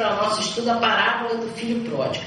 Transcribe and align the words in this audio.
para 0.00 0.14
o 0.14 0.16
nosso 0.16 0.40
estudo 0.40 0.70
a 0.70 0.76
parábola 0.76 1.34
do 1.36 1.48
filho 1.48 1.84
pródigo. 1.90 2.24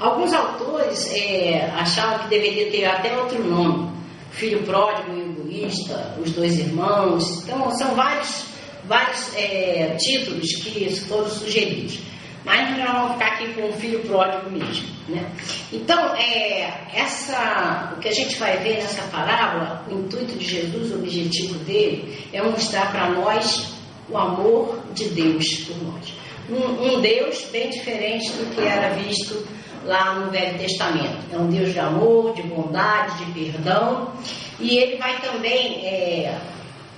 Alguns 0.00 0.32
autores 0.32 1.12
é, 1.12 1.70
achavam 1.76 2.20
que 2.20 2.28
deveria 2.30 2.70
ter 2.70 2.86
até 2.86 3.16
outro 3.18 3.44
nome, 3.44 3.92
filho 4.32 4.62
pródigo 4.62 5.14
e 5.14 5.20
egoísta, 5.20 6.16
os 6.18 6.32
dois 6.32 6.58
irmãos. 6.58 7.44
Então, 7.44 7.70
são 7.72 7.94
vários, 7.94 8.46
vários 8.86 9.36
é, 9.36 9.94
títulos 9.98 10.54
que 10.54 10.88
foram 11.06 11.28
sugeridos. 11.28 11.98
Mas 12.44 12.76
nós 12.78 12.92
vamos 12.92 13.12
ficar 13.12 13.26
aqui 13.26 13.54
com 13.54 13.68
o 13.68 13.72
filho 13.74 14.00
pródigo 14.00 14.50
mesmo. 14.50 14.88
Né? 15.08 15.30
Então, 15.70 16.14
é, 16.14 16.88
essa, 16.94 17.92
o 17.94 18.00
que 18.00 18.08
a 18.08 18.12
gente 18.12 18.36
vai 18.36 18.56
ver 18.58 18.76
nessa 18.76 19.02
parábola, 19.08 19.84
o 19.90 19.94
intuito 19.94 20.36
de 20.38 20.44
Jesus, 20.44 20.92
o 20.92 20.96
objetivo 20.96 21.58
dele, 21.60 22.26
é 22.32 22.42
mostrar 22.42 22.90
para 22.90 23.10
nós 23.10 23.74
o 24.08 24.16
amor 24.18 24.82
de 24.92 25.08
Deus 25.10 25.46
por 25.66 25.76
nós. 25.84 26.13
Um, 26.50 26.96
um, 26.96 27.00
Deus 27.00 27.46
bem 27.50 27.70
diferente 27.70 28.30
do 28.32 28.54
que 28.54 28.60
era 28.60 28.94
visto 28.94 29.46
lá 29.84 30.14
no 30.16 30.30
Velho 30.30 30.58
Testamento. 30.58 31.18
É 31.32 31.38
um 31.38 31.48
Deus 31.48 31.72
de 31.72 31.78
amor, 31.78 32.34
de 32.34 32.42
bondade, 32.42 33.24
de 33.24 33.32
perdão. 33.32 34.12
E 34.60 34.78
ele 34.78 34.96
vai 34.96 35.20
também, 35.20 35.86
é, 35.86 36.38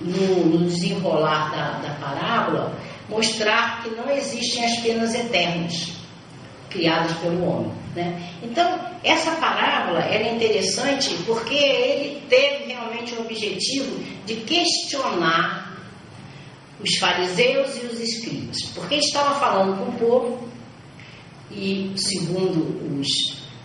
no, 0.01 0.45
no, 0.45 0.69
desenrolar 0.69 1.51
da, 1.51 1.87
da 1.87 1.93
parábola, 1.95 2.77
mostrar 3.09 3.83
que 3.83 3.89
não 3.91 4.09
existem 4.09 4.65
as 4.65 4.77
penas 4.79 5.15
eternas 5.15 5.93
criadas 6.69 7.13
pelo 7.17 7.47
homem. 7.47 7.71
Né? 7.95 8.21
Então, 8.43 8.79
essa 9.03 9.31
parábola 9.31 10.03
é 10.03 10.33
interessante 10.33 11.15
porque 11.25 11.55
ele 11.55 12.21
teve 12.29 12.65
realmente 12.65 13.15
o 13.15 13.21
objetivo 13.21 13.97
de 14.25 14.35
questionar 14.35 15.66
os 16.79 16.97
fariseus 16.97 17.75
e 17.81 17.85
os 17.85 17.99
escribas, 17.99 18.61
porque 18.75 18.95
estava 18.95 19.39
falando 19.39 19.77
com 19.77 19.89
o 19.89 19.93
povo 19.93 20.47
e, 21.51 21.91
segundo 21.95 22.99
os 22.99 23.07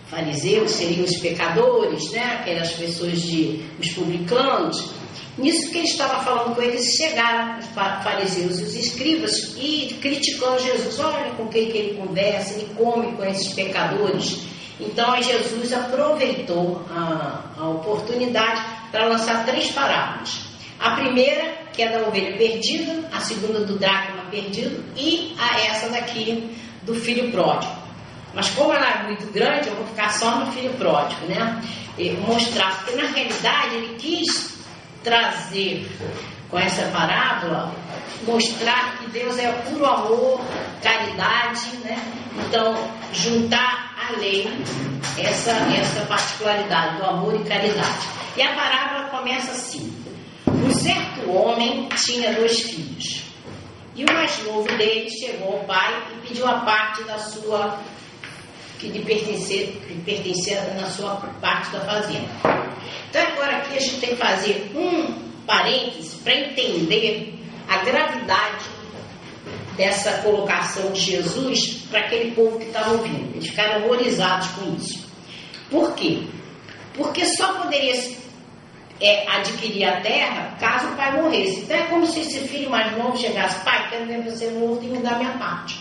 fariseus, 0.07 0.71
seriam 0.71 1.05
os 1.05 1.17
pecadores, 1.17 2.11
né? 2.11 2.39
aquelas 2.39 2.71
pessoas 2.73 3.21
de 3.21 3.63
os 3.79 3.89
publicanos, 3.91 4.93
Nisso 5.37 5.71
que 5.71 5.79
ele 5.79 5.87
estava 5.87 6.23
falando 6.23 6.55
com 6.55 6.61
eles, 6.61 6.95
chegaram 6.95 7.57
os 7.57 7.65
fariseus 8.03 8.59
e 8.59 8.63
os 8.63 8.75
escribas 8.75 9.55
e 9.57 9.97
criticando 9.99 10.59
Jesus. 10.59 10.99
Olha 10.99 11.31
com 11.31 11.47
quem 11.47 11.71
que 11.71 11.77
ele 11.77 11.97
conversa, 11.97 12.53
ele 12.53 12.69
come 12.75 13.13
com 13.13 13.25
esses 13.25 13.51
pecadores. 13.53 14.41
Então 14.79 15.19
Jesus 15.21 15.73
aproveitou 15.73 16.83
a, 16.91 17.45
a 17.57 17.67
oportunidade 17.67 18.61
para 18.91 19.07
lançar 19.07 19.43
três 19.45 19.71
parábolas. 19.71 20.41
A 20.79 20.91
primeira, 20.97 21.62
que 21.73 21.81
é 21.81 21.91
da 21.91 22.07
ovelha 22.07 22.37
perdida, 22.37 23.09
a 23.11 23.19
segunda 23.19 23.61
do 23.61 23.77
dracma 23.77 24.23
perdido 24.29 24.83
e 24.95 25.35
a 25.39 25.59
essa 25.59 25.89
daqui 25.89 26.55
do 26.83 26.95
filho 26.95 27.31
pródigo. 27.31 27.73
Mas 28.33 28.49
como 28.51 28.73
ela 28.73 28.89
é 28.89 29.03
muito 29.03 29.31
grande, 29.31 29.67
eu 29.67 29.75
vou 29.75 29.85
ficar 29.87 30.09
só 30.09 30.39
no 30.39 30.51
filho 30.51 30.73
pródigo, 30.73 31.25
né? 31.27 31.61
E 31.97 32.11
mostrar, 32.11 32.79
porque 32.79 32.99
na 32.99 33.07
realidade 33.09 33.75
ele 33.75 33.95
quis 33.95 34.53
trazer 35.03 35.87
com 36.49 36.57
essa 36.57 36.83
parábola, 36.87 37.73
mostrar 38.25 38.97
que 38.97 39.09
Deus 39.11 39.37
é 39.37 39.51
puro 39.51 39.85
amor, 39.85 40.41
caridade, 40.81 41.77
né? 41.83 41.97
Então, 42.47 42.75
juntar 43.13 43.95
a 43.97 44.19
lei, 44.19 44.49
essa, 45.17 45.51
essa 45.51 46.05
particularidade 46.05 46.97
do 46.97 47.05
amor 47.05 47.35
e 47.35 47.43
caridade. 47.43 48.07
E 48.35 48.41
a 48.41 48.55
parábola 48.55 49.09
começa 49.09 49.51
assim: 49.51 49.93
Um 50.47 50.71
certo 50.71 51.12
homem 51.31 51.89
tinha 51.89 52.33
dois 52.33 52.61
filhos. 52.61 53.23
E 53.95 54.03
o 54.03 54.13
mais 54.13 54.43
novo 54.43 54.67
deles 54.77 55.13
chegou 55.13 55.53
ao 55.53 55.63
pai 55.65 56.03
e 56.13 56.27
pediu 56.27 56.47
a 56.47 56.61
parte 56.61 57.03
da 57.03 57.17
sua 57.19 57.79
que 58.79 58.87
lhe 58.87 58.99
pertencia, 59.05 60.61
na 60.73 60.89
sua 60.89 61.15
parte 61.39 61.71
da 61.71 61.79
fazenda. 61.81 62.27
Então 63.09 63.21
agora 63.21 63.57
aqui 63.57 63.77
a 63.77 63.79
gente 63.79 63.99
tem 63.99 64.09
que 64.09 64.15
fazer 64.17 64.71
um 64.75 65.13
parêntese 65.45 66.17
para 66.17 66.35
entender 66.35 67.33
a 67.69 67.77
gravidade 67.77 68.65
dessa 69.77 70.21
colocação 70.21 70.91
de 70.91 70.99
Jesus 70.99 71.85
para 71.89 72.01
aquele 72.01 72.31
povo 72.31 72.59
que 72.59 72.65
estava 72.65 72.91
ouvindo. 72.91 73.35
Eles 73.35 73.47
ficaram 73.47 73.85
horrorizados 73.85 74.47
com 74.49 74.75
isso. 74.75 75.07
Por 75.69 75.95
quê? 75.95 76.23
Porque 76.93 77.25
só 77.25 77.53
poderia 77.53 77.95
é, 79.03 79.27
adquirir 79.27 79.83
a 79.83 79.99
terra 80.01 80.55
caso 80.59 80.87
o 80.87 80.95
pai 80.95 81.21
morresse. 81.21 81.59
Então 81.59 81.77
é 81.77 81.83
como 81.83 82.07
se 82.07 82.21
esse 82.21 82.39
filho 82.47 82.69
mais 82.69 82.97
novo 82.97 83.17
chegasse, 83.17 83.63
pai, 83.65 83.89
quero 83.89 84.05
ver 84.05 84.23
você 84.23 84.49
morto 84.51 84.83
e 84.83 84.87
me 84.87 84.99
dar 84.99 85.19
minha 85.19 85.33
parte. 85.33 85.77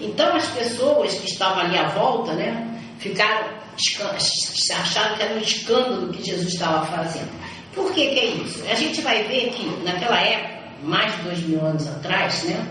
Então 0.00 0.34
as 0.34 0.46
pessoas 0.48 1.14
que 1.14 1.26
estavam 1.26 1.60
ali 1.60 1.78
à 1.78 1.88
volta, 1.88 2.32
né, 2.32 2.66
ficaram 2.98 3.62
acharam 4.72 5.16
que 5.16 5.22
era 5.22 5.34
um 5.34 5.38
escândalo 5.38 6.12
que 6.12 6.24
Jesus 6.24 6.54
estava 6.54 6.86
fazendo. 6.86 7.30
Por 7.74 7.92
que, 7.92 8.08
que 8.08 8.18
é 8.18 8.26
isso? 8.26 8.64
A 8.70 8.74
gente 8.74 9.00
vai 9.00 9.24
ver 9.24 9.50
que 9.50 9.66
naquela 9.84 10.20
época, 10.20 10.54
mais 10.82 11.14
de 11.16 11.22
dois 11.22 11.40
mil 11.40 11.60
anos 11.60 11.86
atrás, 11.88 12.44
né, 12.44 12.66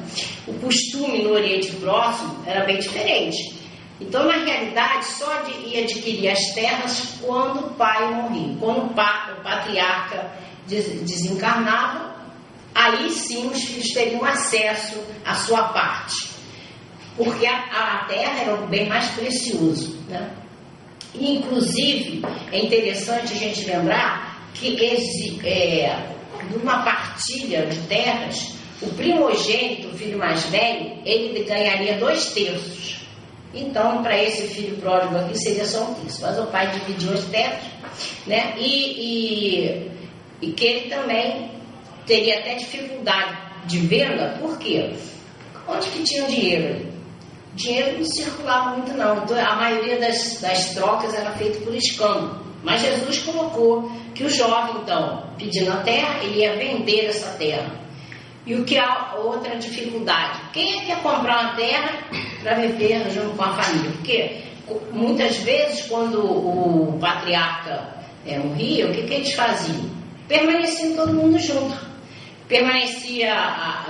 o 0.47 0.53
costume 0.53 1.23
no 1.23 1.31
Oriente 1.31 1.71
Próximo 1.73 2.43
era 2.45 2.65
bem 2.65 2.79
diferente. 2.79 3.62
Então, 4.07 4.27
na 4.27 4.43
realidade, 4.43 5.05
só 5.05 5.41
de, 5.41 5.77
adquirir 5.79 6.29
as 6.29 6.53
terras 6.53 7.15
quando 7.21 7.67
o 7.67 7.73
pai 7.75 8.13
morria. 8.13 8.55
Quando 8.59 8.85
o, 8.85 8.93
pa, 8.93 9.35
o 9.39 9.43
patriarca 9.43 10.31
des, 10.67 11.01
desencarnava, 11.01 12.13
aí 12.75 13.09
sim 13.09 13.47
os 13.47 13.63
filhos 13.63 13.93
teriam 13.93 14.25
acesso 14.25 15.01
à 15.25 15.35
sua 15.35 15.69
parte. 15.69 16.31
Porque 17.15 17.45
a, 17.45 17.57
a 17.57 18.05
terra 18.05 18.41
era 18.41 18.55
o 18.55 18.67
bem 18.67 18.87
mais 18.87 19.09
precioso. 19.11 19.97
Né? 20.09 20.29
Inclusive, 21.15 22.21
é 22.51 22.59
interessante 22.59 23.33
a 23.33 23.37
gente 23.37 23.65
lembrar 23.65 24.49
que 24.53 24.75
esse, 24.83 25.39
é, 25.45 26.09
numa 26.51 26.83
partilha 26.83 27.67
de 27.67 27.79
terras, 27.87 28.55
o 28.81 28.89
primogênito, 28.95 29.87
o 29.89 29.97
filho 29.97 30.17
mais 30.17 30.43
velho, 30.45 30.99
ele 31.05 31.43
ganharia 31.45 31.97
dois 31.97 32.33
terços. 32.33 33.02
Então, 33.53 34.01
para 34.01 34.21
esse 34.21 34.47
filho 34.47 34.77
pródigo 34.77 35.15
aqui 35.17 35.37
seria 35.37 35.65
só 35.65 35.83
um 35.83 35.93
terço. 35.93 36.21
Mas 36.21 36.39
o 36.39 36.47
pai 36.47 36.71
dividiu 36.71 37.13
as 37.13 37.23
terras, 37.25 37.63
né? 38.25 38.55
E, 38.57 38.71
e, 38.97 39.91
e 40.41 40.51
que 40.53 40.65
ele 40.65 40.89
também 40.89 41.51
teria 42.05 42.39
até 42.39 42.55
dificuldade 42.55 43.37
de 43.65 43.79
venda, 43.79 44.37
por 44.41 44.57
quê? 44.57 44.93
Onde 45.67 45.87
que 45.89 46.03
tinha 46.03 46.27
dinheiro? 46.27 46.93
dinheiro 47.55 47.99
não 47.99 48.05
circulava 48.05 48.77
muito 48.77 48.93
não. 48.93 49.23
Então, 49.23 49.37
a 49.37 49.55
maioria 49.55 49.99
das, 49.99 50.39
das 50.41 50.73
trocas 50.73 51.13
era 51.13 51.31
feita 51.31 51.59
por 51.59 51.73
escambo. 51.75 52.43
Mas 52.63 52.81
Jesus 52.81 53.19
colocou 53.19 53.91
que 54.15 54.23
o 54.23 54.29
jovem, 54.29 54.81
então, 54.81 55.29
pedindo 55.37 55.71
a 55.71 55.77
terra, 55.77 56.23
ele 56.23 56.39
ia 56.39 56.55
vender 56.55 57.05
essa 57.05 57.37
terra. 57.37 57.71
E 58.45 58.55
o 58.55 58.63
que 58.63 58.77
há 58.77 59.15
outra 59.15 59.55
dificuldade? 59.57 60.39
Quem 60.51 60.77
é 60.77 60.79
que 60.81 60.85
quer 60.87 61.01
comprar 61.01 61.41
uma 61.41 61.55
terra 61.55 62.03
para 62.43 62.55
viver 62.55 63.09
junto 63.11 63.35
com 63.35 63.43
a 63.43 63.53
família? 63.55 63.91
Porque 63.91 64.41
muitas 64.91 65.37
vezes, 65.37 65.87
quando 65.87 66.19
o 66.19 66.97
patriarca 66.99 67.95
é, 68.25 68.37
morria, 68.37 68.87
o 68.87 68.93
que, 68.93 69.03
que 69.03 69.13
eles 69.13 69.33
faziam? 69.33 69.89
Permaneciam 70.27 70.95
todo 70.95 71.13
mundo 71.13 71.39
junto 71.39 71.93
permanecia, 72.47 73.33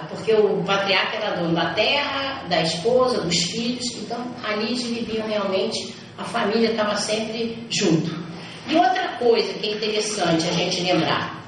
porque 0.09 0.33
o 0.33 0.63
patriarca 0.63 1.17
era 1.17 1.35
dono 1.35 1.53
da 1.53 1.73
terra, 1.73 2.43
da 2.47 2.61
esposa, 2.61 3.21
dos 3.21 3.37
filhos, 3.43 3.85
então 3.97 4.25
ali 4.43 4.73
viviam 4.75 5.27
realmente, 5.27 5.93
a 6.17 6.23
família 6.23 6.71
estava 6.71 6.95
sempre 6.95 7.65
junto. 7.69 8.23
E 8.67 8.75
outra 8.75 9.17
coisa 9.19 9.53
que 9.55 9.67
é 9.67 9.71
interessante 9.73 10.47
a 10.47 10.53
gente 10.53 10.81
lembrar, 10.81 11.43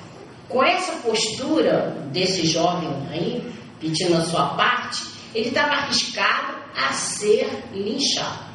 com 0.49 0.63
essa 0.63 0.93
postura 0.97 1.95
desse 2.11 2.45
jovem 2.47 2.89
aí, 3.11 3.41
pedindo 3.79 4.17
a 4.17 4.21
sua 4.21 4.47
parte, 4.49 5.01
ele 5.33 5.49
estava 5.49 5.73
arriscado 5.73 6.54
a 6.75 6.93
ser 6.93 7.47
linchado, 7.73 8.45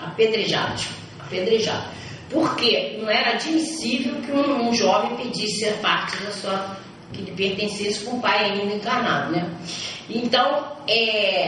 apedrejado, 0.00 0.82
apedrejado. 1.18 1.88
Porque 2.28 2.98
não 3.00 3.10
era 3.10 3.32
admissível 3.32 4.20
que 4.22 4.30
um, 4.30 4.68
um 4.68 4.74
jovem 4.74 5.16
pedisse 5.16 5.68
a 5.68 5.72
parte 5.78 6.16
da 6.18 6.30
sua 6.30 6.76
que 7.12 7.22
lhe 7.22 7.32
pertencesse 7.32 8.04
com 8.04 8.18
o 8.18 8.20
pai 8.20 8.50
ainda 8.50 8.74
encarnado, 8.74 9.32
né? 9.32 9.50
Então, 10.08 10.76
é, 10.86 11.46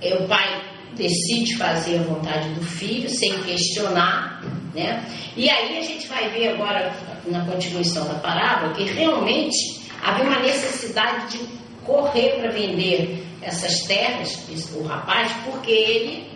é, 0.00 0.14
o 0.18 0.26
pai 0.26 0.62
decide 0.96 1.56
fazer 1.56 1.98
a 1.98 2.02
vontade 2.02 2.48
do 2.54 2.62
filho 2.62 3.08
sem 3.08 3.42
questionar, 3.42 4.42
né? 4.74 5.04
E 5.36 5.48
aí 5.48 5.78
a 5.78 5.82
gente 5.82 6.06
vai 6.08 6.28
ver 6.30 6.50
agora 6.50 6.94
na 7.26 7.44
continuação 7.44 8.06
da 8.06 8.14
parábola 8.14 8.74
que 8.74 8.84
realmente 8.84 9.82
havia 10.02 10.24
uma 10.24 10.40
necessidade 10.40 11.38
de 11.38 11.61
correr 11.84 12.40
para 12.40 12.50
vender 12.50 13.24
essas 13.42 13.82
terras, 13.82 14.38
o 14.74 14.82
rapaz, 14.84 15.32
porque 15.44 15.70
ele 15.70 16.30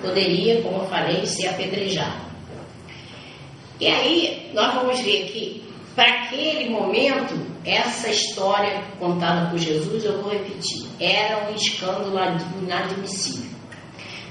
poderia, 0.00 0.62
como 0.62 0.82
eu 0.82 0.86
falei, 0.86 1.26
ser 1.26 1.48
apedrejado. 1.48 2.28
E 3.80 3.86
aí 3.86 4.50
nós 4.54 4.74
vamos 4.74 5.00
ver 5.00 5.26
que 5.26 5.68
para 5.94 6.22
aquele 6.22 6.70
momento, 6.70 7.34
essa 7.64 8.08
história 8.08 8.84
contada 9.00 9.50
por 9.50 9.58
Jesus, 9.58 10.04
eu 10.04 10.22
vou 10.22 10.30
repetir, 10.30 10.86
era 11.00 11.50
um 11.50 11.54
escândalo 11.56 12.16
inadmissível. 12.62 13.50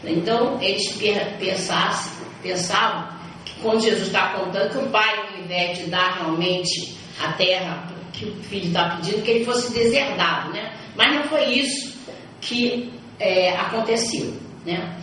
Então, 0.04 0.62
eles 0.62 0.98
pensavam 2.42 3.10
que 3.44 3.60
quando 3.62 3.82
Jesus 3.82 4.08
está 4.08 4.34
contando 4.34 4.72
que 4.72 4.78
o 4.78 4.90
pai, 4.90 5.14
ao 5.18 5.40
invés 5.44 5.78
de 5.80 5.90
dar 5.90 6.20
realmente 6.20 6.96
a 7.20 7.34
terra 7.34 7.97
que 8.18 8.26
o 8.26 8.36
filho 8.44 8.68
está 8.68 8.96
pedindo, 8.96 9.22
que 9.22 9.32
ele 9.32 9.46
fosse 9.46 9.72
deserdado, 9.72 10.52
né? 10.52 10.74
Mas 10.96 11.16
não 11.16 11.24
foi 11.24 11.46
isso 11.54 11.98
que 12.42 12.92
é, 13.20 13.56
aconteceu, 13.56 14.34
né? 14.66 14.98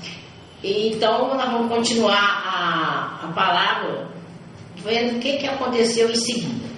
Então, 0.63 1.35
nós 1.37 1.53
vamos 1.53 1.69
continuar 1.69 2.43
a, 2.47 3.27
a 3.27 3.33
palavra 3.33 4.09
vendo 4.77 5.17
o 5.17 5.21
que, 5.21 5.37
que 5.37 5.47
aconteceu 5.47 6.11
em 6.11 6.15
seguida. 6.17 6.75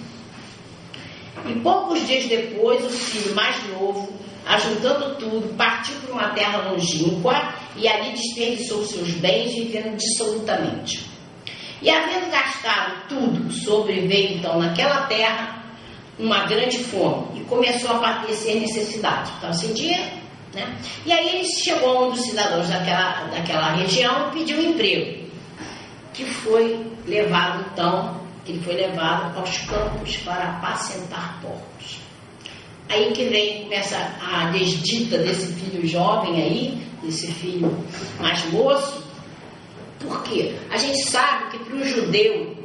E 1.45 1.53
poucos 1.59 2.05
dias 2.05 2.25
depois, 2.27 2.83
o 2.85 2.89
filho 2.89 3.33
mais 3.33 3.55
novo, 3.69 4.13
ajuntando 4.45 5.15
tudo, 5.15 5.55
partiu 5.55 5.95
para 6.01 6.13
uma 6.13 6.29
terra 6.29 6.69
longínqua 6.69 7.53
e 7.75 7.87
ali 7.87 8.11
desperdiçou 8.11 8.83
seus 8.85 9.11
bens, 9.11 9.53
vivendo 9.53 9.95
dissolutamente. 9.95 11.07
E 11.81 11.89
havendo 11.89 12.29
gastado 12.31 13.07
tudo, 13.07 13.51
sobreveio 13.53 14.37
então 14.37 14.59
naquela 14.59 15.05
terra 15.07 15.56
uma 16.19 16.45
grande 16.45 16.79
fome 16.79 17.39
e 17.39 17.43
começou 17.45 17.91
a 17.91 17.99
padecer 17.99 18.59
necessidade. 18.59 19.31
Então, 19.37 19.53
sem 19.53 19.73
dinheiro, 19.73 20.11
né? 20.53 20.77
E 21.05 21.11
aí 21.11 21.45
chegou 21.45 22.07
um 22.07 22.11
dos 22.11 22.21
cidadãos 22.21 22.67
daquela, 22.67 23.25
daquela 23.25 23.73
região 23.73 24.29
e 24.29 24.39
pediu 24.39 24.57
um 24.57 24.71
emprego, 24.71 25.27
que 26.13 26.25
foi 26.25 26.85
levado 27.05 27.65
então, 27.71 28.19
ele 28.45 28.59
foi 28.61 28.75
levado 28.75 29.37
aos 29.37 29.57
campos 29.59 30.17
para 30.17 30.57
apacentar 30.57 31.39
porcos. 31.41 31.99
Aí 32.89 33.11
que 33.11 33.25
vem, 33.25 33.63
começa 33.63 33.97
a 34.21 34.45
desdita 34.51 35.17
desse 35.17 35.53
filho 35.53 35.85
jovem 35.85 36.41
aí, 36.41 36.87
desse 37.03 37.27
filho 37.33 37.85
mais 38.19 38.45
moço, 38.51 39.05
por 39.99 40.23
quê? 40.23 40.55
A 40.71 40.77
gente 40.77 41.03
sabe 41.09 41.51
que 41.51 41.59
para 41.65 41.75
o 41.75 41.83
judeu 41.83 42.55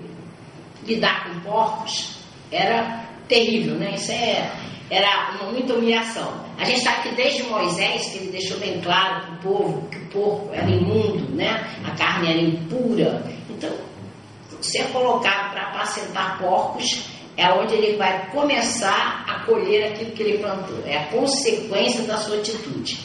lidar 0.85 1.25
com 1.25 1.41
porcos 1.41 2.19
era 2.51 3.12
terrível, 3.33 3.77
né? 3.77 3.95
Isso 3.95 4.13
é, 4.13 4.53
era 4.91 5.31
uma, 5.41 5.53
muita 5.53 5.73
humilhação. 5.73 6.45
A 6.59 6.65
gente 6.65 6.81
sabe 6.81 7.09
que 7.09 7.15
desde 7.15 7.45
Moisés, 7.45 8.11
que 8.11 8.19
ele 8.19 8.31
deixou 8.31 8.59
bem 8.59 8.79
claro 8.83 9.23
para 9.23 9.35
o 9.35 9.39
povo 9.39 9.89
que 9.89 9.97
o 9.97 10.07
porco 10.09 10.51
era 10.53 10.69
imundo, 10.69 11.35
né? 11.35 11.67
A 11.83 11.93
carne 11.93 12.31
era 12.31 12.41
impura. 12.41 13.25
Então, 13.49 13.71
ser 14.61 14.85
colocado 14.93 15.53
para 15.53 15.63
apacentar 15.63 16.39
porcos 16.39 17.05
é 17.37 17.51
onde 17.51 17.75
ele 17.75 17.97
vai 17.97 18.31
começar 18.31 19.25
a 19.27 19.47
colher 19.47 19.93
aquilo 19.93 20.13
que 20.13 20.23
ele 20.23 20.39
plantou. 20.39 20.79
É 20.85 20.99
a 20.99 21.05
consequência 21.07 22.03
da 22.03 22.19
sua 22.19 22.37
atitude. 22.37 23.01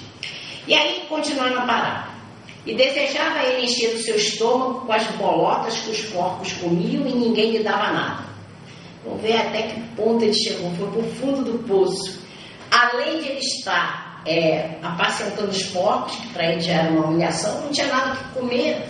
E 0.68 0.74
aí, 0.74 1.06
continuando 1.08 1.60
a 1.60 1.62
parar. 1.62 2.18
E 2.66 2.76
desejava 2.76 3.44
ele 3.44 3.66
encher 3.66 3.96
o 3.96 4.00
seu 4.00 4.18
estômago 4.18 4.86
com 4.86 4.92
as 4.92 5.08
bolotas 5.12 5.80
que 5.80 5.92
os 5.92 6.02
porcos 6.08 6.52
comiam 6.52 7.08
e 7.08 7.14
ninguém 7.14 7.52
lhe 7.52 7.64
dava 7.64 7.94
nada. 7.94 8.27
Vamos 9.08 9.22
ver 9.22 9.38
até 9.38 9.62
que 9.64 9.82
ponto 9.96 10.24
ele 10.24 10.34
chegou. 10.34 10.70
Foi 10.76 10.88
para 10.92 11.00
o 11.00 11.16
fundo 11.16 11.52
do 11.52 11.60
poço. 11.60 12.22
Além 12.70 13.22
de 13.22 13.30
ele 13.30 13.40
estar 13.40 14.22
é, 14.26 14.78
apacentando 14.84 15.50
os 15.50 15.64
porcos, 15.68 16.16
que 16.18 16.28
para 16.34 16.52
ele 16.52 16.62
já 16.62 16.74
era 16.74 16.92
uma 16.92 17.06
humilhação, 17.06 17.62
não 17.62 17.72
tinha 17.72 17.88
nada 17.88 18.18
que 18.18 18.40
comer. 18.40 18.86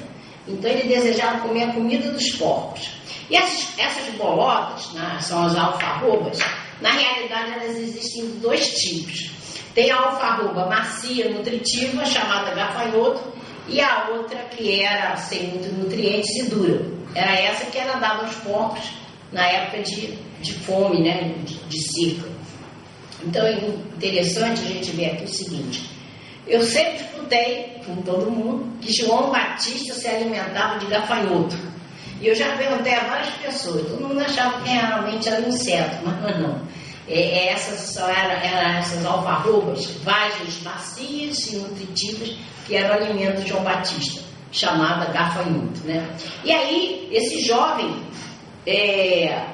Então 0.47 0.71
ele 0.71 0.87
desejava 0.87 1.41
comer 1.41 1.63
a 1.65 1.73
comida 1.73 2.11
dos 2.11 2.31
porcos. 2.31 2.89
E 3.29 3.35
essas, 3.35 3.77
essas 3.77 4.15
bolotas, 4.15 4.91
né, 4.93 5.19
são 5.21 5.45
as 5.45 5.55
alfarrobas, 5.55 6.39
na 6.81 6.91
realidade 6.91 7.51
elas 7.51 7.77
existem 7.77 8.25
de 8.25 8.39
dois 8.39 8.67
tipos. 8.79 9.31
Tem 9.75 9.91
a 9.91 9.97
alfarroba 9.97 10.65
macia, 10.65 11.29
nutritiva, 11.29 12.03
chamada 12.05 12.55
gafanhoto, 12.55 13.21
e 13.67 13.79
a 13.81 14.07
outra 14.13 14.39
que 14.45 14.81
era 14.81 15.15
sem 15.17 15.49
muito 15.49 15.71
nutrientes 15.75 16.35
e 16.37 16.49
dura. 16.49 16.85
Era 17.13 17.35
essa 17.35 17.65
que 17.65 17.77
era 17.77 17.99
dada 17.99 18.23
aos 18.23 18.35
porcos 18.37 19.06
na 19.31 19.45
época 19.45 19.83
de, 19.83 20.17
de 20.41 20.53
fome, 20.53 21.01
né, 21.01 21.33
de, 21.43 21.55
de 21.55 21.79
seca. 21.91 22.29
Então 23.23 23.45
é 23.45 23.53
interessante 23.53 24.61
a 24.61 24.67
gente 24.67 24.91
ver 24.91 25.11
aqui 25.11 25.23
o 25.23 25.27
seguinte. 25.27 25.89
Eu 26.45 26.61
sempre 26.63 27.03
escutei 27.03 27.81
com 27.85 28.01
todo 28.03 28.31
mundo 28.31 28.77
que 28.79 28.93
João 28.93 29.31
Batista 29.31 29.93
se 29.93 30.07
alimentava 30.07 30.79
de 30.79 30.85
gafanhoto. 30.85 31.55
E 32.21 32.27
eu 32.27 32.35
já 32.35 32.55
perguntei 32.55 32.93
a 32.93 33.03
várias 33.03 33.33
pessoas, 33.35 33.87
todo 33.87 34.07
mundo 34.07 34.21
achava 34.21 34.61
que 34.61 34.69
realmente 34.69 35.29
era 35.29 35.41
um 35.41 35.49
inseto, 35.49 35.97
mas 36.03 36.39
não. 36.39 36.61
É, 37.07 37.19
é 37.19 37.53
essas 37.53 37.93
só 37.93 38.07
eram, 38.09 38.41
eram 38.41 38.79
essas 38.79 39.05
alfarrobas, 39.05 39.85
vagens 40.03 40.61
macias 40.63 41.47
e 41.47 41.57
nutritivas, 41.57 42.35
que 42.65 42.75
era 42.75 42.93
o 42.93 43.03
alimento 43.03 43.41
de 43.43 43.49
João 43.49 43.63
Batista, 43.63 44.21
chamada 44.51 45.11
gafanhoto. 45.11 45.79
Né? 45.85 46.07
E 46.43 46.51
aí, 46.51 47.07
esse 47.11 47.41
jovem, 47.41 47.95
é, 48.67 49.45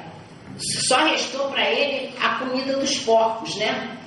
só 0.57 1.05
restou 1.05 1.49
para 1.49 1.69
ele 1.69 2.11
a 2.19 2.29
comida 2.35 2.77
dos 2.77 2.97
porcos, 2.99 3.55
né? 3.57 3.99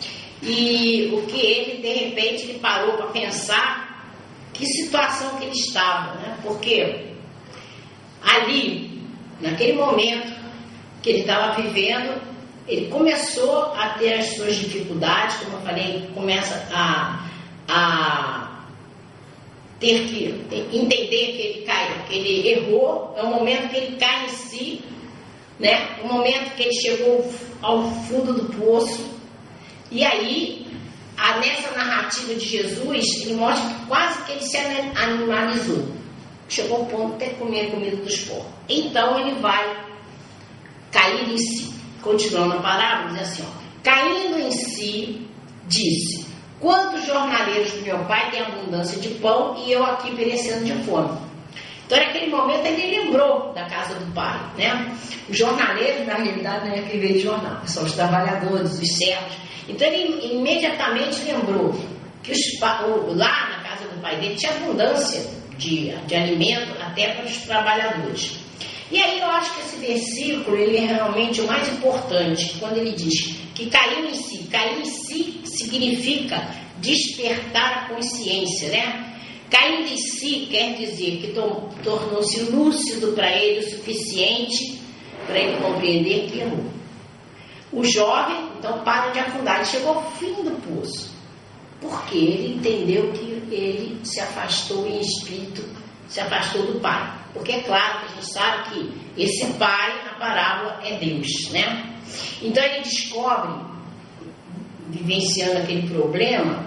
E 0.43 1.11
o 1.13 1.27
que 1.27 1.39
ele, 1.39 1.81
de 1.81 1.93
repente, 2.05 2.43
ele 2.43 2.59
parou 2.59 2.95
para 2.95 3.07
pensar 3.07 4.13
que 4.53 4.67
situação 4.67 5.37
que 5.37 5.45
ele 5.45 5.55
estava, 5.55 6.15
né? 6.15 6.37
Porque 6.43 7.13
ali, 8.23 9.03
naquele 9.41 9.75
momento 9.75 10.35
que 11.03 11.11
ele 11.11 11.21
estava 11.21 11.61
vivendo, 11.61 12.21
ele 12.67 12.89
começou 12.89 13.73
a 13.75 13.91
ter 13.91 14.15
as 14.15 14.35
suas 14.35 14.57
dificuldades, 14.57 15.37
como 15.37 15.59
eu 15.59 15.63
falei, 15.63 16.11
começa 16.15 16.67
a, 16.73 17.29
a 17.69 18.61
ter 19.79 20.07
que 20.09 20.25
entender 20.77 21.07
que 21.09 21.43
ele 21.43 21.65
cai, 21.65 22.05
que 22.09 22.15
ele 22.15 22.49
errou, 22.49 23.15
é 23.17 23.23
um 23.23 23.31
momento 23.31 23.69
que 23.71 23.77
ele 23.77 23.97
cai 23.97 24.25
em 24.25 24.29
si, 24.29 24.83
né? 25.59 25.99
Um 26.05 26.09
momento 26.09 26.55
que 26.55 26.63
ele 26.63 26.75
chegou 26.75 27.33
ao 27.63 27.91
fundo 28.03 28.33
do 28.33 28.53
poço, 28.59 29.17
e 29.91 30.05
aí, 30.05 30.67
a, 31.17 31.39
nessa 31.39 31.71
narrativa 31.77 32.35
de 32.35 32.45
Jesus, 32.45 33.23
ele 33.23 33.35
mostra 33.35 33.69
que 33.69 33.87
quase 33.87 34.23
que 34.25 34.33
ele 34.33 34.43
se 34.43 34.57
animalizou. 34.57 35.89
Chegou 36.49 36.79
ao 36.79 36.87
ponto 36.87 37.19
de 37.19 37.25
que 37.25 37.35
comer 37.37 37.67
a 37.67 37.71
comida 37.71 37.97
dos 37.97 38.19
porcos. 38.21 38.47
Então 38.69 39.19
ele 39.19 39.41
vai 39.41 39.87
cair 40.93 41.29
em 41.29 41.39
si. 41.39 41.75
Continuando 42.03 42.55
a 42.55 42.61
parábola, 42.61 43.19
diz 43.19 43.23
assim: 43.23 43.43
ó, 43.43 43.63
caindo 43.83 44.39
em 44.39 44.51
si, 44.53 45.27
disse: 45.67 46.27
Quantos 46.61 47.05
jornaleiros 47.05 47.73
do 47.73 47.83
meu 47.83 47.99
pai 48.05 48.31
têm 48.31 48.43
abundância 48.43 48.99
de 49.01 49.09
pão 49.17 49.57
e 49.65 49.73
eu 49.73 49.85
aqui 49.85 50.15
perecendo 50.15 50.65
de 50.65 50.73
fome? 50.85 51.26
Então, 51.87 51.99
naquele 51.99 52.31
momento, 52.31 52.67
ele 52.67 52.99
lembrou 52.99 53.53
da 53.55 53.65
casa 53.67 53.95
do 53.95 54.13
pai. 54.13 54.39
Né? 54.59 54.93
Os 55.29 55.39
jornaleiros, 55.39 56.07
na 56.07 56.17
realidade, 56.17 56.69
não 56.69 56.75
é 56.75 56.83
que 56.83 56.99
veio 56.99 57.21
jornal, 57.21 57.63
são 57.65 57.85
os 57.85 57.93
trabalhadores, 57.93 58.73
os 58.79 58.97
servos. 58.97 59.33
Então, 59.69 59.87
ele 59.87 60.35
imediatamente 60.35 61.23
lembrou 61.23 61.75
que 62.23 62.33
os, 62.33 62.61
lá 62.61 63.51
na 63.51 63.69
casa 63.69 63.89
do 63.89 64.01
pai 64.01 64.17
dele 64.17 64.35
tinha 64.35 64.53
abundância 64.53 65.25
de, 65.57 65.93
de 66.07 66.15
alimento 66.15 66.73
até 66.83 67.15
para 67.15 67.25
os 67.25 67.37
trabalhadores. 67.39 68.47
E 68.91 69.03
aí 69.03 69.19
eu 69.19 69.27
acho 69.31 69.53
que 69.55 69.61
esse 69.61 69.77
versículo 69.77 70.57
ele 70.57 70.77
é 70.77 70.87
realmente 70.87 71.41
o 71.41 71.47
mais 71.47 71.69
importante, 71.69 72.57
quando 72.59 72.79
ele 72.79 72.93
diz 72.93 73.37
que 73.55 73.67
caiu 73.67 74.07
em 74.07 74.15
si. 74.15 74.45
Cair 74.45 74.81
em 74.81 74.85
si 74.85 75.41
significa 75.45 76.49
despertar 76.79 77.79
a 77.79 77.95
consciência, 77.95 78.69
né? 78.69 79.16
Caindo 79.51 79.89
em 79.89 79.97
si 79.97 80.49
quer 80.51 80.75
dizer 80.77 81.21
que 81.21 81.35
tornou-se 81.83 82.41
lúcido 82.51 83.13
para 83.13 83.31
ele 83.31 83.61
o 83.61 83.71
suficiente 83.71 84.77
para 85.27 85.39
ele 85.39 85.61
compreender 85.61 86.31
que 86.31 86.41
errou. 86.41 86.65
O 87.73 87.85
jovem, 87.85 88.49
então, 88.59 88.83
para 88.85 89.11
de 89.11 89.19
afundar, 89.19 89.57
ele 89.57 89.65
chegou 89.67 89.95
ao 89.95 90.11
fim 90.13 90.33
do 90.35 90.53
poço, 90.63 91.11
porque 91.81 92.17
ele 92.17 92.55
entendeu 92.57 93.13
que 93.13 93.55
ele 93.55 94.01
se 94.05 94.21
afastou 94.21 94.87
em 94.87 95.01
espírito, 95.01 95.63
se 96.09 96.21
afastou 96.21 96.67
do 96.67 96.81
Pai. 96.81 97.13
Porque 97.35 97.53
é 97.53 97.61
claro 97.63 98.01
que 98.01 98.05
a 98.07 98.09
gente 98.15 98.33
sabe 98.33 98.71
que 98.71 99.23
esse 99.23 99.53
Pai, 99.55 100.05
na 100.05 100.15
parábola, 100.15 100.81
é 100.85 100.97
Deus, 100.97 101.51
né? 101.51 101.99
Então 102.41 102.63
ele 102.63 102.83
descobre, 102.83 103.65
vivenciando 104.89 105.59
aquele 105.59 105.89
problema, 105.89 106.65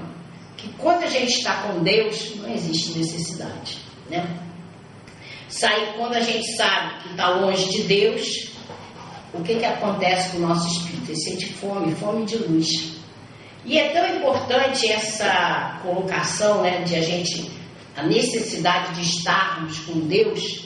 que 0.59 0.67
quando 0.73 1.03
a 1.03 1.07
gente 1.07 1.31
está 1.31 1.63
com 1.63 1.81
Deus, 1.81 2.35
não 2.35 2.51
existe 2.53 2.97
necessidade, 2.97 3.77
né? 4.09 4.27
Sai, 5.47 5.93
quando 5.97 6.15
a 6.15 6.21
gente 6.21 6.55
sabe 6.55 7.01
que 7.01 7.09
está 7.09 7.29
longe 7.29 7.69
de 7.69 7.83
Deus, 7.83 8.51
o 9.33 9.41
que, 9.41 9.55
que 9.55 9.65
acontece 9.65 10.31
com 10.31 10.37
o 10.37 10.47
nosso 10.47 10.67
espírito? 10.67 11.11
Ele 11.11 11.19
sente 11.19 11.53
fome, 11.53 11.95
fome 11.95 12.25
de 12.25 12.37
luz. 12.37 12.67
E 13.65 13.77
é 13.77 13.89
tão 13.89 14.15
importante 14.15 14.87
essa 14.91 15.79
colocação 15.81 16.61
né, 16.61 16.81
de 16.83 16.95
a 16.95 17.01
gente, 17.01 17.49
a 17.95 18.03
necessidade 18.03 18.95
de 18.95 19.01
estarmos 19.01 19.79
com 19.79 19.99
Deus, 20.01 20.65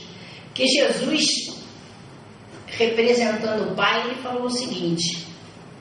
que 0.54 0.68
Jesus, 0.68 1.58
representando 2.68 3.72
o 3.72 3.76
Pai, 3.76 4.06
ele 4.06 4.22
falou 4.22 4.46
o 4.46 4.52
seguinte: 4.52 5.28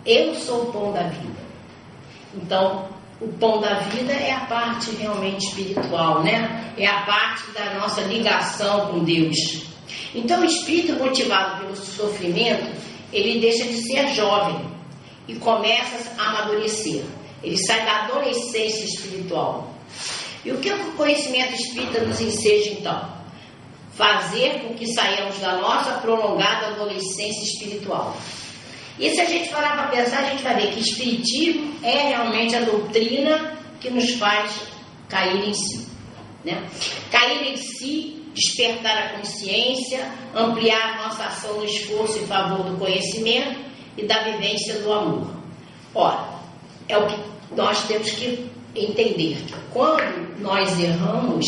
Eu 0.04 0.34
sou 0.34 0.64
o 0.64 0.72
pão 0.72 0.92
da 0.92 1.08
vida. 1.08 1.42
Então, 2.34 2.88
o 3.22 3.28
pão 3.34 3.60
da 3.60 3.74
vida 3.80 4.12
é 4.12 4.32
a 4.32 4.46
parte 4.46 4.90
realmente 4.96 5.46
espiritual, 5.46 6.24
né? 6.24 6.74
É 6.76 6.86
a 6.86 7.02
parte 7.02 7.52
da 7.52 7.78
nossa 7.78 8.00
ligação 8.00 8.88
com 8.88 9.04
Deus. 9.04 9.36
Então, 10.12 10.40
o 10.40 10.44
espírito 10.44 10.94
motivado 10.94 11.60
pelo 11.60 11.76
sofrimento, 11.76 12.66
ele 13.12 13.40
deixa 13.40 13.64
de 13.64 13.76
ser 13.76 14.08
jovem 14.08 14.60
e 15.28 15.36
começa 15.36 16.20
a 16.20 16.30
amadurecer. 16.30 17.04
Ele 17.44 17.56
sai 17.56 17.84
da 17.84 18.04
adolescência 18.04 18.84
espiritual. 18.84 19.72
E 20.44 20.50
o 20.50 20.58
que 20.58 20.72
o 20.72 20.92
conhecimento 20.92 21.54
espírita 21.54 22.00
nos 22.00 22.20
enseja 22.20 22.70
então? 22.70 23.08
Fazer 23.94 24.62
com 24.62 24.74
que 24.74 24.92
saiamos 24.92 25.38
da 25.38 25.58
nossa 25.58 25.92
prolongada 25.98 26.68
adolescência 26.68 27.44
espiritual. 27.44 28.16
E 28.98 29.10
se 29.10 29.20
a 29.20 29.24
gente 29.24 29.48
parar 29.48 29.76
para 29.76 29.88
pensar, 29.88 30.24
a 30.24 30.30
gente 30.30 30.42
vai 30.42 30.54
ver 30.56 30.72
que 30.72 30.80
Espiritismo 30.80 31.74
é 31.82 32.08
realmente 32.08 32.54
a 32.54 32.60
doutrina 32.60 33.56
que 33.80 33.90
nos 33.90 34.14
faz 34.14 34.60
cair 35.08 35.48
em 35.48 35.54
si. 35.54 35.86
Né? 36.44 36.62
Cair 37.10 37.52
em 37.52 37.56
si, 37.56 38.22
despertar 38.34 38.96
a 38.96 39.18
consciência, 39.18 40.10
ampliar 40.34 40.98
a 40.98 41.02
nossa 41.04 41.24
ação 41.24 41.58
no 41.58 41.64
esforço 41.64 42.18
em 42.18 42.26
favor 42.26 42.64
do 42.64 42.76
conhecimento 42.78 43.60
e 43.96 44.06
da 44.06 44.22
vivência 44.24 44.80
do 44.80 44.92
amor. 44.92 45.26
Ora, 45.94 46.40
é 46.88 46.96
o 46.96 47.06
que 47.06 47.16
nós 47.54 47.86
temos 47.86 48.10
que 48.10 48.50
entender. 48.74 49.38
Quando 49.72 50.40
nós 50.40 50.78
erramos 50.80 51.46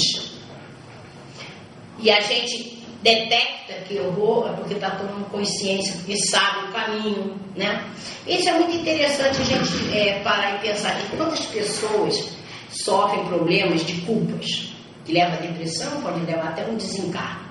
e 1.98 2.10
a 2.10 2.20
gente 2.20 2.74
detecta 3.04 3.75
que 3.87 3.96
eu 3.96 4.11
vou, 4.12 4.49
é 4.49 4.52
porque 4.54 4.75
está 4.75 4.90
tomando 4.92 5.30
consciência, 5.30 5.94
porque 5.96 6.16
sabe 6.16 6.66
o 6.66 6.73
caminho, 6.73 7.38
né? 7.54 7.84
Isso 8.26 8.49
é 8.49 8.54
muito 8.54 8.75
interessante 8.75 9.42
a 9.42 9.44
gente 9.44 9.96
é, 9.96 10.20
parar 10.20 10.56
e 10.56 10.66
pensar 10.66 10.99
que 10.99 11.14
quantas 11.14 11.44
pessoas 11.46 12.30
sofrem 12.70 13.26
problemas 13.26 13.84
de 13.84 14.00
culpas, 14.00 14.73
que 15.04 15.12
leva 15.12 15.34
à 15.34 15.37
depressão, 15.37 16.00
pode 16.00 16.25
levar 16.25 16.49
até 16.49 16.64
um 16.64 16.76
desencargo. 16.76 17.44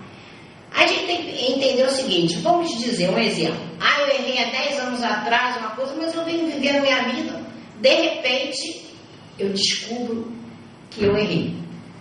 A 0.76 0.88
gente 0.88 1.06
tem 1.06 1.22
que 1.22 1.54
entender 1.54 1.84
o 1.84 1.92
seguinte, 1.92 2.36
vamos 2.38 2.76
dizer 2.80 3.12
um 3.12 3.20
exemplo. 3.20 3.62
Ah, 3.80 4.02
eu 4.02 4.08
errei 4.08 4.44
há 4.44 4.50
10 4.50 4.80
anos 4.80 5.04
atrás 5.04 5.56
uma 5.58 5.70
coisa, 5.70 5.94
mas 5.96 6.16
eu 6.16 6.26
venho 6.26 6.48
vivendo 6.48 6.78
a 6.78 6.82
minha 6.82 7.04
vida. 7.10 7.40
De 7.80 7.94
repente, 7.94 8.88
eu 9.38 9.50
descubro 9.50 10.34
que 10.90 11.04
eu 11.04 11.16
errei. 11.16 11.54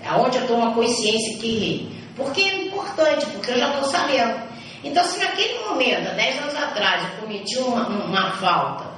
Aonde 0.07 0.39
eu 0.39 0.47
tomo 0.47 0.69
a 0.69 0.73
consciência 0.73 1.39
que 1.39 1.55
errei. 1.55 1.93
Porque 2.17 2.41
é 2.41 2.62
importante, 2.83 3.27
porque 3.27 3.51
eu 3.53 3.59
já 3.59 3.69
estou 3.69 3.85
sabendo. 3.85 4.41
Então, 4.85 5.05
se 5.05 5.19
naquele 5.19 5.61
momento, 5.61 6.09
há 6.09 6.15
10 6.15 6.43
anos 6.43 6.57
atrás, 6.57 7.05
eu 7.05 7.21
cometi 7.21 7.59
uma, 7.59 7.87
uma 7.87 8.31
falta 8.33 8.93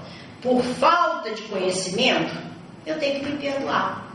por 0.45 0.63
falta 0.63 1.31
de 1.31 1.41
conhecimento, 1.43 2.37
eu 2.85 2.99
tenho 2.99 3.21
que 3.21 3.31
me 3.31 3.39
perdoar. 3.39 4.07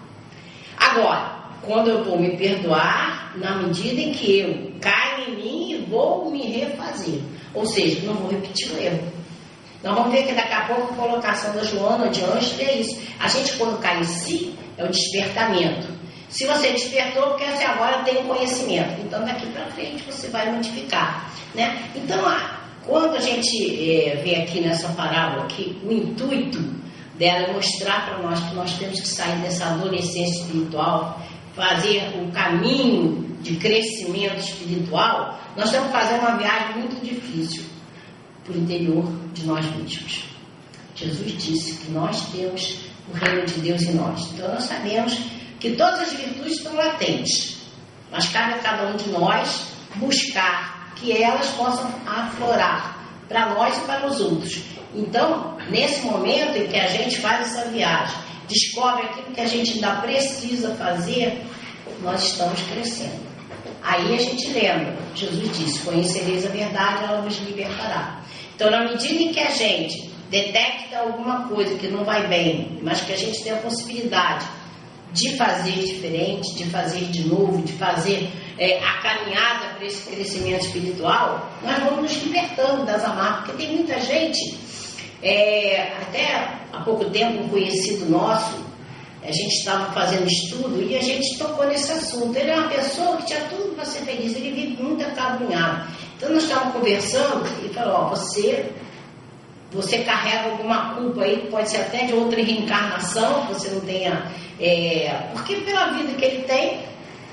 Agora, 0.78 1.40
quando 1.64 1.90
eu 1.90 2.04
vou 2.04 2.20
me 2.20 2.38
perdoar, 2.38 3.36
na 3.36 3.58
medida 3.58 4.00
em 4.00 4.12
que 4.12 4.40
eu 4.40 4.72
caio 4.80 5.30
em 5.30 5.36
mim 5.36 5.72
e 5.72 5.86
vou 5.90 6.30
me 6.30 6.44
refazer. 6.52 7.20
Ou 7.54 7.66
seja, 7.66 8.06
não 8.06 8.14
vou 8.14 8.30
repetir 8.30 8.72
o 8.72 8.80
erro. 8.80 9.12
Nós 9.84 9.96
vamos 9.96 10.12
ver 10.12 10.28
que 10.28 10.34
daqui 10.34 10.54
a 10.54 10.66
pouco 10.68 10.94
a 10.94 10.96
colocação 10.96 11.56
da 11.56 11.64
Joana 11.64 12.10
de 12.10 12.24
Anjos 12.24 12.60
é 12.60 12.76
isso. 12.76 13.02
A 13.20 13.28
gente, 13.28 13.54
quando 13.54 13.80
cai 13.80 14.00
em 14.00 14.04
si, 14.04 14.54
é 14.78 14.84
o 14.84 14.90
despertamento. 14.90 15.88
Se 16.30 16.46
você 16.46 16.72
despertou, 16.72 17.30
porque 17.30 17.46
você 17.46 17.64
agora 17.64 18.04
tem 18.04 18.18
o 18.18 18.28
conhecimento. 18.28 19.02
Então, 19.02 19.26
daqui 19.26 19.48
para 19.48 19.66
frente, 19.72 20.04
você 20.04 20.28
vai 20.28 20.52
modificar. 20.52 21.32
Né? 21.56 21.90
Então, 21.96 22.20
quando 22.86 23.16
a 23.16 23.20
gente 23.20 23.92
é, 23.92 24.16
vê 24.24 24.36
aqui 24.36 24.62
nessa 24.62 24.90
parábola 24.90 25.48
que 25.48 25.78
o 25.84 25.92
intuito 25.92 26.60
dela 27.18 27.48
é 27.48 27.54
mostrar 27.54 28.06
para 28.06 28.20
nós 28.20 28.40
que 28.40 28.56
nós 28.56 28.74
temos 28.74 29.00
que 29.00 29.08
sair 29.08 29.38
dessa 29.40 29.66
adolescência 29.66 30.42
espiritual, 30.42 31.20
fazer 31.56 32.14
o 32.16 32.32
caminho 32.32 33.38
de 33.42 33.56
crescimento 33.56 34.38
espiritual, 34.38 35.40
nós 35.58 35.66
estamos 35.66 35.92
fazendo 35.92 36.22
uma 36.22 36.38
viagem 36.38 36.78
muito 36.78 37.04
difícil 37.04 37.64
para 38.44 38.54
o 38.54 38.58
interior 38.58 39.06
de 39.34 39.46
nós 39.46 39.66
mesmos. 39.76 40.26
Jesus 40.96 41.44
disse 41.44 41.74
que 41.80 41.92
nós 41.92 42.22
temos 42.32 42.80
o 43.12 43.14
reino 43.14 43.46
de 43.46 43.60
Deus 43.62 43.82
em 43.84 43.94
nós. 43.96 44.32
Então, 44.34 44.54
nós 44.54 44.64
sabemos 44.64 45.18
que 45.60 45.72
todas 45.72 46.00
as 46.00 46.14
virtudes 46.14 46.58
estão 46.58 46.76
latentes, 46.76 47.58
mas 48.12 48.28
cabe 48.30 48.54
a 48.54 48.60
cada 48.60 48.88
um 48.88 48.96
de 48.96 49.10
nós 49.10 49.68
buscar 49.96 50.94
que 50.96 51.12
elas 51.12 51.48
possam 51.52 51.90
aflorar 52.06 52.98
para 53.28 53.54
nós 53.54 53.78
e 53.78 53.82
para 53.82 54.08
os 54.08 54.20
outros. 54.20 54.62
Então, 54.94 55.58
nesse 55.70 56.02
momento 56.06 56.58
em 56.58 56.68
que 56.68 56.78
a 56.78 56.88
gente 56.88 57.18
faz 57.18 57.48
essa 57.48 57.70
viagem, 57.70 58.18
descobre 58.48 59.04
aquilo 59.04 59.32
que 59.34 59.42
a 59.42 59.48
gente 59.48 59.74
ainda 59.74 60.02
precisa 60.02 60.74
fazer, 60.76 61.44
nós 62.02 62.24
estamos 62.24 62.60
crescendo. 62.62 63.30
Aí 63.84 64.16
a 64.16 64.18
gente 64.18 64.48
lembra, 64.50 64.98
Jesus 65.16 65.58
disse: 65.58 65.80
Conhecereis 65.86 66.46
a 66.46 66.50
verdade, 66.50 67.04
ela 67.04 67.22
vos 67.22 67.38
libertará. 67.40 68.22
Então, 68.56 68.72
na 68.72 68.84
medida 68.84 69.22
em 69.22 69.32
que 69.32 69.40
a 69.40 69.52
gente 69.52 70.10
detecta 70.30 71.00
alguma 71.00 71.48
coisa 71.48 71.78
que 71.78 71.88
não 71.88 72.04
vai 72.04 72.28
bem, 72.28 72.80
mas 72.82 73.02
que 73.02 73.14
a 73.14 73.18
gente 73.18 73.42
tem 73.44 73.54
a 73.54 73.58
possibilidade 73.58 74.46
de 75.14 75.36
fazer 75.38 75.72
diferente, 75.72 76.56
de 76.56 76.66
fazer 76.70 77.06
de 77.06 77.28
novo, 77.28 77.62
de 77.64 77.74
fazer 77.74 78.30
é, 78.58 78.80
a 78.84 79.02
caminhada 79.02 79.74
para 79.76 79.86
esse 79.86 80.10
crescimento 80.10 80.66
espiritual, 80.66 81.50
nós 81.64 81.80
vamos 81.84 82.02
nos 82.02 82.24
libertando 82.24 82.86
das 82.86 83.04
amarras, 83.04 83.46
porque 83.46 83.64
tem 83.64 83.76
muita 83.76 84.00
gente, 84.02 84.58
é, 85.24 85.94
até 86.02 86.60
há 86.72 86.82
pouco 86.82 87.06
tempo 87.10 87.44
um 87.44 87.50
conhecido 87.50 88.10
nosso, 88.10 88.70
a 89.22 89.32
gente 89.32 89.54
estava 89.56 89.92
fazendo 89.92 90.28
estudo 90.28 90.82
e 90.82 90.96
a 90.96 91.02
gente 91.02 91.38
tocou 91.38 91.68
nesse 91.68 91.92
assunto. 91.92 92.38
Ele 92.38 92.52
é 92.52 92.56
uma 92.56 92.70
pessoa 92.70 93.18
que 93.18 93.26
tinha 93.28 93.42
tudo 93.50 93.76
para 93.76 93.84
ser 93.84 94.00
feliz, 94.06 94.36
ele 94.36 94.52
vive 94.52 94.82
muito 94.82 95.04
acabrunhado. 95.06 95.88
Então 96.16 96.30
nós 96.30 96.44
estávamos 96.44 96.74
conversando 96.74 97.46
e 97.66 97.70
falou, 97.74 97.96
ó, 97.96 98.10
você 98.10 98.72
você 99.72 100.00
carrega 100.00 100.52
alguma 100.52 100.96
culpa 100.96 101.24
aí, 101.24 101.48
pode 101.50 101.70
ser 101.70 101.78
até 101.78 102.06
de 102.06 102.14
outra 102.14 102.42
reencarnação, 102.42 103.46
você 103.46 103.70
não 103.70 103.82
tenha. 103.82 104.32
É, 104.60 105.30
porque 105.34 105.56
pela 105.58 105.92
vida 105.92 106.14
que 106.14 106.26
ele 106.26 106.44
tem, 106.44 106.80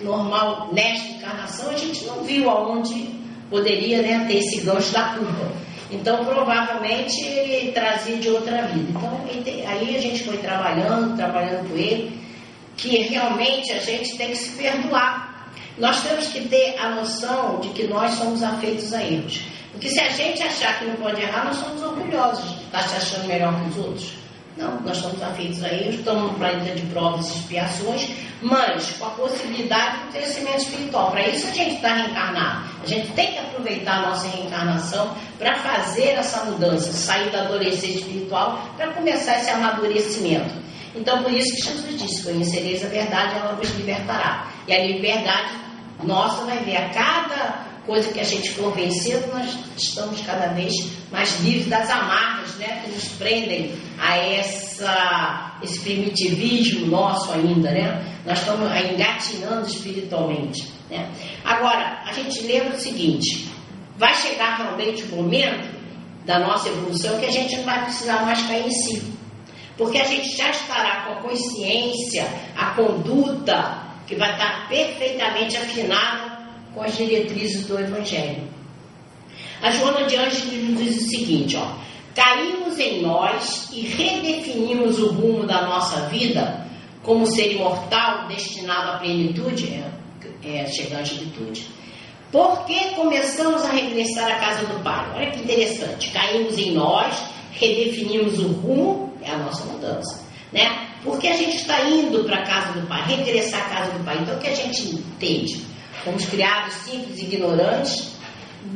normal, 0.01 0.69
nesta 0.73 1.09
encarnação, 1.09 1.71
a 1.71 1.77
gente 1.77 2.05
não 2.05 2.23
viu 2.23 2.51
aonde 2.51 3.17
poderia 3.49 4.03
né, 4.03 4.25
ter 4.27 4.39
esse 4.39 4.61
gancho 4.61 4.93
da 4.93 5.15
culpa. 5.15 5.53
Então, 5.91 6.25
provavelmente, 6.25 7.25
ele 7.25 7.73
trazia 7.73 8.17
de 8.17 8.29
outra 8.29 8.63
vida. 8.67 8.91
Então, 8.91 9.21
aí 9.69 9.97
a 9.97 10.01
gente 10.01 10.25
foi 10.25 10.37
trabalhando, 10.39 11.17
trabalhando 11.17 11.69
com 11.71 11.77
ele, 11.77 12.21
que 12.77 12.97
realmente 12.99 13.73
a 13.73 13.79
gente 13.79 14.17
tem 14.17 14.31
que 14.31 14.37
se 14.37 14.51
perdoar. 14.57 15.49
Nós 15.79 16.03
temos 16.03 16.27
que 16.29 16.41
ter 16.49 16.77
a 16.79 16.91
noção 16.91 17.61
de 17.61 17.69
que 17.69 17.87
nós 17.87 18.13
somos 18.15 18.43
afeitos 18.43 18.93
a 18.93 19.03
erros. 19.03 19.43
Porque 19.77 19.91
se 19.91 20.01
a 20.01 20.09
gente 20.09 20.43
achar 20.43 20.79
que 20.79 20.87
não 20.87 20.97
pode 20.97 21.21
errar, 21.21 21.45
nós 21.45 21.57
somos 21.57 21.83
orgulhosos 21.83 22.49
de 22.49 22.65
estar 22.65 22.83
se 22.89 22.97
achando 22.97 23.29
melhor 23.29 23.55
que 23.61 23.69
os 23.69 23.77
outros. 23.77 24.13
Não, 24.57 24.81
nós 24.81 24.97
estamos 24.97 25.23
afeitos 25.23 25.63
a 25.63 25.69
eles, 25.69 25.97
estamos 25.97 26.33
no 26.33 26.39
planeta 26.39 26.75
de 26.75 26.87
provas 26.87 27.29
e 27.29 27.39
expiações, 27.41 28.09
mas 28.41 28.91
com 28.93 29.05
a 29.05 29.11
possibilidade 29.11 29.99
do 29.99 30.13
crescimento 30.13 30.63
espiritual. 30.63 31.11
Para 31.11 31.29
isso 31.29 31.47
a 31.47 31.51
gente 31.51 31.75
está 31.75 31.93
reencarnado. 31.93 32.65
A 32.83 32.87
gente 32.87 33.13
tem 33.13 33.33
que 33.33 33.39
aproveitar 33.39 33.99
a 33.99 34.09
nossa 34.09 34.29
reencarnação 34.29 35.15
para 35.39 35.57
fazer 35.57 36.13
essa 36.13 36.47
mudança, 36.47 36.91
sair 36.91 37.29
da 37.29 37.43
adolescência 37.43 37.99
espiritual 37.99 38.59
para 38.79 38.95
começar 38.95 39.39
esse 39.41 39.51
amadurecimento. 39.51 40.55
Então, 40.95 41.23
por 41.23 41.31
isso 41.31 41.55
que 41.55 41.63
Jesus 41.63 42.01
disse: 42.01 42.23
Conhecereis 42.23 42.83
a 42.83 42.89
verdade, 42.89 43.35
ela 43.35 43.53
vos 43.53 43.69
libertará. 43.77 44.47
E 44.67 44.73
a 44.73 44.87
liberdade 44.87 45.51
nossa 46.03 46.47
vai 46.47 46.61
ver 46.61 46.79
a 46.79 46.89
cada 46.89 47.67
coisa 47.87 48.13
que 48.13 48.21
a 48.21 48.25
gente 48.25 48.51
for 48.51 48.75
vencendo, 48.75 49.33
nós 49.33 49.57
estamos 49.77 50.21
cada 50.23 50.49
vez 50.49 50.75
mais 51.11 51.41
livres 51.41 51.67
das 51.69 51.89
amarras 51.89 52.55
né, 52.57 52.83
que 52.85 52.91
nos 52.91 53.05
prendem 53.11 53.73
a 53.99 54.17
essa, 54.17 55.59
esse 55.63 55.81
primitivismo 55.81 56.87
nosso 56.87 57.33
ainda. 57.33 57.71
Né? 57.71 58.05
Nós 58.27 58.41
estamos 58.41 58.69
engatinhando 58.71 59.67
espiritualmente. 59.67 60.69
Né? 60.91 61.09
Agora, 61.45 62.03
a 62.05 62.13
gente 62.13 62.43
lembra 62.43 62.77
o 62.77 62.81
seguinte: 62.81 63.49
vai 63.97 64.15
chegar 64.15 64.57
realmente 64.57 65.05
o 65.05 65.17
momento 65.17 65.77
da 66.27 66.41
nossa 66.41 66.69
evolução 66.69 67.19
que 67.21 67.27
a 67.27 67.33
gente 67.33 67.57
não 67.57 67.65
vai 67.65 67.85
precisar 67.85 68.25
mais 68.25 68.43
cair 68.43 68.67
em 68.67 68.71
si. 68.71 69.17
Porque 69.79 69.99
a 69.99 70.05
gente 70.05 70.37
já 70.37 70.51
estará 70.51 71.05
com 71.05 71.13
a 71.13 71.23
consciência, 71.23 72.27
a 72.57 72.71
conduta, 72.71 73.83
que 74.07 74.17
vai 74.17 74.33
estar 74.33 74.69
perfeitamente 74.69 75.57
afinada 75.57 76.36
com 76.77 76.83
as 76.83 76.95
diretrizes 76.95 77.67
do 77.67 77.81
Evangelho. 77.81 78.43
A 79.63 79.71
Joana 79.71 80.07
de 80.07 80.15
Anjos 80.15 80.45
nos 80.45 80.79
diz 80.79 80.97
o 80.99 81.09
seguinte, 81.09 81.57
ó, 81.57 81.75
caímos 82.15 82.79
em 82.79 83.01
nós 83.01 83.71
e 83.73 83.81
redefinimos 83.81 84.99
o 84.99 85.09
rumo 85.09 85.47
da 85.47 85.63
nossa 85.63 86.03
vida 86.09 86.67
como 87.03 87.25
ser 87.27 87.53
imortal 87.53 88.29
destinado 88.29 88.91
à 88.91 88.99
plenitude, 88.99 89.69
é, 90.45 90.59
é 90.59 90.67
chegar 90.67 91.01
à 91.01 91.03
plenitude. 91.03 91.67
Porque 92.31 92.79
começamos 92.95 93.65
a 93.65 93.71
regressar 93.71 94.31
à 94.33 94.37
casa 94.37 94.67
do 94.67 94.83
Pai. 94.83 95.11
Olha 95.15 95.31
que 95.31 95.41
interessante. 95.41 96.11
Caímos 96.11 96.59
em 96.59 96.73
nós, 96.73 97.17
redefinimos 97.53 98.39
o 98.39 98.49
rumo, 98.49 99.15
é 99.23 99.31
a 99.31 99.39
nossa 99.39 99.65
mudança. 99.65 100.27
Né? 100.53 100.89
Porque 101.03 101.29
a 101.29 101.37
gente 101.37 101.57
está 101.57 101.89
indo 101.89 102.25
para 102.25 102.41
a 102.41 102.43
casa 102.43 102.79
do 102.79 102.87
Pai, 102.87 103.03
regressar 103.07 103.65
à 103.65 103.77
casa 103.77 103.93
do 103.93 104.05
Pai. 104.05 104.19
Então, 104.21 104.37
o 104.37 104.41
que 104.41 104.49
a 104.49 104.55
gente 104.55 104.89
entende? 104.89 105.76
Fomos 106.07 106.25
criados 106.27 106.73
simples, 106.75 107.19
ignorantes, 107.19 108.13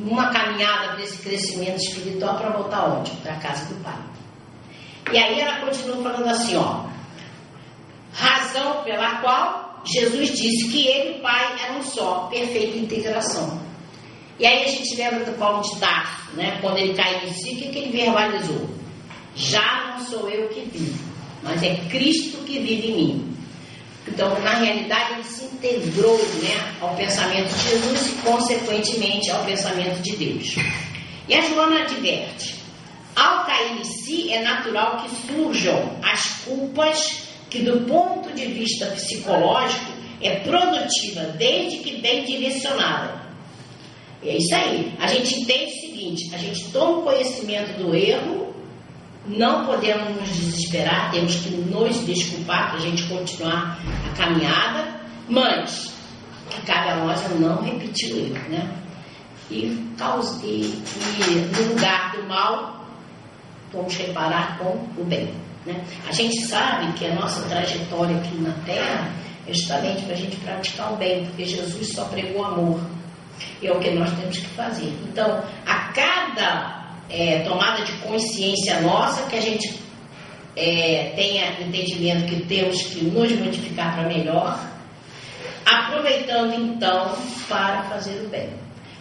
uma 0.02 0.30
caminhada 0.30 0.94
para 0.94 1.04
esse 1.04 1.22
crescimento 1.22 1.76
espiritual 1.76 2.37
para 2.37 2.50
voltar 2.50 2.87
onde? 2.88 3.12
Para 3.22 3.34
a 3.34 3.38
casa 3.38 3.72
do 3.72 3.80
Pai. 3.84 3.94
E 5.12 5.16
aí 5.16 5.38
ela 5.38 5.64
continua 5.64 6.02
falando 6.02 6.28
assim, 6.28 6.56
ó. 6.56 6.87
Razão 8.12 8.82
pela 8.82 9.20
qual 9.20 9.80
Jesus 9.84 10.37
disse 10.37 10.72
que 10.72 10.88
ele 10.88 11.14
e 11.14 11.18
o 11.18 11.22
Pai 11.22 11.56
eram 11.68 11.80
só, 11.84 12.26
perfeita 12.28 12.76
integração. 12.78 13.60
E 14.37 14.44
aí 14.44 14.64
a 14.64 14.68
gente 14.68 14.96
lembra 14.96 15.25
do 15.25 15.38
Paulo 15.38 15.62
de 15.62 15.78
Tarso, 15.78 16.34
né? 16.34 16.58
Quando 16.60 16.78
ele 16.78 16.94
caiu 16.94 17.28
em 17.28 17.32
si, 17.32 17.52
o 17.52 17.56
que, 17.58 17.68
que 17.68 17.78
ele 17.78 17.96
verbalizou? 17.96 18.68
Já 19.37 19.92
não 19.92 20.04
sou 20.04 20.28
eu 20.28 20.49
que 20.49 20.62
vivo, 20.62 20.99
mas 21.44 21.62
é 21.62 21.76
Cristo 21.88 22.38
que 22.38 22.58
vive 22.58 22.88
em 22.88 22.96
mim. 22.96 23.37
Então, 24.09 24.38
na 24.40 24.54
realidade, 24.54 25.14
ele 25.14 25.25
se 25.25 25.45
integrou 25.45 26.16
né, 26.42 26.75
ao 26.80 26.95
pensamento 26.97 27.54
de 27.54 27.69
Jesus 27.71 28.07
e, 28.09 28.12
consequentemente, 28.23 29.30
ao 29.30 29.45
pensamento 29.45 30.00
de 30.02 30.16
Deus. 30.16 30.54
E 31.28 31.35
a 31.35 31.42
Joana 31.42 31.83
adverte: 31.83 32.57
ao 33.14 33.45
cair 33.45 33.78
em 33.78 33.85
si, 33.85 34.33
é 34.33 34.40
natural 34.42 35.02
que 35.02 35.26
surjam 35.26 35.97
as 36.02 36.45
culpas 36.45 37.23
que, 37.50 37.61
do 37.61 37.80
ponto 37.87 38.33
de 38.33 38.47
vista 38.47 38.87
psicológico, 38.87 39.92
é 40.21 40.40
produtiva 40.40 41.23
desde 41.37 41.78
que 41.78 42.00
bem 42.00 42.25
direcionada. 42.25 43.21
É 44.23 44.37
isso 44.37 44.54
aí. 44.54 44.92
A 45.00 45.07
gente 45.07 45.40
entende 45.40 45.73
o 45.73 45.80
seguinte: 45.80 46.35
a 46.35 46.38
gente 46.38 46.71
toma 46.73 47.02
conhecimento 47.02 47.78
do 47.78 47.95
erro, 47.95 48.54
não 49.30 49.64
podemos 49.64 50.08
nos 50.16 50.28
desesperar, 50.28 51.10
temos 51.12 51.37
que 51.37 51.50
nos 51.50 52.04
desculpar 52.04 52.70
para 52.70 52.78
a 52.78 52.82
gente 52.82 53.04
continuar 53.04 53.78
a 54.08 54.16
caminhada, 54.16 55.00
mas 55.28 55.94
que 56.50 56.60
cabe 56.62 56.90
a 56.90 56.96
nós 56.96 57.22
não 57.38 57.62
repetir 57.62 58.12
o 58.12 58.18
erro, 58.18 58.49
né? 58.49 58.76
E, 59.50 59.94
causa, 59.96 60.44
e, 60.44 60.62
e 60.62 61.34
no 61.56 61.75
lugar 61.75 62.12
do 62.12 62.22
mal, 62.28 62.84
vamos 63.72 63.94
reparar 63.96 64.58
com 64.58 64.87
o 65.00 65.04
bem. 65.04 65.32
Né? 65.66 65.84
A 66.08 66.12
gente 66.12 66.40
sabe 66.46 66.92
que 66.92 67.06
a 67.06 67.14
nossa 67.14 67.42
trajetória 67.49 68.16
aqui 68.16 68.37
na 68.37 68.52
Terra 68.64 69.12
é 69.46 69.52
justamente 69.52 70.02
para 70.02 70.14
a 70.14 70.16
gente 70.16 70.37
praticar 70.37 70.92
o 70.92 70.96
bem, 70.96 71.26
porque 71.26 71.44
Jesus 71.44 71.92
só 71.92 72.04
pregou 72.04 72.44
amor. 72.44 72.80
E 73.60 73.66
é 73.66 73.72
o 73.72 73.80
que 73.80 73.90
nós 73.90 74.10
temos 74.18 74.38
que 74.38 74.46
fazer. 74.49 74.92
Então, 75.08 75.42
a 75.66 75.92
cada 75.92 76.79
é, 77.11 77.40
tomada 77.40 77.85
de 77.85 77.93
consciência 77.99 78.81
nossa, 78.81 79.29
que 79.29 79.37
a 79.37 79.40
gente 79.40 79.81
é, 80.57 81.12
tenha 81.17 81.61
entendimento 81.61 82.26
que 82.26 82.43
temos 82.47 82.83
que 82.83 83.05
nos 83.05 83.33
modificar 83.33 83.95
para 83.95 84.09
melhor, 84.09 84.59
aproveitando 85.64 86.55
então 86.55 87.17
para 87.49 87.83
fazer 87.85 88.23
o 88.25 88.29
bem. 88.29 88.50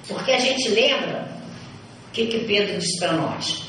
Porque 0.08 0.32
a 0.32 0.40
gente 0.40 0.70
lembra 0.70 1.30
o 2.08 2.12
que, 2.12 2.26
que 2.28 2.40
Pedro 2.40 2.80
disse 2.80 3.00
para 3.00 3.14
nós. 3.14 3.69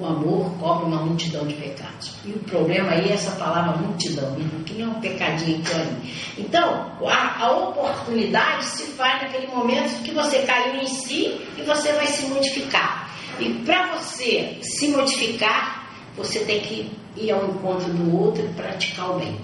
O 0.00 0.06
amor 0.06 0.50
cobre 0.60 0.86
uma 0.86 1.02
multidão 1.02 1.44
de 1.46 1.54
pecados. 1.54 2.14
E 2.24 2.30
o 2.30 2.38
problema 2.40 2.92
aí 2.92 3.10
é 3.10 3.14
essa 3.14 3.32
palavra 3.32 3.76
multidão, 3.78 4.36
que 4.64 4.74
nem 4.74 4.84
é 4.84 4.86
um 4.86 5.00
pecadinho 5.00 5.58
aqui 5.58 5.74
ali. 5.74 6.14
Então, 6.38 6.92
a, 7.04 7.44
a 7.44 7.50
oportunidade 7.50 8.64
se 8.64 8.84
faz 8.92 9.22
naquele 9.22 9.48
momento 9.48 10.02
que 10.04 10.12
você 10.12 10.42
caiu 10.42 10.80
em 10.80 10.86
si 10.86 11.40
e 11.56 11.62
você 11.62 11.92
vai 11.94 12.06
se 12.06 12.26
modificar. 12.26 13.10
E 13.40 13.50
para 13.64 13.96
você 13.96 14.58
se 14.62 14.88
modificar, 14.88 15.90
você 16.16 16.40
tem 16.44 16.60
que 16.60 16.90
ir 17.16 17.30
ao 17.32 17.44
encontro 17.48 17.92
do 17.92 18.16
outro 18.16 18.44
e 18.44 18.48
praticar 18.54 19.10
o 19.10 19.18
bem. 19.18 19.36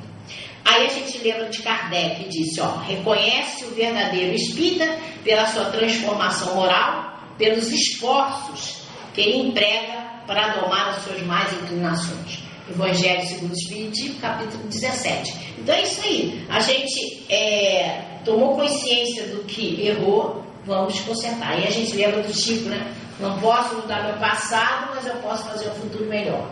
Aí 0.64 0.86
a 0.86 0.88
gente 0.88 1.18
lembra 1.18 1.48
de 1.48 1.62
Kardec 1.62 2.22
que 2.22 2.28
disse, 2.30 2.60
ó, 2.60 2.78
reconhece 2.78 3.64
o 3.64 3.70
verdadeiro 3.74 4.34
espírita 4.34 4.98
pela 5.22 5.46
sua 5.46 5.66
transformação 5.66 6.54
moral, 6.54 7.18
pelos 7.36 7.70
esforços 7.70 8.82
que 9.12 9.20
ele 9.20 9.48
emprega 9.48 10.03
para 10.26 10.60
domar 10.60 10.90
as 10.90 11.04
suas 11.04 11.22
más 11.22 11.52
inclinações. 11.52 12.44
Evangelho 12.68 13.26
segundo 13.26 13.52
o 13.52 13.54
Espiritismo, 13.54 14.20
capítulo 14.20 14.62
17. 14.68 15.54
Então 15.58 15.74
é 15.74 15.82
isso 15.82 16.00
aí. 16.00 16.46
A 16.48 16.60
gente 16.60 17.26
é, 17.28 18.20
tomou 18.24 18.56
consciência 18.56 19.28
do 19.28 19.44
que 19.44 19.86
errou, 19.86 20.42
vamos 20.64 20.98
consertar. 21.00 21.60
E 21.60 21.66
a 21.66 21.70
gente 21.70 21.94
lembra 21.94 22.22
do 22.22 22.32
Chico, 22.32 22.68
né? 22.68 22.94
Não 23.20 23.38
posso 23.38 23.76
mudar 23.76 24.04
meu 24.04 24.16
passado, 24.16 24.92
mas 24.94 25.06
eu 25.06 25.14
posso 25.16 25.44
fazer 25.44 25.68
um 25.68 25.74
futuro 25.74 26.06
melhor. 26.06 26.50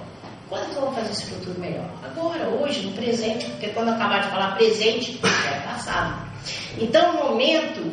Quando 0.49 0.71
que 0.71 0.77
eu 0.77 0.83
vou 0.83 0.93
fazer 0.93 1.13
esse 1.13 1.27
futuro 1.27 1.59
melhor? 1.59 1.89
Agora, 2.05 2.47
hoje, 2.51 2.83
no 2.83 2.93
presente, 2.93 3.47
porque 3.47 3.69
quando 3.69 3.89
eu 3.89 3.95
acabar 3.95 4.21
de 4.21 4.29
falar 4.29 4.55
presente, 4.55 5.19
é 5.25 5.61
passado. 5.61 6.31
Então, 6.79 7.15
no 7.15 7.31
momento, 7.31 7.91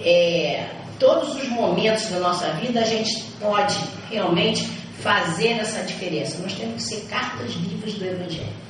é, 0.00 0.68
todos 0.98 1.34
os 1.34 1.48
momentos 1.48 2.08
da 2.10 2.20
nossa 2.20 2.50
vida, 2.52 2.80
a 2.80 2.84
gente 2.84 3.24
pode 3.40 3.74
realmente 4.10 4.66
fazer 5.00 5.52
essa 5.60 5.82
diferença. 5.84 6.42
Nós 6.42 6.54
temos 6.54 6.82
que 6.82 6.94
ser 6.94 7.06
cartas 7.08 7.54
vivas 7.54 7.94
do 7.94 8.04
Evangelho. 8.04 8.68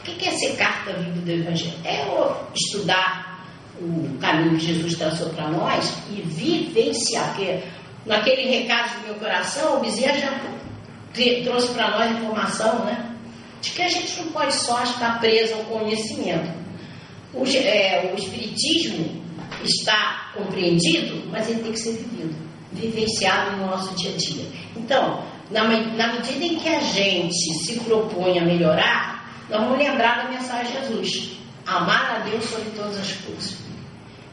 O 0.00 0.02
que 0.02 0.28
é 0.28 0.30
ser 0.32 0.56
carta 0.56 0.92
viva 0.92 1.20
do 1.20 1.30
Evangelho? 1.30 1.78
É 1.84 2.04
estudar 2.54 3.46
o 3.80 4.18
caminho 4.18 4.58
que 4.58 4.66
Jesus 4.66 4.96
traçou 4.96 5.30
para 5.30 5.50
nós 5.50 5.92
e 6.10 6.20
vivenciar, 6.22 7.28
porque 7.28 7.62
naquele 8.06 8.48
recado 8.48 9.00
do 9.00 9.06
meu 9.06 9.14
coração, 9.16 9.78
o 9.78 9.80
Bezerra 9.80 10.18
já 10.18 10.40
trouxe 11.42 11.72
para 11.72 11.90
nós 11.90 12.10
informação, 12.16 12.84
né? 12.84 13.10
De 13.60 13.70
que 13.70 13.82
a 13.82 13.88
gente 13.88 14.20
não 14.20 14.32
pode 14.32 14.54
só 14.54 14.82
estar 14.82 15.18
preso 15.20 15.54
ao 15.54 15.64
conhecimento. 15.64 16.52
O, 17.32 17.44
é, 17.46 18.12
o 18.12 18.18
Espiritismo 18.18 19.22
está 19.62 20.32
compreendido, 20.34 21.28
mas 21.30 21.48
ele 21.48 21.62
tem 21.62 21.72
que 21.72 21.80
ser 21.80 21.92
vivido, 21.92 22.36
vivenciado 22.72 23.56
no 23.56 23.66
nosso 23.66 23.94
dia 23.96 24.12
a 24.12 24.16
dia. 24.16 24.44
Então, 24.76 25.24
na, 25.50 25.64
na 25.64 26.12
medida 26.14 26.44
em 26.44 26.58
que 26.58 26.68
a 26.68 26.80
gente 26.80 27.54
se 27.64 27.80
propõe 27.80 28.38
a 28.38 28.44
melhorar, 28.44 29.30
nós 29.48 29.60
vamos 29.60 29.78
lembrar 29.78 30.24
da 30.24 30.30
mensagem 30.30 30.72
de 30.72 30.80
Jesus: 30.80 31.30
amar 31.66 32.16
a 32.16 32.18
Deus 32.28 32.44
sobre 32.44 32.70
todas 32.70 32.98
as 32.98 33.12
coisas. 33.12 33.58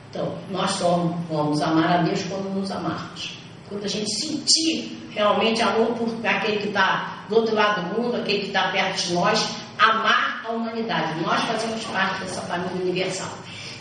Então, 0.10 0.38
nós 0.50 0.72
somos, 0.72 1.16
vamos 1.30 1.62
amar 1.62 2.00
a 2.00 2.02
Deus 2.02 2.22
quando 2.24 2.54
nos 2.54 2.70
amarmos. 2.72 3.38
Quando 3.70 3.86
a 3.86 3.88
gente 3.88 4.14
sentir 4.14 5.08
realmente 5.12 5.62
amor 5.62 5.94
por 5.94 6.26
aquele 6.26 6.58
que 6.58 6.68
está 6.68 7.24
do 7.30 7.38
outro 7.38 7.56
lado 7.56 7.90
do 7.90 8.02
mundo, 8.02 8.18
aquele 8.18 8.40
que 8.40 8.48
está 8.48 8.72
perto 8.72 9.08
de 9.08 9.14
nós, 9.14 9.48
amar 9.80 10.44
a 10.46 10.52
humanidade. 10.52 11.22
Nós 11.22 11.42
fazemos 11.44 11.84
parte 11.86 12.22
dessa 12.22 12.42
família 12.42 12.82
universal. 12.82 13.32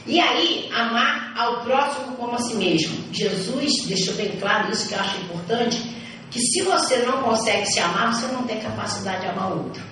E 0.07 0.19
aí, 0.19 0.71
amar 0.73 1.35
ao 1.37 1.63
próximo 1.63 2.17
como 2.17 2.35
a 2.35 2.39
si 2.39 2.55
mesmo. 2.55 3.13
Jesus 3.13 3.87
deixou 3.87 4.15
bem 4.15 4.31
claro 4.39 4.71
isso 4.73 4.89
que 4.89 4.95
eu 4.95 5.01
acho 5.01 5.21
importante, 5.21 5.83
que 6.31 6.39
se 6.41 6.63
você 6.63 6.99
não 6.99 7.23
consegue 7.23 7.67
se 7.67 7.81
amar, 7.81 8.15
você 8.15 8.27
não 8.33 8.45
tem 8.45 8.61
capacidade 8.61 9.23
de 9.23 9.27
amar 9.27 9.53
o 9.53 9.65
outro. 9.65 9.83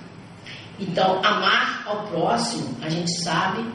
Então, 0.79 1.19
amar 1.23 1.83
ao 1.85 2.07
próximo, 2.07 2.75
a 2.81 2.89
gente 2.89 3.11
sabe 3.21 3.65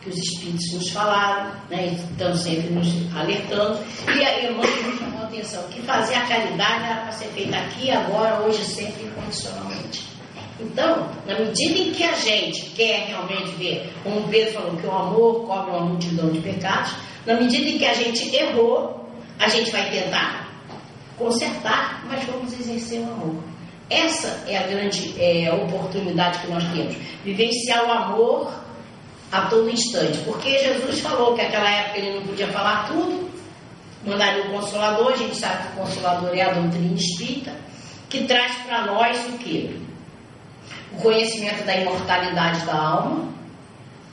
que 0.00 0.10
os 0.10 0.16
Espíritos 0.16 0.72
nos 0.72 0.90
falaram, 0.90 1.50
né, 1.68 1.86
estão 1.86 2.36
sempre 2.36 2.70
nos 2.70 2.88
alertando, 3.16 3.80
e 4.06 4.24
a 4.24 4.44
irmã 4.44 4.62
nos 4.62 4.98
chamou 4.98 5.22
a 5.22 5.24
atenção 5.24 5.62
que 5.64 5.82
fazer 5.82 6.14
a 6.14 6.26
caridade 6.26 6.84
era 6.84 7.00
para 7.02 7.12
ser 7.12 7.26
feita 7.28 7.56
aqui, 7.56 7.90
agora, 7.90 8.42
hoje, 8.42 8.62
sempre, 8.64 9.04
incondicionalmente. 9.04 10.04
Então, 10.60 11.08
na 11.26 11.36
medida 11.38 11.78
em 11.78 11.92
que 11.92 12.04
a 12.04 12.12
gente 12.12 12.66
quer 12.76 13.06
realmente 13.08 13.56
ver, 13.56 13.92
como 14.04 14.28
Pedro 14.28 14.52
falou, 14.52 14.76
que 14.76 14.86
o 14.86 14.92
amor 14.92 15.46
cobre 15.46 15.70
uma 15.72 15.86
multidão 15.86 16.30
de 16.30 16.38
pecados, 16.38 16.92
na 17.26 17.34
medida 17.34 17.68
em 17.68 17.78
que 17.78 17.86
a 17.86 17.94
gente 17.94 18.32
errou, 18.36 19.08
a 19.40 19.48
gente 19.48 19.70
vai 19.72 19.90
tentar 19.90 20.43
consertar, 21.18 22.04
mas 22.06 22.24
vamos 22.24 22.52
exercer 22.52 23.00
o 23.00 23.04
amor. 23.04 23.42
Essa 23.90 24.44
é 24.46 24.56
a 24.56 24.66
grande 24.66 25.14
é, 25.20 25.52
oportunidade 25.52 26.38
que 26.40 26.50
nós 26.50 26.64
temos. 26.72 26.96
Vivenciar 27.24 27.84
o 27.86 27.92
amor 27.92 28.52
a 29.30 29.42
todo 29.42 29.68
instante. 29.68 30.18
Porque 30.18 30.58
Jesus 30.58 31.00
falou 31.00 31.34
que 31.34 31.42
naquela 31.42 31.68
época 31.68 31.98
ele 31.98 32.14
não 32.14 32.22
podia 32.26 32.48
falar 32.48 32.86
tudo, 32.86 33.30
mandaria 34.06 34.44
o 34.46 34.50
Consolador, 34.50 35.12
a 35.12 35.16
gente 35.16 35.36
sabe 35.36 35.68
que 35.68 35.72
o 35.74 35.82
Consolador 35.82 36.30
é 36.34 36.42
a 36.42 36.52
doutrina 36.52 36.94
espírita, 36.94 37.52
que 38.08 38.24
traz 38.24 38.54
para 38.66 38.86
nós 38.86 39.26
o 39.26 39.38
quê? 39.38 39.76
O 40.92 40.96
conhecimento 41.02 41.64
da 41.64 41.76
imortalidade 41.76 42.64
da 42.64 42.74
alma. 42.74 43.34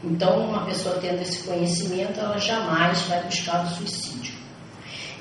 Então, 0.03 0.49
uma 0.49 0.65
pessoa 0.65 0.97
tendo 0.99 1.21
esse 1.21 1.43
conhecimento, 1.43 2.19
ela 2.19 2.37
jamais 2.39 3.01
vai 3.03 3.21
buscar 3.23 3.63
o 3.63 3.69
suicídio. 3.69 4.30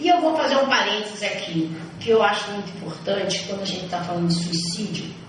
E 0.00 0.08
eu 0.08 0.20
vou 0.20 0.36
fazer 0.36 0.56
um 0.56 0.66
parênteses 0.66 1.22
aqui, 1.22 1.70
que 2.00 2.10
eu 2.10 2.22
acho 2.22 2.50
muito 2.52 2.70
importante 2.70 3.44
quando 3.46 3.62
a 3.62 3.66
gente 3.66 3.84
está 3.84 4.02
falando 4.02 4.28
de 4.28 4.34
suicídio 4.34 5.20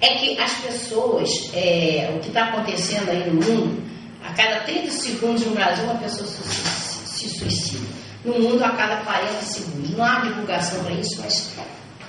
é 0.00 0.14
que 0.14 0.38
as 0.38 0.54
pessoas, 0.54 1.50
é, 1.52 2.10
o 2.16 2.20
que 2.20 2.28
está 2.28 2.46
acontecendo 2.46 3.10
aí 3.10 3.30
no 3.30 3.34
mundo, 3.34 3.82
a 4.24 4.32
cada 4.32 4.60
30 4.60 4.90
segundos 4.90 5.44
no 5.44 5.54
Brasil 5.54 5.84
uma 5.84 5.96
pessoa 5.96 6.26
se, 6.26 7.28
suicida. 7.28 7.86
No 8.24 8.38
mundo 8.38 8.62
a 8.64 8.70
cada 8.70 8.98
40 8.98 9.32
segundos. 9.42 9.90
Não 9.90 10.04
há 10.04 10.20
divulgação 10.20 10.82
para 10.84 10.94
isso, 10.94 11.20
mas 11.20 11.54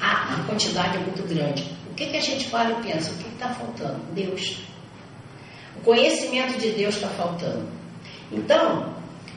a, 0.02 0.36
a, 0.36 0.44
quantidade 0.46 0.98
é 0.98 1.00
muito 1.00 1.28
grande. 1.28 1.64
O 1.90 1.94
que, 1.94 2.06
que 2.08 2.18
a 2.18 2.22
gente 2.22 2.48
fala 2.48 2.72
e 2.72 2.92
pensa? 2.92 3.12
O 3.12 3.16
que 3.16 3.30
está 3.30 3.50
faltando? 3.50 4.00
Deus. 4.14 4.58
O 5.78 5.82
conhecimento 5.82 6.58
de 6.58 6.70
Deus 6.72 6.96
está 6.96 7.08
faltando. 7.10 7.68
Então, 8.32 8.94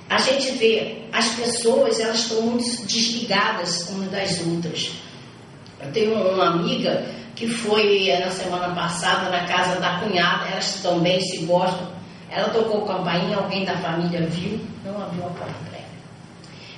a 0.09 0.19
gente 0.19 0.53
vê 0.53 1.05
as 1.13 1.29
pessoas, 1.31 1.99
elas 1.99 2.21
estão 2.21 2.43
muito 2.43 2.65
desligadas 2.87 3.89
umas 3.91 4.11
das 4.11 4.41
outras. 4.47 4.93
Eu 5.81 5.93
tenho 5.93 6.15
uma 6.15 6.47
amiga 6.51 7.07
que 7.35 7.49
foi 7.49 8.13
na 8.21 8.31
semana 8.31 8.75
passada 8.75 9.31
na 9.31 9.45
casa 9.45 9.81
da 9.81 9.99
cunhada, 10.01 10.49
elas 10.49 10.81
também 10.83 11.21
se 11.21 11.39
gostam. 11.47 11.93
Ela 12.31 12.49
tocou 12.51 12.85
campainha, 12.85 13.37
alguém 13.37 13.65
da 13.65 13.77
família 13.79 14.27
viu, 14.27 14.61
não 14.85 15.01
abriu 15.01 15.25
a 15.27 15.31
porta 15.31 15.55
para 15.69 15.79
ela. 15.79 15.85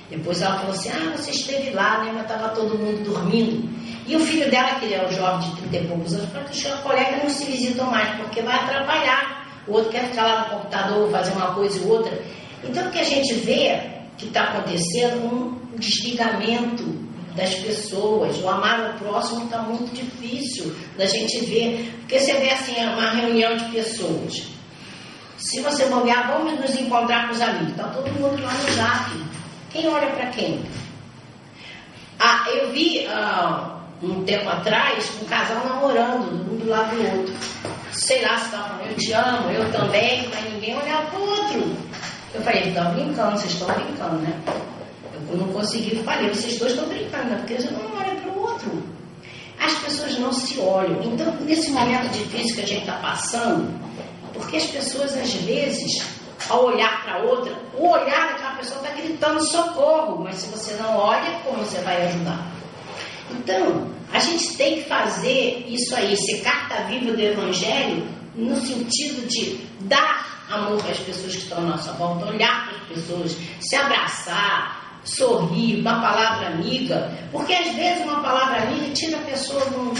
Depois 0.09 0.41
ela 0.41 0.57
falou 0.59 0.71
assim: 0.71 0.89
Ah, 0.89 1.15
você 1.15 1.31
esteve 1.31 1.71
lá, 1.71 2.03
né? 2.03 2.11
Mas 2.13 2.23
estava 2.23 2.49
todo 2.49 2.77
mundo 2.77 3.03
dormindo. 3.03 3.67
E 4.07 4.15
o 4.15 4.19
filho 4.19 4.49
dela, 4.49 4.79
que 4.79 4.93
é 4.93 5.05
um 5.05 5.11
jovem 5.11 5.49
de 5.49 5.61
30 5.61 5.77
e 5.77 5.87
poucos 5.87 6.13
anos, 6.13 6.29
falou 6.29 6.47
que 6.47 6.57
os 6.57 6.81
colegas 6.81 7.23
não 7.23 7.29
se 7.29 7.45
visitam 7.45 7.91
mais, 7.91 8.15
porque 8.17 8.41
vai 8.41 8.55
atrapalhar. 8.55 9.45
O 9.67 9.73
outro 9.73 9.91
quer 9.91 10.05
ficar 10.05 10.23
lá 10.23 10.41
no 10.41 10.57
computador, 10.57 11.11
fazer 11.11 11.31
uma 11.33 11.53
coisa 11.53 11.77
e 11.77 11.89
outra. 11.89 12.17
Então, 12.63 12.87
o 12.87 12.91
que 12.91 12.99
a 12.99 13.03
gente 13.03 13.33
vê 13.35 13.97
que 14.17 14.25
está 14.25 14.43
acontecendo 14.43 15.25
um 15.25 15.77
desligamento 15.77 17.07
das 17.37 17.53
pessoas. 17.55 18.37
O 18.39 18.49
amar 18.49 18.89
o 18.89 18.93
próximo 18.97 19.45
está 19.45 19.59
muito 19.59 19.93
difícil 19.93 20.75
da 20.97 21.05
gente 21.05 21.45
ver. 21.45 21.93
Porque 21.99 22.19
você 22.19 22.33
vê 22.33 22.49
assim, 22.49 22.75
uma 22.83 23.11
reunião 23.11 23.55
de 23.55 23.65
pessoas. 23.65 24.47
Se 25.37 25.61
você 25.61 25.85
olhar, 25.85 26.27
vamos 26.27 26.59
nos 26.59 26.75
encontrar 26.75 27.27
com 27.27 27.35
os 27.35 27.41
amigos. 27.41 27.69
Está 27.69 27.83
todo 27.89 28.11
mundo 28.11 28.41
lá 28.41 28.51
no 28.51 28.73
zap. 28.73 29.11
Quem 29.69 29.87
olha 29.87 30.07
para 30.07 30.25
quem? 30.31 30.65
Ah, 32.19 32.45
eu 32.49 32.71
vi 32.71 33.05
ah, 33.05 33.77
um 34.01 34.23
tempo 34.23 34.49
atrás 34.49 35.07
um 35.21 35.25
casal 35.25 35.63
namorando, 35.67 36.51
um 36.51 36.57
do 36.57 36.67
lado 36.67 36.95
do 36.95 37.19
outro. 37.19 37.35
Sei 37.91 38.21
lá 38.23 38.37
se 38.39 38.45
estava 38.45 38.69
falando, 38.69 38.89
eu 38.89 38.95
te 38.95 39.13
amo, 39.13 39.51
eu 39.51 39.71
também, 39.71 40.27
mas 40.29 40.53
ninguém 40.53 40.75
olhava 40.75 41.05
para 41.07 41.19
o 41.19 41.29
outro. 41.29 41.77
Eu 42.37 42.43
falei, 42.43 42.67
estão 42.67 42.93
brincando, 42.93 43.31
vocês 43.31 43.53
estão 43.53 43.67
brincando, 43.73 44.19
né? 44.19 44.39
Eu 45.29 45.37
não 45.37 45.47
consegui, 45.47 45.95
falei, 46.03 46.29
vocês 46.29 46.59
dois 46.59 46.73
estão 46.73 46.87
brincando, 46.87 47.25
né? 47.25 47.37
porque 47.37 47.53
eles 47.53 47.71
não 47.71 47.79
olham 47.97 48.15
para 48.15 48.31
o 48.31 48.41
outro. 48.41 48.83
As 49.59 49.73
pessoas 49.79 50.19
não 50.19 50.31
se 50.31 50.59
olham. 50.59 51.01
Então, 51.01 51.33
nesse 51.41 51.71
momento 51.71 52.11
difícil 52.11 52.55
que 52.55 52.61
a 52.61 52.67
gente 52.67 52.81
está 52.81 52.97
passando, 52.99 53.73
porque 54.33 54.57
as 54.57 54.67
pessoas 54.67 55.17
às 55.17 55.33
vezes, 55.33 56.05
ao 56.47 56.65
olhar 56.65 57.03
para 57.03 57.23
outra, 57.23 57.57
o 57.75 57.87
olhar 57.87 58.33
daquela 58.33 58.55
pessoa 58.55 58.81
está 58.81 58.93
gritando 58.93 59.41
socorro, 59.41 60.23
mas 60.23 60.35
se 60.35 60.47
você 60.49 60.75
não 60.75 60.95
olha, 60.95 61.39
como 61.43 61.57
você 61.57 61.79
vai 61.79 62.05
ajudar? 62.07 62.51
Então, 63.31 63.89
a 64.13 64.19
gente 64.19 64.55
tem 64.55 64.75
que 64.75 64.83
fazer 64.87 65.65
isso 65.67 65.95
aí, 65.95 66.15
ser 66.15 66.41
carta 66.41 66.83
viva 66.83 67.13
do 67.13 67.19
Evangelho, 67.19 68.07
no 68.35 68.55
sentido 68.57 69.27
de 69.27 69.59
dar 69.81 70.36
amor 70.49 70.81
para 70.81 70.91
as 70.91 70.99
pessoas 70.99 71.33
que 71.33 71.41
estão 71.43 71.59
à 71.59 71.61
nossa 71.61 71.93
volta, 71.93 72.25
olhar 72.25 72.67
para 72.67 72.77
as 72.77 72.87
pessoas, 72.87 73.37
se 73.59 73.75
abraçar, 73.75 74.99
sorrir, 75.03 75.79
uma 75.79 76.01
palavra 76.01 76.47
amiga, 76.47 77.11
porque 77.31 77.53
às 77.53 77.73
vezes 77.75 78.03
uma 78.03 78.21
palavra 78.21 78.63
amiga 78.63 78.93
tira 78.93 79.17
a 79.17 79.21
pessoa 79.21 79.61
de, 79.65 79.75
um, 79.75 79.93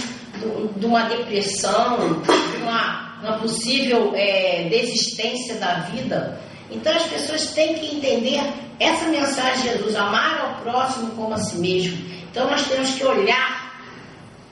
de 0.75 0.85
uma 0.85 1.03
depressão, 1.03 2.21
de 2.23 2.57
uma, 2.61 3.19
uma 3.21 3.39
possível 3.39 4.13
é, 4.15 4.67
desistência 4.69 5.55
da 5.55 5.79
vida. 5.91 6.39
Então 6.69 6.93
as 6.93 7.03
pessoas 7.03 7.51
têm 7.51 7.75
que 7.75 7.95
entender 7.95 8.41
essa 8.79 9.07
mensagem 9.07 9.63
de 9.63 9.69
Jesus, 9.69 9.95
amar 9.95 10.39
ao 10.39 10.55
próximo 10.61 11.11
como 11.11 11.33
a 11.33 11.37
si 11.37 11.57
mesmo. 11.57 11.97
Então 12.29 12.49
nós 12.49 12.67
temos 12.67 12.91
que 12.91 13.05
olhar 13.05 13.67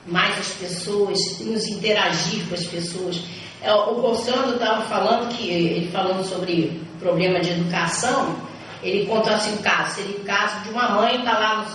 mais 0.07 0.37
as 0.37 0.47
pessoas, 0.49 1.39
nos 1.39 1.67
interagir 1.67 2.47
com 2.47 2.55
as 2.55 2.65
pessoas. 2.65 3.21
É, 3.65 3.73
o 3.73 3.95
Gonçalo 3.95 4.53
estava 4.53 4.83
falando 4.83 5.27
que 5.35 5.49
ele 5.49 5.89
falando 5.89 6.23
sobre 6.23 6.79
problema 6.99 7.39
de 7.39 7.49
educação, 7.49 8.35
ele 8.83 9.07
contou 9.07 9.33
assim 9.33 9.55
um 9.55 9.61
caso, 9.63 9.95
seria 9.95 10.17
o 10.17 10.23
caso 10.23 10.61
de 10.61 10.69
uma 10.69 10.89
mãe 10.91 11.15
está 11.15 11.39
lá 11.39 11.65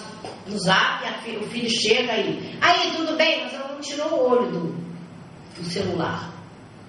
no, 0.46 0.52
no 0.52 0.58
zap, 0.60 1.04
o 1.36 1.48
filho 1.48 1.68
chega 1.68 2.12
aí, 2.12 2.56
aí 2.60 2.92
tudo 2.94 3.16
bem, 3.16 3.42
mas 3.42 3.54
ela 3.54 3.72
não 3.72 3.80
tirou 3.80 4.06
o 4.06 4.30
olho 4.30 4.50
do, 4.52 4.74
do 5.58 5.64
celular. 5.64 6.32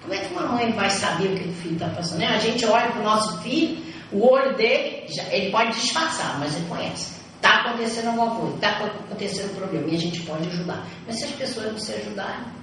Como 0.02 0.14
é 0.14 0.18
que 0.18 0.32
uma 0.32 0.46
mãe 0.46 0.70
vai 0.70 0.88
saber 0.88 1.32
o 1.32 1.36
que 1.36 1.48
o 1.48 1.52
filho 1.54 1.74
está 1.74 1.88
passando? 1.88 2.20
Né? 2.20 2.28
A 2.28 2.38
gente 2.38 2.64
olha 2.64 2.92
para 2.92 3.00
o 3.00 3.04
nosso 3.04 3.42
filho, 3.42 3.82
o 4.12 4.24
olho 4.24 4.56
dele, 4.56 5.06
já, 5.08 5.24
ele 5.34 5.50
pode 5.50 5.72
disfarçar, 5.72 6.38
mas 6.38 6.54
ele 6.54 6.66
conhece. 6.68 7.20
Está 7.36 7.62
acontecendo 7.62 8.06
alguma 8.10 8.36
coisa, 8.36 8.54
está 8.54 8.68
acontecendo 8.70 9.50
um 9.50 9.56
problema 9.56 9.88
e 9.88 9.96
a 9.96 9.98
gente 9.98 10.20
pode 10.20 10.46
ajudar. 10.46 10.86
Mas 11.08 11.18
se 11.18 11.24
as 11.24 11.32
pessoas 11.32 11.72
não 11.72 11.78
se 11.78 11.92
ajudarem, 11.92 12.61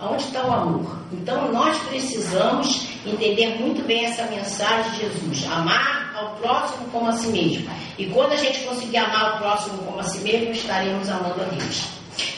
Aonde 0.00 0.24
está 0.24 0.46
o 0.46 0.52
amor? 0.52 0.98
Então 1.12 1.52
nós 1.52 1.76
precisamos 1.82 2.86
entender 3.04 3.60
muito 3.60 3.82
bem 3.86 4.06
essa 4.06 4.24
mensagem 4.24 4.90
de 4.92 5.00
Jesus: 5.00 5.46
amar 5.46 6.12
ao 6.16 6.36
próximo 6.36 6.88
como 6.90 7.08
a 7.08 7.12
si 7.12 7.28
mesmo. 7.28 7.70
E 7.98 8.06
quando 8.06 8.32
a 8.32 8.36
gente 8.36 8.60
conseguir 8.60 8.96
amar 8.96 9.34
o 9.34 9.38
próximo 9.38 9.78
como 9.78 10.00
a 10.00 10.02
si 10.02 10.20
mesmo, 10.20 10.52
estaremos 10.52 11.08
amando 11.08 11.42
a 11.42 11.44
Deus. 11.44 11.84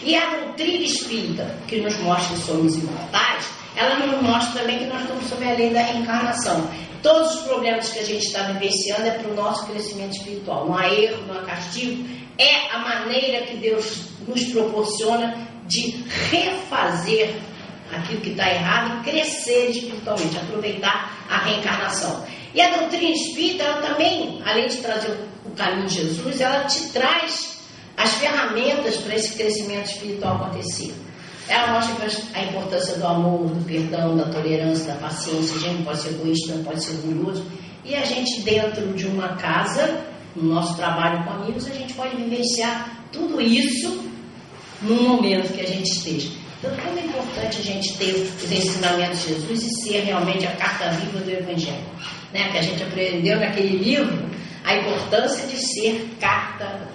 E 0.03 0.17
a 0.17 0.37
doutrina 0.37 0.85
espírita, 0.85 1.57
que 1.69 1.81
nos 1.81 1.97
mostra 1.99 2.37
que 2.37 2.43
somos 2.43 2.75
imortais, 2.75 3.47
ela 3.77 4.07
nos 4.07 4.21
mostra 4.23 4.61
também 4.61 4.81
que 4.81 4.87
nós 4.87 5.03
estamos 5.03 5.25
sob 5.29 5.45
a 5.45 5.55
lei 5.55 5.71
da 5.71 5.83
reencarnação. 5.83 6.69
Todos 7.03 7.35
os 7.35 7.41
problemas 7.43 7.91
que 7.91 7.99
a 8.01 8.05
gente 8.05 8.27
está 8.27 8.43
vivenciando 8.43 9.07
é 9.07 9.11
para 9.11 9.31
o 9.31 9.35
nosso 9.35 9.67
crescimento 9.67 10.17
espiritual. 10.17 10.67
Não 10.67 10.77
há 10.77 10.89
erro, 10.89 11.23
não 11.27 11.39
há 11.39 11.43
castigo. 11.43 12.09
É 12.39 12.75
a 12.75 12.79
maneira 12.79 13.47
que 13.47 13.57
Deus 13.57 14.09
nos 14.27 14.45
proporciona 14.45 15.37
de 15.67 16.05
refazer 16.31 17.35
aquilo 17.93 18.21
que 18.21 18.31
está 18.31 18.51
errado 18.51 19.01
e 19.01 19.11
crescer 19.11 19.71
espiritualmente, 19.71 20.37
aproveitar 20.37 21.27
a 21.29 21.39
reencarnação. 21.39 22.25
E 22.55 22.61
a 22.61 22.79
doutrina 22.79 23.15
espírita, 23.15 23.63
ela 23.63 23.83
também, 23.83 24.43
além 24.45 24.69
de 24.69 24.77
trazer 24.79 25.17
o 25.45 25.51
caminho 25.51 25.87
de 25.87 25.95
Jesus, 25.95 26.41
ela 26.41 26.65
te 26.65 26.89
traz 26.89 27.61
as 27.97 28.15
ferramentas 28.15 28.97
para 28.97 29.15
esse 29.15 29.37
crescimento 29.37 29.91
espiritual 29.91 30.37
acontecer. 30.37 30.95
Ela 31.49 31.73
mostra 31.73 32.09
a 32.35 32.45
importância 32.45 32.97
do 32.97 33.07
amor, 33.07 33.49
do 33.49 33.65
perdão, 33.65 34.17
da 34.17 34.25
tolerância, 34.27 34.93
da 34.93 34.95
paciência. 34.95 35.57
A 35.57 35.59
gente 35.59 35.75
não 35.77 35.85
pode 35.85 36.01
ser 36.01 36.09
egoísta, 36.11 36.55
não 36.55 36.65
pode 36.65 36.83
ser 36.83 36.93
orgulhoso. 36.93 37.45
E 37.85 37.95
a 37.95 38.05
gente, 38.05 38.43
dentro 38.43 38.93
de 38.95 39.07
uma 39.07 39.37
casa, 39.37 40.05
no 40.37 40.55
nosso 40.55 40.77
trabalho 40.77 41.25
com 41.25 41.31
amigos, 41.31 41.67
a 41.67 41.75
gente 41.75 41.95
pode 41.95 42.17
vivenciar 42.17 43.05
tudo 43.11 43.41
isso 43.41 44.05
num 44.81 45.03
momento 45.09 45.53
que 45.53 45.61
a 45.61 45.67
gente 45.67 45.91
esteja. 45.91 46.42
Então, 46.63 46.77
como 46.77 46.97
é 46.97 47.03
importante 47.03 47.59
a 47.59 47.65
gente 47.65 47.99
ter 47.99 48.13
os 48.13 48.53
ensinamentos 48.53 49.23
de 49.23 49.35
Jesus 49.35 49.65
e 49.65 49.83
ser 49.83 50.05
realmente 50.05 50.47
a 50.47 50.53
carta 50.53 50.91
viva 50.91 51.19
do 51.19 51.29
Evangelho. 51.29 51.85
Né? 52.33 52.53
Que 52.53 52.59
a 52.59 52.63
gente 52.63 52.81
aprendeu 52.85 53.41
naquele 53.41 53.79
livro 53.79 54.31
a 54.63 54.77
importância 54.77 55.45
de 55.49 55.57
ser 55.57 56.09
carta, 56.21 56.87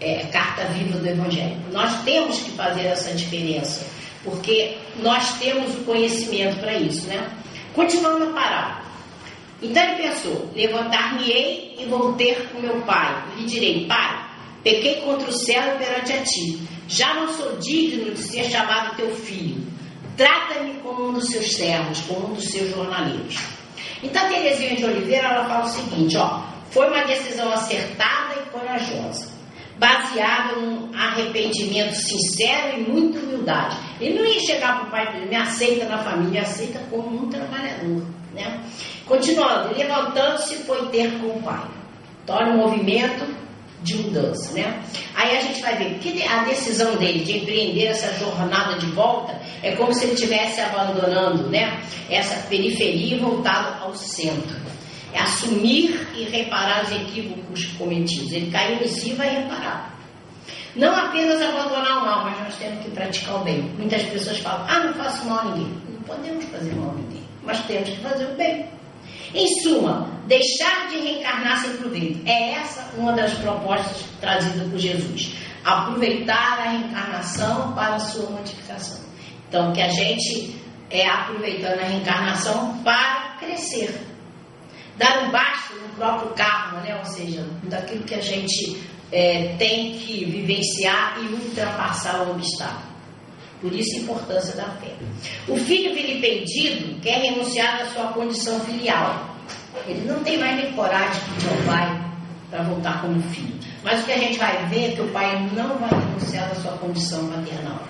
é, 0.00 0.24
carta 0.32 0.64
viva 0.72 0.98
do 0.98 1.06
Evangelho. 1.06 1.56
Nós 1.70 2.02
temos 2.02 2.40
que 2.40 2.50
fazer 2.50 2.86
essa 2.86 3.14
diferença, 3.14 3.86
porque 4.24 4.76
nós 5.00 5.38
temos 5.38 5.72
o 5.72 5.84
conhecimento 5.84 6.58
para 6.58 6.74
isso. 6.74 7.06
Né? 7.06 7.24
Continuando 7.74 8.24
a 8.24 8.32
parar. 8.32 8.92
Então 9.62 9.80
ele 9.84 10.02
pensou: 10.02 10.50
levantar-me-ei 10.52 11.76
e 11.78 11.84
vou 11.84 12.14
ter 12.14 12.48
com 12.48 12.58
meu 12.58 12.80
pai. 12.80 13.22
Lhe 13.36 13.46
direi: 13.46 13.86
Pai, 13.86 14.28
pequei 14.64 14.96
contra 15.02 15.30
o 15.30 15.32
céu 15.32 15.62
e 15.76 15.78
perante 15.78 16.12
a 16.12 16.22
ti 16.24 16.71
já 16.88 17.14
não 17.14 17.28
sou 17.28 17.56
digno 17.56 18.12
de 18.12 18.18
ser 18.18 18.44
chamado 18.44 18.96
teu 18.96 19.14
filho. 19.14 19.62
Trata-me 20.16 20.74
como 20.82 21.08
um 21.08 21.12
dos 21.14 21.28
seus 21.28 21.52
servos, 21.52 22.00
como 22.02 22.28
um 22.28 22.34
dos 22.34 22.44
seus 22.44 22.70
jornaleiros. 22.70 23.38
Então, 24.02 24.28
Terezinha 24.28 24.76
de 24.76 24.84
Oliveira, 24.84 25.28
ela 25.28 25.44
fala 25.46 25.64
o 25.64 25.68
seguinte, 25.68 26.16
ó, 26.16 26.42
foi 26.70 26.88
uma 26.88 27.04
decisão 27.04 27.50
acertada 27.52 28.34
e 28.40 28.50
corajosa, 28.50 29.30
baseada 29.78 30.56
num 30.56 30.90
arrependimento 30.94 31.94
sincero 31.94 32.78
e 32.78 32.90
muita 32.90 33.20
humildade. 33.20 33.76
Ele 34.00 34.18
não 34.18 34.26
ia 34.26 34.40
chegar 34.40 34.80
para 34.80 34.88
o 34.88 34.90
pai 34.90 35.04
e 35.08 35.12
dizer, 35.12 35.28
me 35.28 35.36
aceita 35.36 35.86
na 35.86 35.98
família, 35.98 36.42
aceita 36.42 36.80
como 36.90 37.24
um 37.24 37.28
trabalhador. 37.30 38.04
Né? 38.34 38.60
Continuando, 39.06 39.76
levantando-se 39.76 40.56
foi 40.64 40.86
ter 40.88 41.18
com 41.18 41.38
o 41.38 41.42
pai. 41.42 41.66
Torna 42.26 42.54
o 42.54 42.56
movimento 42.56 43.24
de 43.82 43.96
mudança, 43.96 44.52
né? 44.52 44.82
Aí 45.14 45.36
a 45.36 45.40
gente 45.40 45.60
vai 45.60 45.76
ver 45.76 45.98
que 45.98 46.22
a 46.22 46.44
decisão 46.44 46.96
dele 46.96 47.24
de 47.24 47.38
empreender 47.38 47.86
essa 47.86 48.12
jornada 48.18 48.78
de 48.78 48.86
volta 48.86 49.38
é 49.62 49.72
como 49.72 49.92
se 49.92 50.04
ele 50.04 50.14
estivesse 50.14 50.60
abandonando, 50.60 51.48
né? 51.48 51.80
Essa 52.08 52.46
periferia 52.48 53.16
e 53.16 53.18
voltado 53.18 53.84
ao 53.84 53.94
centro. 53.94 54.56
É 55.12 55.20
assumir 55.20 56.08
e 56.14 56.24
reparar 56.24 56.84
os 56.84 56.92
equívocos 56.92 57.66
cometidos. 57.78 58.32
Ele 58.32 58.50
caiu 58.50 58.82
em 58.82 58.88
si 58.88 59.10
e 59.10 59.14
vai 59.14 59.28
reparar. 59.28 59.92
Não 60.74 60.94
apenas 60.96 61.40
abandonar 61.42 61.98
o 61.98 62.06
mal, 62.06 62.24
mas 62.24 62.40
nós 62.40 62.54
temos 62.56 62.82
que 62.82 62.90
praticar 62.92 63.36
o 63.36 63.44
bem. 63.44 63.62
Muitas 63.76 64.02
pessoas 64.04 64.38
falam, 64.38 64.66
ah, 64.68 64.80
não 64.80 64.94
faço 64.94 65.26
mal 65.26 65.40
a 65.40 65.44
ninguém. 65.44 65.76
Não 65.90 66.02
podemos 66.02 66.44
fazer 66.46 66.74
mal 66.74 66.90
a 66.90 66.94
ninguém, 66.94 67.22
mas 67.42 67.60
temos 67.66 67.90
que 67.90 67.96
fazer 67.96 68.24
o 68.24 68.34
bem. 68.36 68.66
Em 69.34 69.46
suma, 69.62 70.10
deixar 70.26 70.88
de 70.88 70.96
reencarnar 70.96 71.62
sem 71.62 71.76
proveito. 71.76 72.20
É 72.26 72.52
essa 72.52 72.92
uma 72.96 73.12
das 73.12 73.32
propostas 73.34 74.04
trazidas 74.20 74.68
por 74.68 74.78
Jesus. 74.78 75.34
Aproveitar 75.64 76.58
a 76.60 76.70
reencarnação 76.70 77.72
para 77.72 77.94
a 77.94 77.98
sua 77.98 78.30
modificação. 78.30 79.00
Então, 79.48 79.72
que 79.72 79.80
a 79.80 79.88
gente 79.88 80.56
é 80.90 81.08
aproveitando 81.08 81.78
a 81.78 81.84
reencarnação 81.84 82.78
para 82.82 83.36
crescer. 83.38 83.98
Dar 84.96 85.24
um 85.24 85.30
basta 85.30 85.74
no 85.74 85.88
próprio 85.96 86.30
karma, 86.34 86.80
né? 86.80 86.96
ou 86.98 87.04
seja, 87.04 87.46
daquilo 87.64 88.04
que 88.04 88.14
a 88.14 88.20
gente 88.20 88.82
é, 89.10 89.54
tem 89.58 89.98
que 89.98 90.24
vivenciar 90.26 91.18
e 91.22 91.34
ultrapassar 91.34 92.22
o 92.22 92.32
obstáculo. 92.32 92.91
Por 93.62 93.72
isso 93.72 93.96
a 93.96 94.00
importância 94.00 94.56
da 94.56 94.68
fé. 94.72 94.92
O 95.46 95.56
filho 95.56 95.94
vilipendido 95.94 97.00
quer 97.00 97.20
renunciar 97.20 97.80
à 97.80 97.86
sua 97.86 98.08
condição 98.08 98.58
filial. 98.60 99.36
Ele 99.86 100.04
não 100.04 100.22
tem 100.24 100.36
mais 100.36 100.56
nem 100.56 100.72
coragem 100.72 101.22
de 101.22 101.30
pedir 101.30 101.48
ao 101.48 101.64
pai 101.64 102.12
para 102.50 102.64
voltar 102.64 103.00
como 103.00 103.22
filho. 103.22 103.54
Mas 103.84 104.02
o 104.02 104.04
que 104.04 104.12
a 104.12 104.18
gente 104.18 104.36
vai 104.36 104.66
ver 104.66 104.92
é 104.92 104.94
que 104.96 105.00
o 105.00 105.08
pai 105.12 105.48
não 105.54 105.78
vai 105.78 105.90
renunciar 105.90 106.50
à 106.50 106.54
sua 106.56 106.72
condição 106.72 107.22
maternal. 107.22 107.80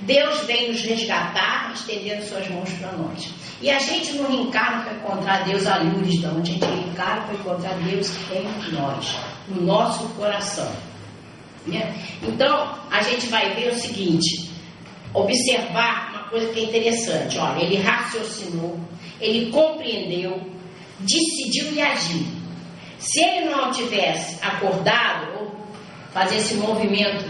Deus 0.00 0.40
vem 0.46 0.72
nos 0.72 0.82
resgatar, 0.82 1.72
estendendo 1.74 2.24
suas 2.24 2.48
mãos 2.48 2.70
para 2.72 2.90
nós. 2.92 3.30
E 3.60 3.70
a 3.70 3.78
gente 3.78 4.14
não 4.14 4.28
reencarna 4.28 4.82
para 4.82 4.94
encontrar 4.94 5.44
Deus 5.44 5.64
a 5.68 5.78
luz, 5.78 6.20
não. 6.20 6.40
A 6.40 6.44
gente 6.44 6.64
reencarna 6.64 7.22
para 7.22 7.34
encontrar 7.34 7.74
Deus 7.74 8.12
em 8.32 8.72
nós, 8.72 9.16
no 9.46 9.62
nosso 9.62 10.08
coração. 10.16 10.70
Né? 11.66 11.94
Então, 12.22 12.76
a 12.90 13.00
gente 13.02 13.26
vai 13.28 13.54
ver 13.54 13.72
o 13.72 13.74
seguinte: 13.76 14.50
observar 15.14 16.10
uma 16.10 16.22
coisa 16.24 16.52
que 16.52 16.60
é 16.60 16.64
interessante. 16.64 17.38
Olha, 17.38 17.62
ele 17.62 17.76
raciocinou, 17.76 18.78
ele 19.20 19.50
compreendeu, 19.50 20.40
decidiu 21.00 21.72
e 21.72 21.80
agiu. 21.80 22.26
Se 22.98 23.20
ele 23.20 23.50
não 23.50 23.70
tivesse 23.72 24.38
acordado 24.44 25.40
ou 25.40 25.56
fazer 26.12 26.36
esse 26.36 26.54
movimento 26.54 27.24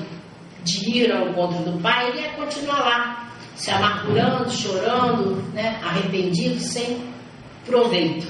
de 0.62 0.98
ir 0.98 1.12
ao 1.12 1.28
encontro 1.28 1.62
do 1.70 1.80
pai, 1.80 2.08
ele 2.08 2.20
ia 2.20 2.30
continuar 2.32 2.80
lá, 2.80 3.32
se 3.56 3.70
amargurando, 3.70 4.50
chorando, 4.50 5.42
né, 5.52 5.80
arrependido, 5.82 6.58
sem 6.60 7.02
proveito. 7.64 8.26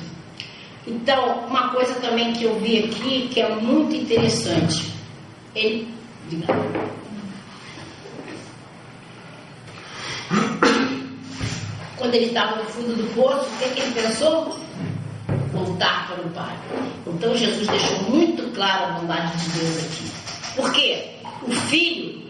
Então, 0.87 1.47
uma 1.47 1.69
coisa 1.69 1.95
também 1.95 2.33
que 2.33 2.45
eu 2.45 2.59
vi 2.59 2.85
aqui 2.85 3.29
que 3.33 3.41
é 3.41 3.55
muito 3.55 3.95
interessante. 3.95 4.93
Ele. 5.55 5.89
Quando 12.03 12.17
ele 12.17 12.27
estava 12.27 12.57
no 12.57 12.65
fundo 12.65 12.97
do 12.97 13.15
poço, 13.15 13.47
o 13.47 13.59
que, 13.59 13.69
que 13.77 13.81
ele 13.81 13.93
pensou? 13.93 14.59
Voltar 15.53 16.09
para 16.09 16.21
o 16.21 16.31
Pai. 16.31 16.57
Então 17.07 17.33
Jesus 17.33 17.65
deixou 17.69 18.03
muito 18.11 18.53
claro 18.57 18.87
a 18.87 18.99
bondade 18.99 19.37
de 19.39 19.61
Deus 19.61 19.85
aqui. 19.85 20.11
Por 20.57 20.73
quê? 20.73 21.11
O 21.47 21.53
filho 21.53 22.21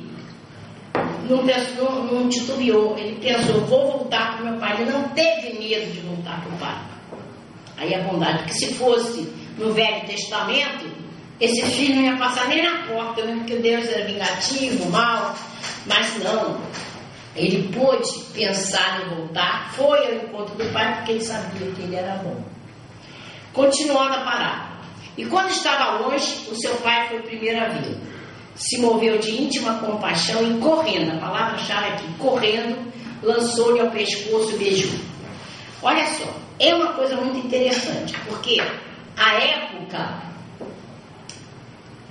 não, 1.26 1.38
pensou, 1.46 2.04
não 2.04 2.28
titubeou, 2.28 2.98
ele 2.98 3.16
pensou, 3.18 3.62
vou 3.62 3.92
voltar 3.92 4.36
para 4.36 4.42
o 4.42 4.50
meu 4.50 4.60
pai. 4.60 4.82
Ele 4.82 4.90
não 4.90 5.08
teve 5.08 5.58
medo 5.58 5.90
de 5.90 6.00
voltar 6.00 6.42
para 6.42 6.54
o 6.54 6.58
pai. 6.58 6.78
Aí 7.78 7.94
a 7.94 8.02
bondade, 8.02 8.40
porque 8.40 8.52
se 8.52 8.74
fosse 8.74 9.26
no 9.56 9.72
Velho 9.72 10.06
Testamento, 10.06 10.84
esse 11.40 11.62
filho 11.62 11.94
não 11.94 12.02
ia 12.02 12.16
passar 12.18 12.46
nem 12.48 12.62
na 12.62 12.86
porta, 12.88 13.24
né? 13.24 13.36
porque 13.38 13.56
Deus 13.56 13.88
era 13.88 14.04
vingativo, 14.04 14.90
mal, 14.90 15.34
mas 15.86 16.22
não. 16.22 16.60
Ele 17.34 17.72
pôde 17.72 18.08
pensar 18.34 19.02
em 19.02 19.14
voltar, 19.14 19.72
foi 19.72 20.06
ao 20.06 20.14
encontro 20.14 20.54
do 20.56 20.72
pai 20.72 20.96
porque 20.96 21.12
ele 21.12 21.24
sabia 21.24 21.70
que 21.72 21.82
ele 21.82 21.96
era 21.96 22.16
bom. 22.16 22.42
Continuando 23.52 24.14
a 24.14 24.20
parar. 24.20 24.82
E 25.16 25.24
quando 25.26 25.50
estava 25.50 25.98
longe, 25.98 26.48
o 26.50 26.54
seu 26.54 26.74
pai 26.76 27.08
foi 27.08 27.18
o 27.18 27.22
primeiro 27.22 27.60
a 27.60 27.68
vir 27.68 28.12
se 28.54 28.78
moveu 28.78 29.18
de 29.18 29.30
íntima 29.42 29.78
compaixão 29.78 30.42
e 30.42 30.58
correndo, 30.60 31.12
a 31.12 31.20
palavra-chave 31.20 31.88
aqui, 31.88 32.06
correndo, 32.18 32.92
lançou-lhe 33.22 33.80
ao 33.80 33.90
pescoço 33.90 34.54
e 34.54 34.58
beijou. 34.58 34.98
Olha 35.82 36.06
só, 36.06 36.32
é 36.58 36.74
uma 36.74 36.92
coisa 36.92 37.16
muito 37.16 37.46
interessante, 37.46 38.14
porque 38.28 38.60
a 39.16 39.34
época 39.34 40.22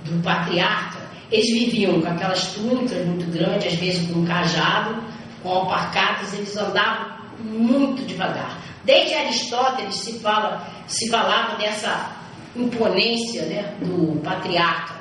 do 0.04 0.22
patriarca, 0.22 1.00
eles 1.30 1.48
viviam 1.50 2.00
com 2.00 2.08
aquelas 2.08 2.52
túnicas 2.52 3.06
muito 3.06 3.30
grandes, 3.30 3.72
às 3.72 3.78
vezes 3.78 4.10
com 4.10 4.20
um 4.20 4.26
cajado, 4.26 5.02
com 5.42 5.48
alparcatas, 5.50 6.32
eles 6.34 6.56
andavam 6.56 7.12
muito 7.38 8.04
devagar. 8.06 8.58
Desde 8.84 9.14
Aristóteles 9.14 9.94
se, 9.96 10.18
fala, 10.18 10.66
se 10.86 11.08
falava 11.08 11.56
dessa 11.56 12.10
imponência 12.56 13.42
né, 13.46 13.74
do 13.80 14.20
patriarca. 14.22 14.94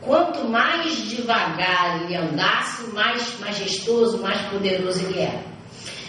Quanto 0.00 0.48
mais 0.48 1.08
devagar 1.08 2.02
ele 2.02 2.16
andasse, 2.16 2.86
mais 2.92 3.38
majestoso, 3.40 4.22
mais 4.22 4.40
poderoso 4.42 5.04
ele 5.06 5.20
era. 5.20 5.56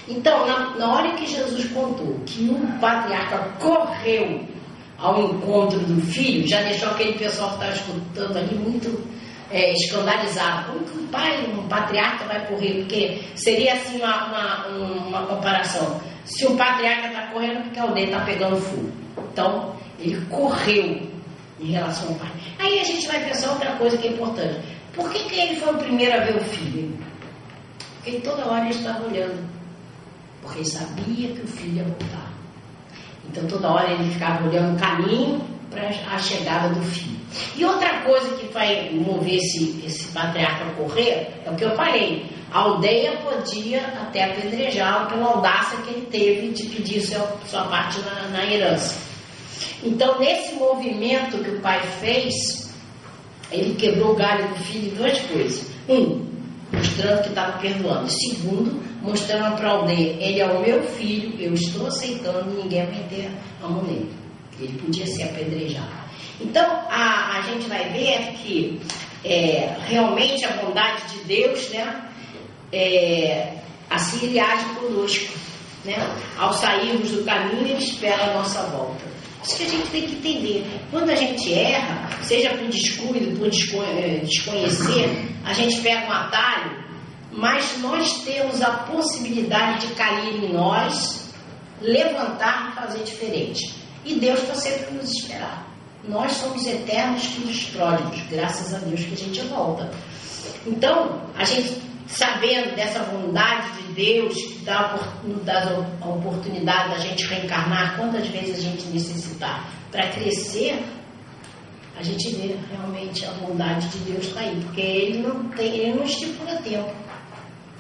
Então, 0.07 0.45
na, 0.45 0.77
na 0.77 0.93
hora 0.93 1.15
que 1.15 1.25
Jesus 1.25 1.65
contou 1.71 2.19
que 2.25 2.49
o 2.49 2.79
patriarca 2.79 3.37
correu 3.59 4.45
ao 4.97 5.21
encontro 5.21 5.79
do 5.79 6.01
filho, 6.01 6.47
já 6.47 6.61
deixou 6.61 6.89
aquele 6.89 7.13
pessoal 7.13 7.49
que 7.49 7.55
estava 7.55 7.73
escutando 7.73 8.37
ali 8.37 8.55
muito 8.55 9.05
é, 9.51 9.73
escandalizado. 9.73 10.73
Como 10.73 10.85
que 10.85 10.97
um 10.97 11.07
pai, 11.07 11.45
um 11.47 11.67
patriarca 11.67 12.25
vai 12.25 12.45
correr? 12.47 12.79
Porque 12.79 13.21
seria 13.35 13.73
assim 13.73 13.97
uma, 13.97 14.27
uma, 14.27 14.67
uma 14.67 15.27
comparação. 15.27 16.01
Se 16.25 16.45
o 16.45 16.55
patriarca 16.55 17.07
está 17.07 17.27
correndo, 17.27 17.63
porque 17.63 17.79
a 17.79 17.83
aldeia 17.83 18.05
está 18.05 18.19
pegando 18.21 18.57
fogo. 18.57 18.91
Então, 19.31 19.75
ele 19.99 20.19
correu 20.25 21.07
em 21.59 21.71
relação 21.71 22.09
ao 22.09 22.15
pai. 22.15 22.31
Aí 22.59 22.79
a 22.79 22.83
gente 22.83 23.07
vai 23.07 23.23
pensar 23.23 23.51
outra 23.51 23.75
coisa 23.77 23.97
que 23.97 24.07
é 24.07 24.11
importante. 24.11 24.59
Por 24.93 25.09
que, 25.11 25.23
que 25.29 25.39
ele 25.39 25.55
foi 25.59 25.73
o 25.73 25.77
primeiro 25.77 26.13
a 26.13 26.23
ver 26.23 26.35
o 26.35 26.43
filho? 26.43 26.97
Porque 27.95 28.19
toda 28.19 28.45
hora 28.45 28.65
ele 28.65 28.73
estava 28.73 29.05
olhando. 29.05 29.47
Porque 30.41 30.59
ele 30.59 30.65
sabia 30.65 31.33
que 31.33 31.41
o 31.41 31.47
filho 31.47 31.77
ia 31.77 31.83
voltar. 31.83 32.31
Então 33.29 33.47
toda 33.47 33.69
hora 33.69 33.91
ele 33.91 34.11
ficava 34.11 34.47
olhando 34.47 34.75
o 34.75 34.79
caminho 34.79 35.56
para 35.69 35.87
a 35.87 36.17
chegada 36.19 36.73
do 36.73 36.81
filho. 36.81 37.17
E 37.55 37.65
outra 37.65 38.01
coisa 38.01 38.35
que 38.37 38.47
vai 38.53 38.89
mover 38.91 39.35
esse, 39.35 39.81
esse 39.85 40.11
patriarca 40.11 40.65
a 40.65 40.73
correr 40.73 41.41
é 41.45 41.51
o 41.51 41.55
que 41.55 41.65
eu 41.65 41.75
falei. 41.75 42.25
A 42.51 42.59
aldeia 42.59 43.17
podia 43.17 43.81
até 44.01 44.23
apedrejá-lo 44.23 45.09
pela 45.09 45.25
audácia 45.25 45.77
que 45.79 45.89
ele 45.91 46.07
teve 46.07 46.49
de 46.49 46.63
pedir 46.67 47.01
seu, 47.01 47.21
sua 47.45 47.65
parte 47.65 47.99
na, 47.99 48.29
na 48.29 48.45
herança. 48.45 48.97
Então, 49.83 50.17
nesse 50.19 50.55
movimento 50.55 51.37
que 51.43 51.51
o 51.51 51.59
pai 51.59 51.81
fez, 51.99 52.73
ele 53.51 53.75
quebrou 53.75 54.13
o 54.13 54.15
galho 54.15 54.47
do 54.47 54.55
filho 54.55 54.91
em 54.91 54.95
duas 54.95 55.19
coisas. 55.19 55.67
Um, 55.89 56.25
mostrando 56.71 57.23
que 57.23 57.29
estava 57.29 57.59
perdoando. 57.59 58.09
Segundo, 58.09 58.81
mostrando 59.01 59.57
para 59.57 59.69
a 59.69 59.71
aldeia, 59.73 60.17
ele 60.19 60.39
é 60.39 60.45
o 60.45 60.61
meu 60.61 60.83
filho, 60.83 61.39
eu 61.39 61.53
estou 61.53 61.87
aceitando 61.87 62.51
e 62.51 62.63
ninguém 62.63 62.85
vai 62.85 63.03
ter 63.09 63.31
a 63.61 63.67
mão 63.67 63.83
nele. 63.83 64.26
Ele 64.59 64.77
podia 64.79 65.05
ser 65.05 65.23
apedrejado. 65.23 66.07
Então, 66.39 66.65
a, 66.89 67.37
a 67.37 67.41
gente 67.41 67.67
vai 67.67 67.89
ver 67.89 68.33
que 68.33 68.79
é, 69.23 69.75
realmente 69.87 70.45
a 70.45 70.51
bondade 70.53 71.01
de 71.11 71.23
Deus, 71.25 71.69
né, 71.69 72.09
é, 72.71 73.53
assim 73.89 74.25
ele 74.25 74.39
age 74.39 74.65
conosco. 74.75 75.33
Né? 75.85 75.95
Ao 76.37 76.51
sairmos 76.53 77.11
do 77.11 77.23
caminho, 77.23 77.61
ele 77.61 77.83
espera 77.83 78.31
a 78.31 78.33
nossa 78.33 78.61
volta. 78.63 79.05
Isso 79.43 79.55
que 79.55 79.63
a 79.63 79.69
gente 79.69 79.87
tem 79.89 80.01
que 80.07 80.15
entender. 80.15 80.65
Quando 80.91 81.09
a 81.09 81.15
gente 81.15 81.53
erra, 81.53 82.09
seja 82.23 82.49
por 82.49 82.67
descuido, 82.67 83.39
por 83.39 83.47
eh, 83.47 84.19
desconhecer, 84.23 85.31
a 85.45 85.53
gente 85.53 85.79
pega 85.79 86.05
um 86.07 86.11
atalho, 86.11 86.83
mas 87.31 87.77
nós 87.79 88.23
temos 88.23 88.61
a 88.61 88.71
possibilidade 88.71 89.87
de 89.87 89.93
cair 89.93 90.43
em 90.43 90.51
nós, 90.51 91.33
levantar 91.81 92.71
e 92.71 92.75
fazer 92.75 93.03
diferente. 93.03 93.73
E 94.05 94.15
Deus 94.15 94.41
está 94.41 94.55
sempre 94.55 94.95
nos 94.95 95.11
esperar. 95.11 95.67
Nós 96.07 96.33
somos 96.33 96.65
eternos 96.65 97.25
filhos 97.25 97.65
pródigos, 97.65 98.21
graças 98.29 98.73
a 98.73 98.77
Deus 98.79 99.01
que 99.01 99.13
a 99.13 99.17
gente 99.17 99.41
volta. 99.41 99.91
Então, 100.65 101.21
a 101.35 101.43
gente 101.43 101.81
sabendo 102.07 102.75
dessa 102.75 102.99
bondade 102.99 103.69
de 103.81 103.93
Deus 103.93 104.33
que 104.33 104.59
dá, 104.59 104.97
a 106.01 106.07
oportunidade 106.07 106.91
da 106.91 106.99
gente 106.99 107.25
reencarnar 107.25 107.97
quantas 107.97 108.27
vezes 108.27 108.59
a 108.59 108.61
gente 108.61 108.85
necessitar 108.87 109.69
para 109.91 110.07
crescer, 110.09 110.81
a 111.97 112.03
gente 112.03 112.29
vê 112.29 112.55
realmente 112.71 113.25
a 113.25 113.31
bondade 113.31 113.87
de 113.89 113.97
Deus 114.11 114.25
está 114.27 114.41
aí, 114.41 114.55
porque 114.63 114.81
ele 114.81 115.19
não, 115.19 115.49
tem, 115.49 115.75
ele 115.75 115.95
não 115.95 116.03
estipula 116.03 116.55
tempo. 116.61 116.93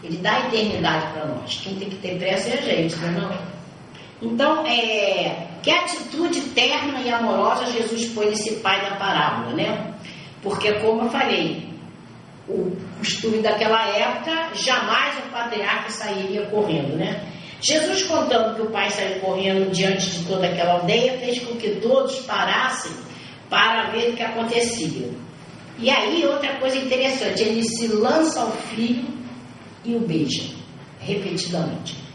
Ele 0.03 0.17
dá 0.17 0.33
a 0.33 0.47
eternidade 0.47 1.11
para 1.13 1.25
nós. 1.25 1.59
Quem 1.63 1.75
tem 1.75 1.89
que 1.89 1.97
ter 1.97 2.17
pressa 2.17 2.49
é 2.49 2.59
a 2.59 2.61
gente, 2.61 2.95
não 2.97 3.07
é 3.07 3.11
não? 3.11 3.56
Então, 4.21 4.65
é, 4.65 5.47
que 5.61 5.69
atitude 5.69 6.41
terna 6.55 7.01
e 7.01 7.09
amorosa 7.09 7.71
Jesus 7.71 8.05
põe 8.13 8.29
nesse 8.29 8.55
pai 8.57 8.81
da 8.89 8.95
parábola, 8.95 9.53
né? 9.53 9.93
Porque, 10.41 10.73
como 10.79 11.03
eu 11.03 11.09
falei, 11.09 11.69
o 12.47 12.75
costume 12.97 13.39
daquela 13.39 13.87
época, 13.89 14.55
jamais 14.55 15.17
o 15.19 15.31
patriarca 15.31 15.89
sairia 15.89 16.45
correndo, 16.47 16.95
né? 16.95 17.21
Jesus 17.61 18.03
contando 18.03 18.55
que 18.55 18.61
o 18.61 18.71
pai 18.71 18.89
saiu 18.91 19.19
correndo 19.19 19.71
diante 19.71 20.09
de 20.11 20.25
toda 20.25 20.47
aquela 20.47 20.73
aldeia 20.73 21.17
fez 21.17 21.39
com 21.39 21.55
que 21.55 21.81
todos 21.81 22.19
parassem 22.19 22.91
para 23.49 23.89
ver 23.91 24.11
o 24.11 24.13
que 24.15 24.23
acontecia. 24.23 25.09
E 25.79 25.89
aí, 25.89 26.25
outra 26.25 26.55
coisa 26.59 26.77
interessante, 26.77 27.43
ele 27.43 27.63
se 27.63 27.87
lança 27.87 28.41
ao 28.41 28.51
filho 28.51 29.05
e 29.85 29.95
o 29.95 29.99
beija. 29.99 30.55
repetidamente. 30.99 32.06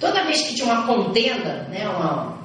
Toda 0.00 0.24
vez 0.24 0.40
que 0.42 0.54
tinha 0.54 0.66
uma 0.66 0.86
contenda, 0.86 1.68
né, 1.70 1.86
uma, 1.88 2.38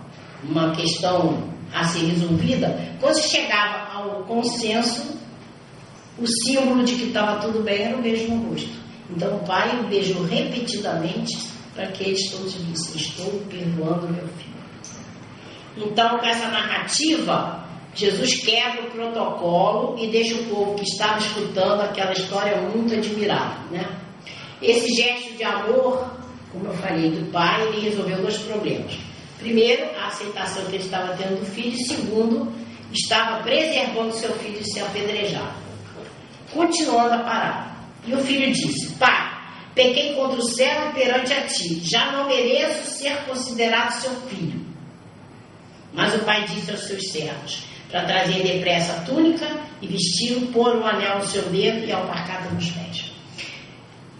uma 0.43 0.75
questão 0.75 1.41
a 1.73 1.83
ser 1.85 2.05
resolvida, 2.05 2.77
quando 2.99 3.15
se 3.15 3.29
chegava 3.29 3.93
ao 3.93 4.23
consenso, 4.25 5.17
o 6.19 6.27
símbolo 6.27 6.83
de 6.83 6.95
que 6.95 7.07
estava 7.07 7.41
tudo 7.41 7.63
bem 7.63 7.83
era 7.83 7.97
o 7.97 8.01
beijo 8.01 8.27
no 8.27 8.49
rosto. 8.49 8.85
Então 9.09 9.37
o 9.37 9.45
pai 9.45 9.79
o 9.79 9.87
beijou 9.87 10.23
repetidamente 10.23 11.55
para 11.73 11.87
que 11.87 12.03
eles 12.03 12.29
todos 12.31 12.53
dissem: 12.53 12.95
Estou 12.95 13.31
perdoando 13.49 14.07
meu 14.07 14.27
filho. 14.27 14.55
Então, 15.77 16.17
com 16.17 16.25
essa 16.25 16.47
narrativa, 16.47 17.65
Jesus 17.93 18.35
quebra 18.41 18.83
o 18.83 18.91
protocolo 18.91 19.97
e 19.99 20.07
deixa 20.09 20.35
o 20.35 20.45
povo 20.45 20.75
que 20.75 20.83
estava 20.83 21.17
escutando 21.17 21.81
aquela 21.81 22.13
história 22.13 22.57
muito 22.61 22.93
admirado. 22.93 23.69
Né? 23.71 23.85
Esse 24.61 24.93
gesto 24.93 25.33
de 25.35 25.43
amor, 25.43 26.05
como 26.55 26.67
eu 26.67 26.73
falei, 26.77 27.11
do 27.11 27.31
pai, 27.31 27.67
ele 27.67 27.89
resolveu 27.89 28.17
dois 28.17 28.37
problemas. 28.37 28.97
Primeiro, 29.37 29.85
a 29.97 30.07
aceitação 30.07 30.65
que 30.65 30.75
ele 30.75 30.83
estava 30.83 31.15
tendo 31.15 31.39
do 31.39 31.45
filho, 31.45 31.77
segundo, 31.85 32.51
estava 32.91 33.43
preservando 33.43 34.13
seu 34.13 34.31
filho 34.37 34.59
de 34.59 34.71
ser 34.71 34.81
apedrejado. 34.81 35.53
Continuando 36.51 37.15
a 37.15 37.19
parar. 37.19 37.75
E 38.07 38.13
o 38.13 38.19
filho 38.19 38.51
disse: 38.53 38.93
Pai, 38.93 39.37
pequei 39.73 40.15
contra 40.15 40.39
o 40.39 40.49
céu 40.49 40.89
e 40.89 40.93
perante 40.93 41.33
a 41.33 41.41
ti, 41.45 41.81
já 41.83 42.11
não 42.11 42.27
mereço 42.27 42.89
ser 42.91 43.17
considerado 43.25 43.91
seu 43.91 44.11
filho. 44.27 44.65
Mas 45.93 46.15
o 46.15 46.19
pai 46.19 46.45
disse 46.45 46.71
aos 46.71 46.81
seus 46.81 47.11
servos: 47.11 47.63
para 47.89 48.05
trazer 48.05 48.43
depressa 48.43 48.93
a 48.93 49.01
túnica 49.01 49.47
e 49.81 49.87
vesti-lo, 49.87 50.47
pôr 50.47 50.75
um 50.75 50.85
anel 50.85 51.19
no 51.19 51.25
seu 51.25 51.43
dedo 51.43 51.85
e 51.85 51.91
alparcada 51.91 52.49
nos 52.49 52.69
pés. 52.71 53.11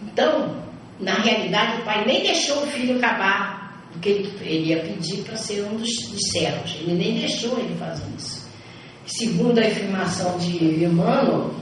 Então, 0.02 0.65
na 1.00 1.14
realidade, 1.14 1.80
o 1.80 1.84
pai 1.84 2.04
nem 2.06 2.22
deixou 2.22 2.62
o 2.62 2.66
filho 2.66 2.96
acabar 2.96 3.84
o 3.94 3.98
que 3.98 4.08
ele, 4.08 4.68
ia 4.68 4.80
pedir 4.80 5.22
para 5.22 5.36
ser 5.36 5.62
um 5.64 5.76
dos, 5.76 5.90
dos, 6.08 6.30
servos. 6.30 6.74
Ele 6.80 6.94
nem 6.94 7.18
deixou 7.18 7.58
ele 7.58 7.74
fazer 7.78 8.04
isso. 8.16 8.46
Segundo 9.06 9.58
a 9.58 9.66
afirmação 9.66 10.36
de 10.38 10.84
Emmanuel, 10.84 11.54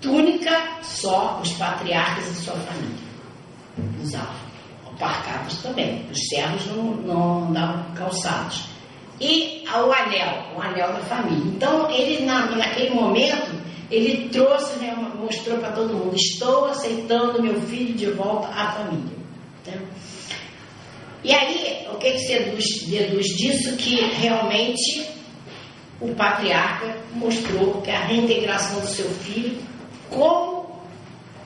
túnica 0.00 0.82
só 0.82 1.40
os 1.42 1.52
patriarcas 1.52 2.28
e 2.30 2.34
sua 2.42 2.54
família 2.54 3.04
usavam. 4.02 4.44
Alparcados 4.86 5.62
também. 5.62 6.04
Os 6.10 6.28
servos 6.28 6.66
não, 6.66 6.84
não 6.96 7.48
andavam 7.48 7.94
calçados 7.94 8.74
e 9.20 9.64
o 9.68 9.92
anel, 9.92 10.44
o 10.56 10.60
anel 10.60 10.92
da 10.92 11.00
família. 11.00 11.44
Então, 11.46 11.90
ele, 11.90 12.24
na, 12.24 12.46
naquele 12.46 12.90
momento, 12.90 13.52
ele 13.90 14.28
trouxe, 14.30 14.78
né, 14.78 14.94
mostrou 15.18 15.58
para 15.58 15.72
todo 15.72 15.94
mundo: 15.94 16.14
estou 16.16 16.66
aceitando 16.66 17.42
meu 17.42 17.60
filho 17.62 17.94
de 17.94 18.10
volta 18.10 18.48
à 18.48 18.72
família. 18.72 19.16
Né? 19.66 19.80
E 21.22 21.32
aí, 21.32 21.86
o 21.92 21.96
que, 21.96 22.12
que 22.12 22.18
seduz, 22.18 22.82
deduz 22.86 23.26
disso? 23.36 23.76
Que 23.76 23.96
realmente 23.96 25.08
o 26.00 26.14
patriarca 26.14 26.96
mostrou 27.14 27.80
que 27.80 27.90
a 27.90 28.00
reintegração 28.00 28.80
do 28.80 28.86
seu 28.86 29.08
filho 29.08 29.56
como 30.10 30.82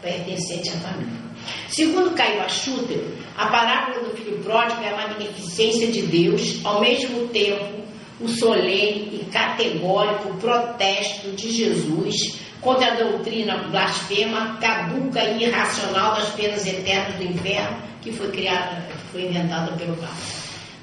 pertencente 0.02 0.70
à 0.70 0.72
família. 0.72 1.28
Segundo 1.68 2.14
Caio 2.14 2.42
Achuter, 2.42 3.04
a 3.36 3.46
parábola 3.46 4.08
do 4.08 4.16
filho 4.16 4.38
pródigo 4.42 4.82
é 4.82 4.92
a 4.92 4.96
magnificência 4.96 5.86
de 5.92 6.02
Deus, 6.02 6.60
ao 6.64 6.80
mesmo 6.80 7.28
tempo 7.28 7.87
o 8.20 8.28
solene 8.28 9.20
e 9.20 9.28
categórico 9.30 10.34
protesto 10.34 11.30
de 11.32 11.50
Jesus 11.52 12.38
contra 12.60 12.92
a 12.92 12.96
doutrina 12.96 13.58
blasfema, 13.68 14.58
caduca 14.60 15.22
e 15.22 15.44
irracional 15.44 16.14
das 16.14 16.30
penas 16.30 16.66
eternas 16.66 17.14
do 17.14 17.24
inferno 17.24 17.76
que 18.02 18.12
foi 18.12 18.30
criada, 18.30 18.82
foi 19.12 19.26
inventada 19.26 19.72
pelo 19.72 19.96
Papa. 19.96 20.16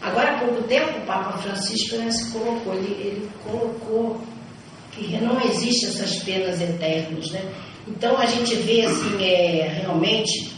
Agora 0.02 0.36
há 0.36 0.40
pouco 0.40 0.64
tempo 0.64 1.00
o 1.00 1.06
Papa 1.06 1.38
Francisco 1.40 1.96
né, 1.98 2.12
se 2.12 2.32
colocou, 2.32 2.74
ele, 2.76 2.92
ele 2.92 3.30
colocou 3.44 4.22
que 4.92 5.18
não 5.18 5.42
existem 5.42 5.90
essas 5.90 6.24
penas 6.24 6.62
eternas, 6.62 7.30
né? 7.32 7.42
Então 7.88 8.18
a 8.18 8.26
gente 8.26 8.56
vê 8.56 8.86
assim, 8.86 9.24
é, 9.24 9.82
realmente 9.82 10.54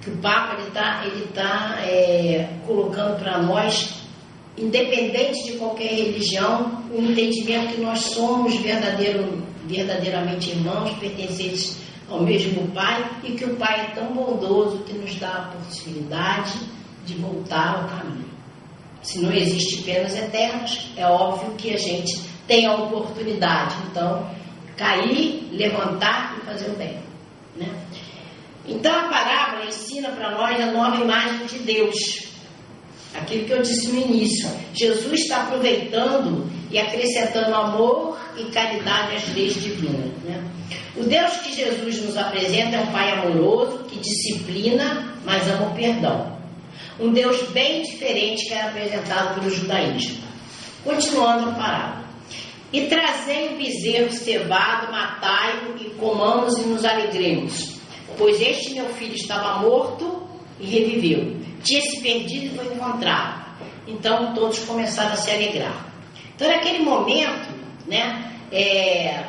que 0.00 0.10
o 0.10 0.16
Papa 0.18 0.60
está 0.62 1.04
ele 1.04 1.26
tá, 1.34 1.78
é, 1.82 2.48
colocando 2.66 3.18
para 3.18 3.38
nós, 3.42 3.94
independente 4.60 5.44
de 5.44 5.52
qualquer 5.58 5.94
religião, 5.94 6.82
o 6.90 7.00
entendimento 7.00 7.74
que 7.74 7.80
nós 7.80 8.00
somos 8.00 8.54
verdadeiro, 8.56 9.42
verdadeiramente 9.66 10.50
irmãos, 10.50 10.90
pertencentes 10.98 11.78
ao 12.08 12.22
mesmo 12.22 12.68
Pai, 12.68 13.10
e 13.22 13.32
que 13.32 13.44
o 13.44 13.56
Pai 13.56 13.86
é 13.86 13.94
tão 13.94 14.12
bondoso 14.14 14.78
que 14.84 14.94
nos 14.94 15.14
dá 15.16 15.28
a 15.28 15.56
possibilidade 15.56 16.58
de 17.04 17.14
voltar 17.14 17.76
ao 17.76 17.88
caminho. 17.88 18.28
Se 19.02 19.20
não 19.20 19.32
existe 19.32 19.82
penas 19.82 20.16
eternas, 20.16 20.90
é 20.96 21.06
óbvio 21.06 21.52
que 21.52 21.72
a 21.72 21.78
gente 21.78 22.20
tem 22.46 22.66
a 22.66 22.74
oportunidade, 22.74 23.76
então, 23.90 24.28
cair, 24.76 25.48
levantar 25.52 26.38
e 26.38 26.46
fazer 26.46 26.70
o 26.70 26.76
bem. 26.76 26.98
Né? 27.56 27.68
Então 28.66 28.94
a 28.94 29.08
parábola 29.08 29.66
ensina 29.66 30.10
para 30.10 30.30
nós 30.30 30.60
a 30.60 30.72
nova 30.72 30.96
imagem 30.96 31.46
de 31.46 31.58
Deus. 31.60 32.27
Aquilo 33.14 33.46
que 33.46 33.52
eu 33.52 33.62
disse 33.62 33.88
no 33.88 34.00
início. 34.00 34.48
Jesus 34.74 35.20
está 35.20 35.42
aproveitando 35.44 36.48
e 36.70 36.78
acrescentando 36.78 37.54
amor 37.54 38.18
e 38.36 38.44
caridade 38.44 39.16
às 39.16 39.34
leis 39.34 39.54
divinas. 39.54 40.12
Né? 40.24 40.44
O 40.96 41.04
Deus 41.04 41.36
que 41.38 41.54
Jesus 41.54 42.02
nos 42.02 42.16
apresenta 42.16 42.76
é 42.76 42.80
um 42.80 42.92
Pai 42.92 43.10
amoroso 43.12 43.84
que 43.84 43.98
disciplina, 43.98 45.14
mas 45.24 45.48
ama 45.48 45.68
o 45.68 45.74
perdão. 45.74 46.38
Um 47.00 47.12
Deus 47.12 47.40
bem 47.50 47.82
diferente 47.82 48.46
que 48.46 48.54
era 48.54 48.68
apresentado 48.68 49.40
pelo 49.40 49.50
judaísmo. 49.50 50.18
Continuando 50.84 51.50
a 51.50 51.52
parábola. 51.54 52.08
E 52.72 52.82
trazei 52.82 53.54
o 53.54 53.56
bezerro 53.56 54.12
cevado, 54.12 54.92
matai-o 54.92 55.76
e 55.80 55.90
comamos 55.90 56.58
e 56.58 56.62
nos 56.62 56.84
alegremos 56.84 57.78
pois 58.18 58.40
este 58.40 58.74
meu 58.74 58.86
filho 58.94 59.14
estava 59.14 59.60
morto 59.60 60.22
e 60.60 60.66
reviveu. 60.66 61.36
Tinha 61.68 61.82
se 61.82 62.00
perdido 62.00 62.46
e 62.46 62.56
foi 62.56 62.74
encontrado. 62.74 63.44
Então 63.86 64.32
todos 64.32 64.58
começaram 64.60 65.12
a 65.12 65.16
se 65.16 65.30
alegrar. 65.30 65.86
Então 66.34 66.48
naquele 66.48 66.78
momento, 66.78 67.54
né, 67.86 68.32
é, 68.50 69.22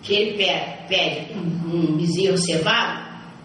que 0.00 0.14
ele 0.14 0.44
pede, 0.88 1.32
um, 1.34 1.74
um 1.74 1.96
bezerro 1.96 2.38
cevado, 2.38 3.02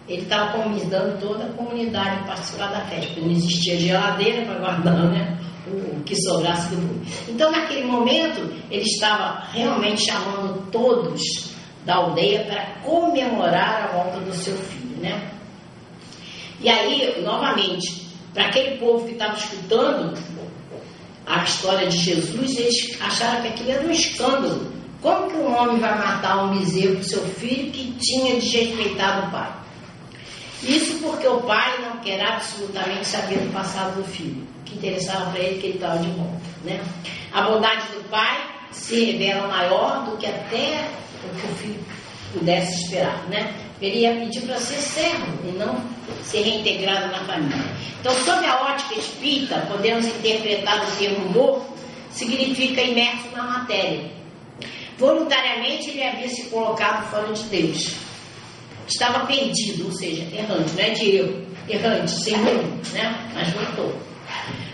ele 0.08 0.22
estava 0.22 0.52
convidando 0.52 1.18
toda 1.18 1.46
a 1.46 1.52
comunidade 1.54 2.20
a 2.20 2.26
participar 2.28 2.68
da 2.68 2.80
festa, 2.82 3.06
porque 3.06 3.22
não 3.22 3.32
existia 3.32 3.76
geladeira 3.76 4.46
para 4.46 4.58
guardar 4.60 5.10
né, 5.10 5.36
o, 5.66 5.96
o 5.96 6.02
que 6.04 6.14
sobrasse 6.14 6.70
do 6.70 6.76
bolo. 6.76 7.00
Então 7.28 7.50
naquele 7.50 7.86
momento 7.86 8.54
ele 8.70 8.84
estava 8.84 9.48
realmente 9.52 10.06
chamando 10.06 10.70
todos 10.70 11.50
da 11.84 11.96
aldeia 11.96 12.44
para 12.44 12.66
comemorar 12.84 13.82
a 13.82 13.86
volta 13.88 14.20
do 14.20 14.32
seu 14.32 14.56
filho, 14.56 14.96
né? 15.00 15.28
E 16.60 16.68
aí, 16.68 17.20
novamente, 17.22 18.07
para 18.32 18.46
aquele 18.46 18.78
povo 18.78 19.06
que 19.06 19.12
estava 19.12 19.36
escutando 19.36 20.16
a 21.26 21.44
história 21.44 21.88
de 21.88 21.98
Jesus, 21.98 22.56
eles 22.58 23.00
acharam 23.00 23.42
que 23.42 23.48
aquilo 23.48 23.70
era 23.70 23.86
um 23.86 23.90
escândalo. 23.90 24.72
Como 25.02 25.30
que 25.30 25.36
um 25.36 25.54
homem 25.54 25.78
vai 25.78 25.96
matar 25.96 26.44
um 26.44 26.58
bezerro 26.58 26.96
do 26.96 27.04
seu 27.04 27.22
filho 27.22 27.70
que 27.70 27.92
tinha 28.00 28.34
desrespeitado 28.34 29.28
o 29.28 29.30
pai? 29.30 29.52
Isso 30.62 30.98
porque 30.98 31.26
o 31.26 31.40
pai 31.42 31.78
não 31.82 31.98
quer 31.98 32.20
absolutamente 32.20 33.06
saber 33.06 33.38
do 33.38 33.52
passado 33.52 33.96
do 33.96 34.04
filho. 34.04 34.46
Que 34.64 34.74
interessava 34.74 35.30
para 35.30 35.40
ele 35.40 35.60
que 35.60 35.66
ele 35.66 35.74
estava 35.76 35.98
de 35.98 36.10
volta. 36.10 36.40
Né? 36.64 36.82
A 37.32 37.42
bondade 37.42 37.86
do 37.92 38.08
pai 38.08 38.44
se 38.72 39.04
revela 39.04 39.46
maior 39.48 40.04
do 40.04 40.16
que 40.16 40.26
até 40.26 40.88
o 41.24 41.40
que 41.40 41.46
o 41.46 41.54
filho 41.56 41.84
pudesse 42.32 42.84
esperar, 42.84 43.22
né? 43.28 43.54
Ele 43.80 44.00
ia 44.00 44.14
pedir 44.14 44.42
para 44.42 44.58
ser 44.58 44.78
servo 44.78 45.48
e 45.48 45.52
não 45.52 45.80
ser 46.24 46.42
reintegrado 46.42 47.12
na 47.12 47.24
família. 47.24 47.64
Então, 48.00 48.12
sob 48.24 48.44
a 48.44 48.62
ótica 48.62 48.98
espírita, 48.98 49.66
podemos 49.68 50.06
interpretar 50.06 50.84
o 50.84 50.96
termo 50.96 51.28
morto 51.30 51.78
significa 52.10 52.82
imerso 52.82 53.28
na 53.34 53.42
matéria. 53.44 54.10
Voluntariamente 54.98 55.90
ele 55.90 56.02
havia 56.02 56.28
se 56.28 56.44
colocado 56.50 57.08
fora 57.10 57.32
de 57.32 57.44
Deus. 57.44 57.94
Estava 58.88 59.26
perdido, 59.26 59.86
ou 59.86 59.92
seja, 59.92 60.22
errante, 60.34 60.72
não 60.74 60.82
é 60.82 60.90
de 60.90 61.16
erro, 61.16 61.46
errante, 61.68 62.10
sem 62.10 62.34
rumo, 62.34 62.80
né? 62.92 63.30
Mas 63.34 63.50
voltou. 63.50 63.94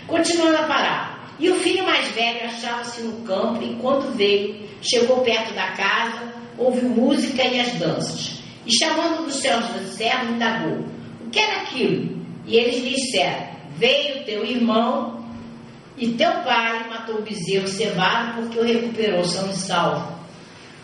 Continuando 0.07 0.57
a 0.57 0.63
parar. 0.63 1.35
E 1.37 1.49
o 1.49 1.55
filho 1.55 1.83
mais 1.83 2.07
velho 2.09 2.45
achava-se 2.45 3.01
no 3.01 3.21
campo 3.23 3.61
enquanto 3.61 4.15
veio, 4.15 4.67
chegou 4.81 5.17
perto 5.21 5.53
da 5.53 5.71
casa, 5.71 6.33
ouviu 6.57 6.89
música 6.89 7.43
e 7.43 7.59
as 7.59 7.73
danças. 7.73 8.44
E 8.65 8.77
chamando 8.77 9.25
dos 9.25 9.35
céus 9.35 9.65
do 9.67 9.87
servo, 9.87 10.33
indagou: 10.33 10.85
O 11.25 11.29
que 11.29 11.39
era 11.39 11.61
aquilo? 11.61 12.25
E 12.45 12.57
eles 12.57 12.83
lhe 12.83 12.95
disseram: 12.95 13.47
Veio 13.77 14.23
teu 14.25 14.45
irmão 14.45 15.23
e 15.97 16.09
teu 16.13 16.31
pai 16.43 16.89
matou 16.89 17.19
o 17.19 17.21
bezerro 17.21 17.67
cevado 17.67 18.41
porque 18.41 18.59
o 18.59 18.63
recuperou 18.63 19.23
são 19.23 19.49
e 19.49 19.53
salvo. 19.53 20.15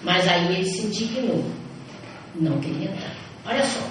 Mas 0.03 0.27
aí 0.27 0.55
ele 0.55 0.65
se 0.65 0.85
indignou. 0.85 1.45
Não 2.35 2.59
queria 2.59 2.89
entrar. 2.89 3.15
Olha 3.45 3.65
só. 3.65 3.81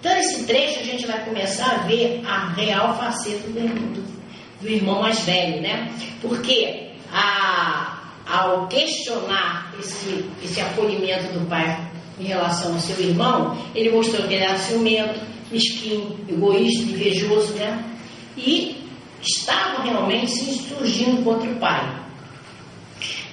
Então 0.00 0.14
nesse 0.14 0.44
trecho 0.44 0.80
a 0.80 0.82
gente 0.82 1.06
vai 1.06 1.24
começar 1.24 1.70
a 1.70 1.86
ver 1.86 2.22
a 2.26 2.48
real 2.50 2.96
faceta 2.98 3.48
do, 3.48 3.60
do, 3.60 4.02
do 4.60 4.68
irmão 4.68 5.00
mais 5.00 5.20
velho, 5.20 5.62
né? 5.62 5.90
Porque 6.20 6.90
a, 7.12 8.02
ao 8.26 8.66
questionar 8.66 9.72
esse, 9.78 10.28
esse 10.42 10.60
acolhimento 10.60 11.32
do 11.32 11.46
pai 11.48 11.93
em 12.18 12.24
relação 12.24 12.72
ao 12.72 12.80
seu 12.80 12.98
irmão, 13.00 13.56
ele 13.74 13.90
mostrou 13.90 14.26
que 14.26 14.34
ele 14.34 14.44
era 14.44 14.58
ciumento, 14.58 15.20
mesquinho, 15.50 16.18
egoísta, 16.28 16.82
invejoso, 16.82 17.54
né? 17.54 17.84
E 18.36 18.84
estava 19.22 19.82
realmente 19.82 20.30
se 20.30 20.50
insurgindo 20.50 21.22
contra 21.22 21.50
o 21.50 21.56
pai. 21.56 22.04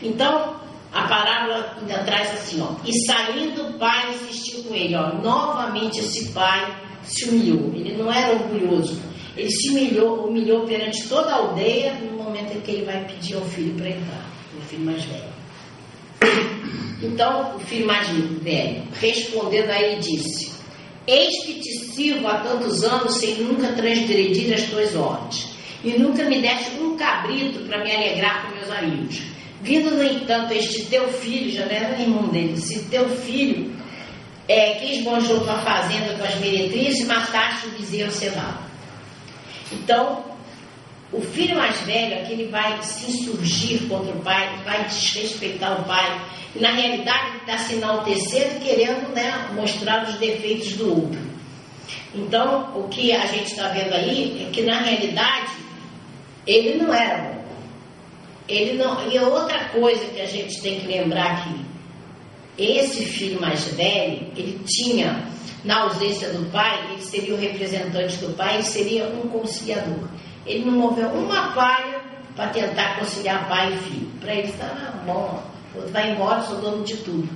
Então, 0.01 0.55
a 0.91 1.07
parábola 1.07 1.77
ainda 1.79 2.03
traz 2.03 2.32
assim, 2.34 2.61
ó, 2.61 2.75
e 2.86 2.91
saindo 3.05 3.69
o 3.69 3.73
pai 3.79 4.13
insistiu 4.13 4.63
com 4.63 4.75
ele, 4.75 4.95
ó, 4.95 5.13
novamente 5.15 5.99
esse 5.99 6.29
pai 6.29 6.75
se 7.03 7.29
humilhou. 7.29 7.71
Ele 7.73 7.95
não 7.97 8.11
era 8.11 8.34
orgulhoso, 8.34 8.99
ele 9.38 9.49
se 9.49 9.69
humilhou, 9.69 10.27
humilhou 10.27 10.65
perante 10.65 11.07
toda 11.07 11.32
a 11.32 11.36
aldeia 11.36 11.93
no 11.93 12.23
momento 12.23 12.57
em 12.57 12.61
que 12.61 12.71
ele 12.71 12.86
vai 12.86 13.05
pedir 13.05 13.36
ao 13.36 13.41
filho 13.41 13.73
para 13.75 13.89
entrar, 13.89 14.25
o 14.57 14.61
filho 14.61 14.86
mais 14.86 15.03
velho. 15.05 15.30
Então, 17.01 17.55
o 17.55 17.59
filho 17.59 17.88
mais 17.88 18.07
velho, 18.07 18.84
respondendo 18.99 19.69
a 19.69 19.82
ele, 19.82 20.01
disse: 20.01 20.51
Eis 21.07 21.43
que 21.45 21.55
te 21.55 21.74
sirvo 21.93 22.28
há 22.28 22.39
tantos 22.41 22.84
anos 22.84 23.15
sem 23.15 23.36
nunca 23.36 23.74
transgredir 23.74 24.53
as 24.53 24.63
tuas 24.63 24.95
ordens, 24.95 25.49
e 25.84 25.91
nunca 25.91 26.24
me 26.26 26.39
deste 26.41 26.80
um 26.80 26.95
cabrito 26.95 27.59
para 27.61 27.84
me 27.84 27.91
alegrar 27.91 28.45
com 28.45 28.55
meus 28.55 28.69
amigos. 28.69 29.22
Vindo, 29.63 29.91
no 29.91 30.03
entanto, 30.03 30.53
este 30.53 30.86
teu 30.86 31.07
filho, 31.07 31.51
já 31.51 31.65
não 31.65 31.72
era 31.72 31.99
irmão 31.99 32.28
dele, 32.30 32.57
se 32.57 32.86
teu 32.86 33.07
filho 33.09 33.72
é, 34.47 34.76
que 34.76 34.97
esbanjou 34.97 35.41
tua 35.41 35.57
fazenda 35.59 36.15
com 36.15 36.24
as 36.24 36.36
meretrizes, 36.39 37.05
mataste 37.05 37.67
o 37.67 37.72
bezerro 37.72 38.11
cevado. 38.11 38.59
Então, 39.72 40.30
o 41.12 41.20
filho 41.20 41.57
mais 41.57 41.80
velho, 41.82 42.22
aquele 42.22 42.47
vai 42.47 42.82
se 42.82 43.12
insurgir 43.12 43.88
contra 43.88 44.14
o 44.14 44.22
pai, 44.22 44.62
vai 44.64 44.86
desrespeitar 44.86 45.82
o 45.82 45.84
pai, 45.84 46.22
e 46.55 46.59
na 46.59 46.72
realidade 46.72 47.28
ele 47.30 47.38
está 47.38 47.57
se 47.57 47.74
enaltecendo, 47.74 48.59
querendo 48.62 49.14
né, 49.14 49.49
mostrar 49.53 50.07
os 50.07 50.16
defeitos 50.16 50.74
do 50.74 50.89
outro. 50.89 51.20
Então, 52.14 52.72
o 52.76 52.88
que 52.88 53.12
a 53.12 53.26
gente 53.26 53.51
está 53.51 53.70
vendo 53.70 53.93
aí 53.93 54.47
é 54.47 54.51
que 54.51 54.62
na 54.62 54.80
realidade 54.82 55.51
ele 56.47 56.78
não 56.78 56.93
era 56.93 57.18
bom. 57.24 57.41
Ele 58.47 58.74
não, 58.74 59.09
e 59.09 59.18
outra 59.20 59.66
coisa 59.70 60.05
que 60.05 60.20
a 60.20 60.26
gente 60.26 60.62
tem 60.62 60.80
que 60.80 60.88
lembrar 60.88 61.38
aqui, 61.38 61.62
esse 62.57 63.05
filho 63.05 63.39
mais 63.39 63.64
velho, 63.66 64.28
ele 64.36 64.59
tinha, 64.66 65.26
na 65.64 65.84
ausência 65.84 66.30
do 66.34 66.49
pai, 66.51 66.91
ele 66.91 67.01
seria 67.01 67.34
o 67.34 67.38
representante 67.38 68.18
do 68.18 68.36
pai, 68.36 68.55
ele 68.55 68.64
seria 68.64 69.05
um 69.07 69.28
conciliador. 69.30 70.07
Ele 70.45 70.65
não 70.65 70.73
moveu 70.73 71.07
uma 71.09 71.51
palha 71.53 72.01
para 72.35 72.47
tentar 72.49 72.99
conciliar 72.99 73.47
pai 73.47 73.73
e 73.73 73.77
filho. 73.77 74.11
Para 74.19 74.33
ele 74.33 74.47
estava 74.47 74.91
bom, 75.05 75.43
outro 75.75 75.91
vai 75.91 76.11
embora, 76.11 76.41
sou 76.41 76.59
dono 76.59 76.83
de 76.83 76.97
tudo. 76.97 77.29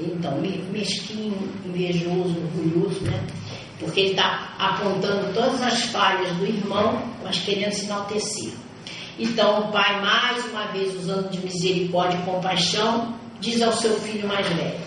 Então, 0.00 0.40
mesquinho, 0.70 1.36
invejoso, 1.64 2.36
orgulhoso, 2.38 3.00
né? 3.02 3.20
Porque 3.80 4.00
ele 4.00 4.10
está 4.10 4.54
apontando 4.58 5.32
todas 5.32 5.60
as 5.62 5.82
falhas 5.84 6.36
do 6.36 6.46
irmão, 6.46 7.02
mas 7.22 7.38
querendo 7.40 7.72
se 7.72 7.86
enaltecer. 7.86 8.52
Então 9.18 9.60
o 9.60 9.72
pai, 9.72 10.00
mais 10.00 10.44
uma 10.46 10.66
vez, 10.66 10.94
usando 10.94 11.30
de 11.30 11.40
misericórdia 11.40 12.18
e 12.18 12.22
compaixão, 12.22 13.14
diz 13.40 13.60
ao 13.60 13.72
seu 13.72 13.98
filho 14.00 14.28
mais 14.28 14.46
velho: 14.46 14.78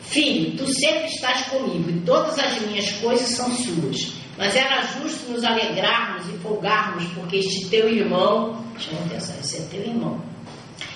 Filho, 0.00 0.56
tu 0.56 0.72
sempre 0.72 1.06
estás 1.06 1.46
comigo 1.46 1.90
e 1.90 2.00
todas 2.00 2.38
as 2.38 2.60
minhas 2.62 2.90
coisas 2.92 3.28
são 3.28 3.50
suas. 3.52 4.23
Mas 4.36 4.56
era 4.56 4.82
justo 4.82 5.30
nos 5.30 5.44
alegrarmos 5.44 6.26
e 6.28 6.38
folgarmos, 6.38 7.04
porque 7.14 7.36
este 7.36 7.68
teu 7.68 7.88
irmão, 7.88 8.64
chama 8.78 9.00
atenção, 9.06 9.36
esse 9.38 9.58
é 9.58 9.66
teu 9.70 9.80
irmão, 9.80 10.20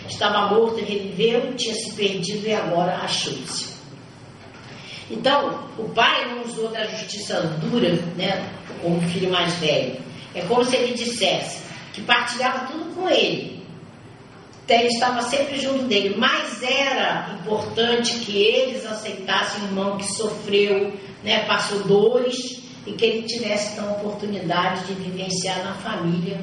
estava 0.09 0.53
morto 0.53 0.85
reviveu, 0.85 1.55
tinha 1.55 1.75
se 1.75 1.93
perdido 1.93 2.47
e 2.47 2.53
agora 2.53 2.97
achou-se. 2.97 3.77
Então, 5.11 5.69
o 5.79 5.89
pai 5.91 6.29
não 6.35 6.43
usou 6.43 6.69
da 6.69 6.85
justiça 6.85 7.41
dura, 7.61 7.93
né, 8.17 8.51
como 8.83 9.01
filho 9.09 9.31
mais 9.31 9.55
velho. 9.55 9.97
É 10.35 10.43
como 10.43 10.65
se 10.65 10.77
ele 10.77 10.95
dissesse: 10.95 11.63
que 11.93 12.03
partilhava 12.03 12.67
tudo 12.67 12.95
com 12.95 13.09
ele. 13.09 13.63
Então, 14.65 14.77
ele 14.77 14.89
estava 14.89 15.23
sempre 15.23 15.59
junto 15.59 15.85
dele, 15.85 16.15
mas 16.19 16.63
era 16.63 17.39
importante 17.41 18.19
que 18.19 18.37
eles 18.37 18.85
aceitassem 18.85 19.63
o 19.63 19.67
irmão 19.67 19.97
que 19.97 20.05
sofreu, 20.05 20.93
né, 21.23 21.47
passou 21.47 21.85
dores 21.85 22.68
e 22.89 22.93
que 22.95 23.05
ele 23.05 23.23
tivesse 23.23 23.75
então 23.75 23.89
a 23.89 23.93
oportunidade 23.93 24.87
de 24.87 24.95
vivenciar 24.95 25.63
na 25.63 25.75
família 25.75 26.41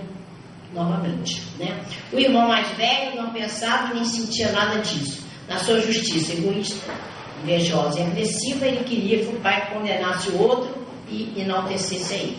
novamente. 0.74 1.42
Né? 1.58 1.84
O 2.14 2.20
irmão 2.20 2.48
mais 2.48 2.68
velho 2.78 3.16
não 3.16 3.32
pensava 3.32 3.94
nem 3.94 4.06
sentia 4.06 4.52
nada 4.52 4.80
disso. 4.80 5.24
Na 5.48 5.58
sua 5.58 5.80
justiça 5.80 6.34
egoísta, 6.34 6.94
invejosa 7.44 8.00
e 8.00 8.04
agressiva, 8.04 8.66
ele 8.66 8.84
queria 8.84 9.26
que 9.26 9.36
o 9.36 9.40
pai 9.40 9.74
condenasse 9.74 10.30
o 10.30 10.42
outro 10.42 10.86
e 11.10 11.34
enaltecesse 11.38 12.14
a 12.14 12.18
ele. 12.18 12.38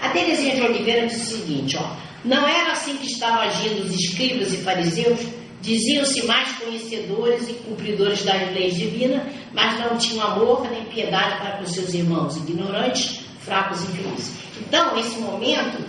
A 0.00 0.08
Terezinha 0.10 0.54
de 0.54 0.62
Oliveira 0.62 1.06
disse 1.06 1.34
o 1.34 1.38
seguinte, 1.38 1.76
ó, 1.76 1.96
não 2.24 2.46
era 2.46 2.72
assim 2.72 2.96
que 2.96 3.06
estavam 3.06 3.42
agindo 3.42 3.82
os 3.82 3.94
escribas 3.94 4.52
e 4.52 4.58
fariseus? 4.58 5.20
Diziam-se 5.60 6.24
mais 6.24 6.52
conhecedores 6.52 7.48
e 7.48 7.54
cumpridores 7.54 8.22
das 8.22 8.52
leis 8.52 8.76
divinas, 8.76 9.22
mas 9.52 9.80
não 9.80 9.98
tinham 9.98 10.24
amor 10.24 10.68
nem 10.70 10.84
piedade 10.84 11.40
para 11.40 11.58
com 11.58 11.66
seus 11.66 11.92
irmãos, 11.94 12.36
ignorantes, 12.36 13.27
fracos 13.48 13.82
e 13.82 13.86
infelizes. 13.86 14.32
Então, 14.60 14.96
esse 14.98 15.18
momento 15.18 15.82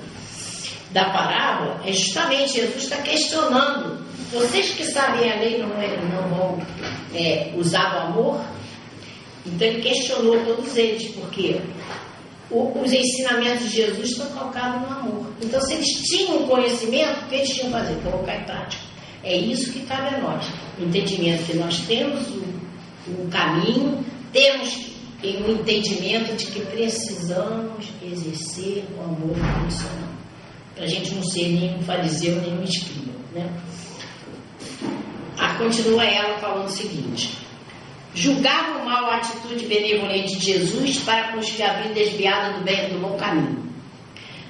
da 0.91 1.05
parábola 1.09 1.81
é 1.85 1.91
justamente 1.93 2.53
Jesus 2.53 2.83
está 2.83 2.97
questionando. 2.97 3.99
Vocês 4.31 4.71
que 4.71 4.85
sabem 4.85 5.31
a 5.31 5.35
lei 5.35 5.57
não, 5.57 5.71
é, 5.81 5.97
não 5.97 6.29
vão 6.29 6.61
é, 7.13 7.53
usar 7.55 7.95
o 7.95 7.99
amor? 8.07 8.41
Então 9.45 9.67
ele 9.67 9.81
questionou 9.81 10.43
todos 10.45 10.75
eles, 10.77 11.11
porque 11.15 11.59
os 12.51 12.91
ensinamentos 12.91 13.69
de 13.69 13.77
Jesus 13.77 14.11
estão 14.11 14.27
calcados 14.31 14.81
no 14.81 14.97
amor. 14.97 15.25
Então, 15.41 15.61
se 15.61 15.73
eles 15.73 15.87
tinham 16.03 16.47
conhecimento, 16.47 17.25
o 17.25 17.27
que 17.27 17.35
eles 17.35 17.49
tinham 17.49 17.67
que 17.67 17.71
fazer? 17.71 17.95
Colocar 18.01 18.35
em 18.35 18.43
prática. 18.43 18.83
É 19.23 19.35
isso 19.35 19.71
que 19.71 19.81
cabe 19.85 20.15
a 20.15 20.19
nós. 20.19 20.45
O 20.79 20.83
entendimento 20.83 21.45
que 21.45 21.57
nós 21.57 21.79
temos, 21.81 22.27
o, 22.27 22.43
o 23.07 23.27
caminho, 23.29 24.03
temos 24.31 24.89
em 25.21 25.43
um 25.43 25.51
entendimento 25.51 26.35
de 26.35 26.45
que 26.47 26.61
precisamos 26.61 27.87
exercer 28.01 28.85
o 28.97 29.03
amor 29.03 29.37
incondicional. 29.37 30.09
Para 30.75 30.85
a 30.85 30.87
gente 30.87 31.13
não 31.13 31.23
ser 31.23 31.49
nem 31.49 31.75
um 31.75 31.81
fariseu, 31.83 32.41
nem 32.41 32.57
um 32.57 32.63
escriba. 32.63 33.11
Né? 33.33 33.49
A, 35.37 35.55
continua 35.55 36.03
ela 36.05 36.37
falando 36.39 36.67
o 36.67 36.71
seguinte: 36.71 37.37
julgavam 38.15 38.85
mal 38.85 39.05
a 39.05 39.17
atitude 39.17 39.65
benevolente 39.65 40.37
de 40.37 40.45
Jesus 40.45 40.99
para 40.99 41.33
com 41.33 41.39
os 41.39 41.49
que 41.49 41.61
haviam 41.61 41.93
desviado 41.93 42.59
do, 42.59 42.63
bem, 42.63 42.89
do 42.89 42.99
bom 42.99 43.17
caminho. 43.17 43.67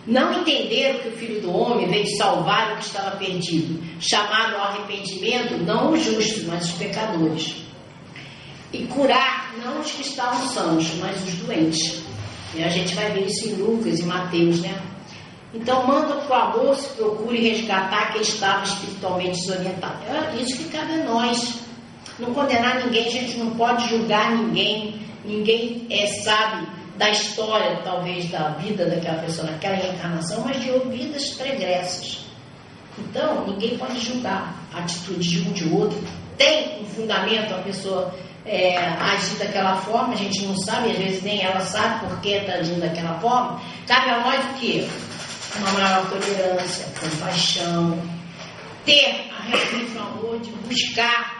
Não 0.06 0.42
entenderam 0.42 1.00
que 1.00 1.10
o 1.10 1.18
Filho 1.18 1.42
do 1.42 1.52
Homem 1.52 1.88
veio 1.88 2.08
salvar 2.18 2.74
o 2.74 2.78
que 2.78 2.86
estava 2.86 3.18
perdido, 3.18 3.80
chamado 4.00 4.56
ao 4.56 4.70
arrependimento 4.70 5.58
não 5.58 5.94
os 5.94 6.04
justos, 6.04 6.46
mas 6.46 6.66
os 6.66 6.72
pecadores. 6.78 7.69
E 8.72 8.86
curar 8.86 9.56
não 9.64 9.82
os 9.82 9.92
que 9.92 10.02
estavam 10.02 10.48
sãos, 10.48 10.94
mas 10.96 11.24
os 11.24 11.34
doentes. 11.36 12.04
E 12.54 12.64
a 12.64 12.70
gente 12.70 12.96
vai 12.96 13.12
ver 13.12 13.26
isso 13.28 13.50
em 13.50 13.54
Lucas 13.54 14.00
e 14.00 14.04
Mateus, 14.04 14.62
né? 14.62 14.80
Então 15.54 15.86
manda 15.88 16.16
o 16.16 16.34
amor 16.34 16.76
se 16.76 16.90
procure 16.90 17.50
resgatar 17.50 18.14
quem 18.14 18.22
estava 18.22 18.64
espiritualmente 18.64 19.40
desorientado. 19.40 19.98
É 20.08 20.42
isso 20.42 20.58
que 20.58 20.70
cabe 20.70 20.94
a 20.94 21.04
nós 21.06 21.60
não 22.20 22.34
condenar 22.34 22.84
ninguém, 22.84 23.08
a 23.08 23.12
gente 23.12 23.38
não 23.38 23.52
pode 23.52 23.88
julgar 23.90 24.36
ninguém, 24.36 25.02
ninguém 25.24 25.88
é, 25.90 26.06
sabe 26.06 26.68
da 26.98 27.10
história, 27.10 27.82
talvez, 27.84 28.30
da 28.30 28.50
vida 28.50 28.86
daquela 28.86 29.22
pessoa 29.22 29.50
naquela 29.50 29.76
reencarnação, 29.76 30.44
mas 30.44 30.62
de 30.62 30.70
vidas 30.90 31.30
pregressas. 31.30 32.26
Então, 32.98 33.48
ninguém 33.48 33.78
pode 33.78 34.00
julgar 34.00 34.54
a 34.74 34.80
atitude 34.80 35.28
de 35.28 35.48
um 35.48 35.54
de 35.54 35.70
outro. 35.74 35.98
Tem 36.38 36.82
um 36.82 36.86
fundamento 36.86 37.54
a 37.54 37.60
pessoa 37.60 38.14
é, 38.46 38.78
agir 38.78 39.36
daquela 39.38 39.76
forma, 39.78 40.14
a 40.14 40.18
gente 40.18 40.46
não 40.46 40.58
sabe, 40.58 40.92
às 40.92 40.98
vezes 40.98 41.24
nem 41.24 41.42
ela 41.42 41.62
sabe 41.62 42.06
por 42.06 42.20
que 42.22 42.30
está 42.30 42.54
agindo 42.54 42.82
daquela 42.82 43.20
forma. 43.20 43.62
Cabe 43.88 44.10
a 44.10 44.20
nós 44.20 44.46
o 44.46 44.54
quê? 44.60 44.88
Uma 45.58 45.72
maior 45.72 46.10
tolerância, 46.10 46.86
compaixão, 47.00 48.02
ter 48.86 49.30
a 49.38 49.44
realmente 49.44 49.98
o 49.98 50.02
amor 50.02 50.40
de 50.40 50.52
buscar 50.52 51.40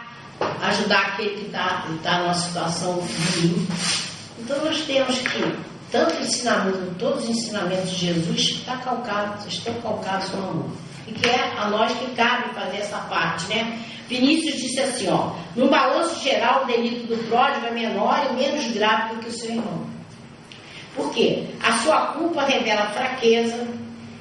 ajudar 0.62 1.00
aquele 1.00 1.36
que 1.36 1.46
está 1.46 1.86
tá 2.02 2.18
numa 2.20 2.34
situação 2.34 2.94
ruim. 2.94 3.68
Então 4.38 4.64
nós 4.64 4.80
temos 4.82 5.18
que, 5.18 5.56
tanto 5.90 6.22
ensinamento, 6.22 6.94
todos 6.98 7.24
os 7.24 7.30
ensinamentos 7.30 7.90
de 7.90 8.06
Jesus 8.06 8.40
estão 8.40 8.76
tá 8.76 8.82
calcados, 8.82 9.46
estão 9.46 9.74
calcados 9.80 10.30
no 10.30 10.48
amor. 10.48 10.70
E 11.06 11.12
que 11.12 11.28
é 11.28 11.52
a 11.58 11.68
nós 11.68 11.92
que 11.92 12.14
cabe 12.14 12.54
fazer 12.54 12.78
essa 12.78 12.98
parte, 12.98 13.46
né? 13.48 13.80
Vinícius 14.08 14.60
disse 14.60 14.80
assim, 14.80 15.08
ó, 15.08 15.32
no 15.54 15.68
balanço 15.68 16.20
geral 16.22 16.64
o 16.64 16.66
delito 16.66 17.06
do 17.06 17.28
pródigo 17.28 17.66
é 17.66 17.70
menor 17.70 18.26
e 18.30 18.34
menos 18.34 18.66
grave 18.72 19.14
do 19.14 19.20
que 19.20 19.28
o 19.28 19.32
seu 19.32 19.50
irmão. 19.50 19.86
Por 20.96 21.12
quê? 21.12 21.44
A 21.62 21.72
sua 21.78 22.08
culpa 22.08 22.42
revela 22.44 22.90
fraqueza, 22.90 23.66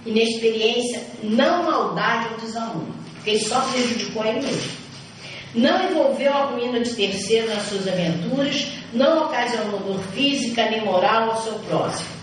inexperiência, 0.06 1.02
não 1.24 1.64
maldade 1.64 2.28
ou 2.32 2.38
desamor. 2.38 2.86
Porque 3.16 3.32
ele 3.32 3.40
só 3.40 3.60
prejudicou 3.62 4.24
ele 4.24 4.42
mesmo. 4.42 4.72
Não 5.56 5.90
envolveu 5.90 6.32
a 6.32 6.44
ruína 6.46 6.80
de 6.80 6.94
terceiro 6.94 7.50
nas 7.50 7.64
suas 7.64 7.88
aventuras, 7.88 8.68
não 8.94 9.26
ocasionou 9.26 9.80
dor 9.80 10.00
física 10.14 10.70
nem 10.70 10.86
moral 10.86 11.32
ao 11.32 11.42
seu 11.42 11.54
próximo. 11.60 12.19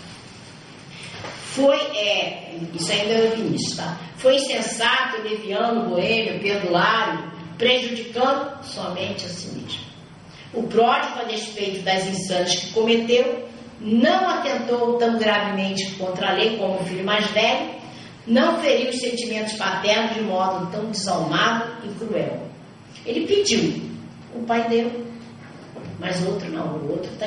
Foi, 1.57 1.79
é, 1.97 2.55
isso 2.75 2.93
ainda 2.93 3.15
é 3.15 3.33
o 3.33 3.37
Vinícius, 3.37 3.79
tá? 3.79 3.99
Foi 4.19 4.37
insensato, 4.37 5.23
leviano, 5.23 5.89
boêmio, 5.89 6.39
perdulário, 6.39 7.33
prejudicando 7.57 8.63
somente 8.63 9.25
a 9.25 9.29
si 9.31 9.49
mesmo. 9.57 9.81
O 10.53 10.65
pródigo, 10.65 11.19
a 11.19 11.25
despeito 11.25 11.81
das 11.81 12.07
insanas 12.07 12.55
que 12.57 12.73
cometeu, 12.75 13.49
não 13.81 14.29
atentou 14.29 14.99
tão 14.99 15.19
gravemente 15.19 15.93
contra 15.93 16.29
a 16.29 16.33
lei 16.35 16.59
como 16.59 16.75
o 16.75 16.85
filho 16.85 17.07
mais 17.07 17.27
velho, 17.29 17.71
não 18.27 18.61
feriu 18.61 18.91
os 18.91 19.01
sentimentos 19.01 19.55
paternos 19.55 20.13
de 20.13 20.21
modo 20.21 20.71
tão 20.71 20.91
desalmado 20.91 21.73
e 21.87 21.89
cruel. 21.95 22.51
Ele 23.07 23.27
pediu, 23.27 23.83
o 24.35 24.43
pai 24.43 24.69
deu, 24.69 25.07
mas 25.99 26.23
outro 26.27 26.51
não, 26.51 26.77
o 26.77 26.91
outro 26.91 27.11
está 27.13 27.27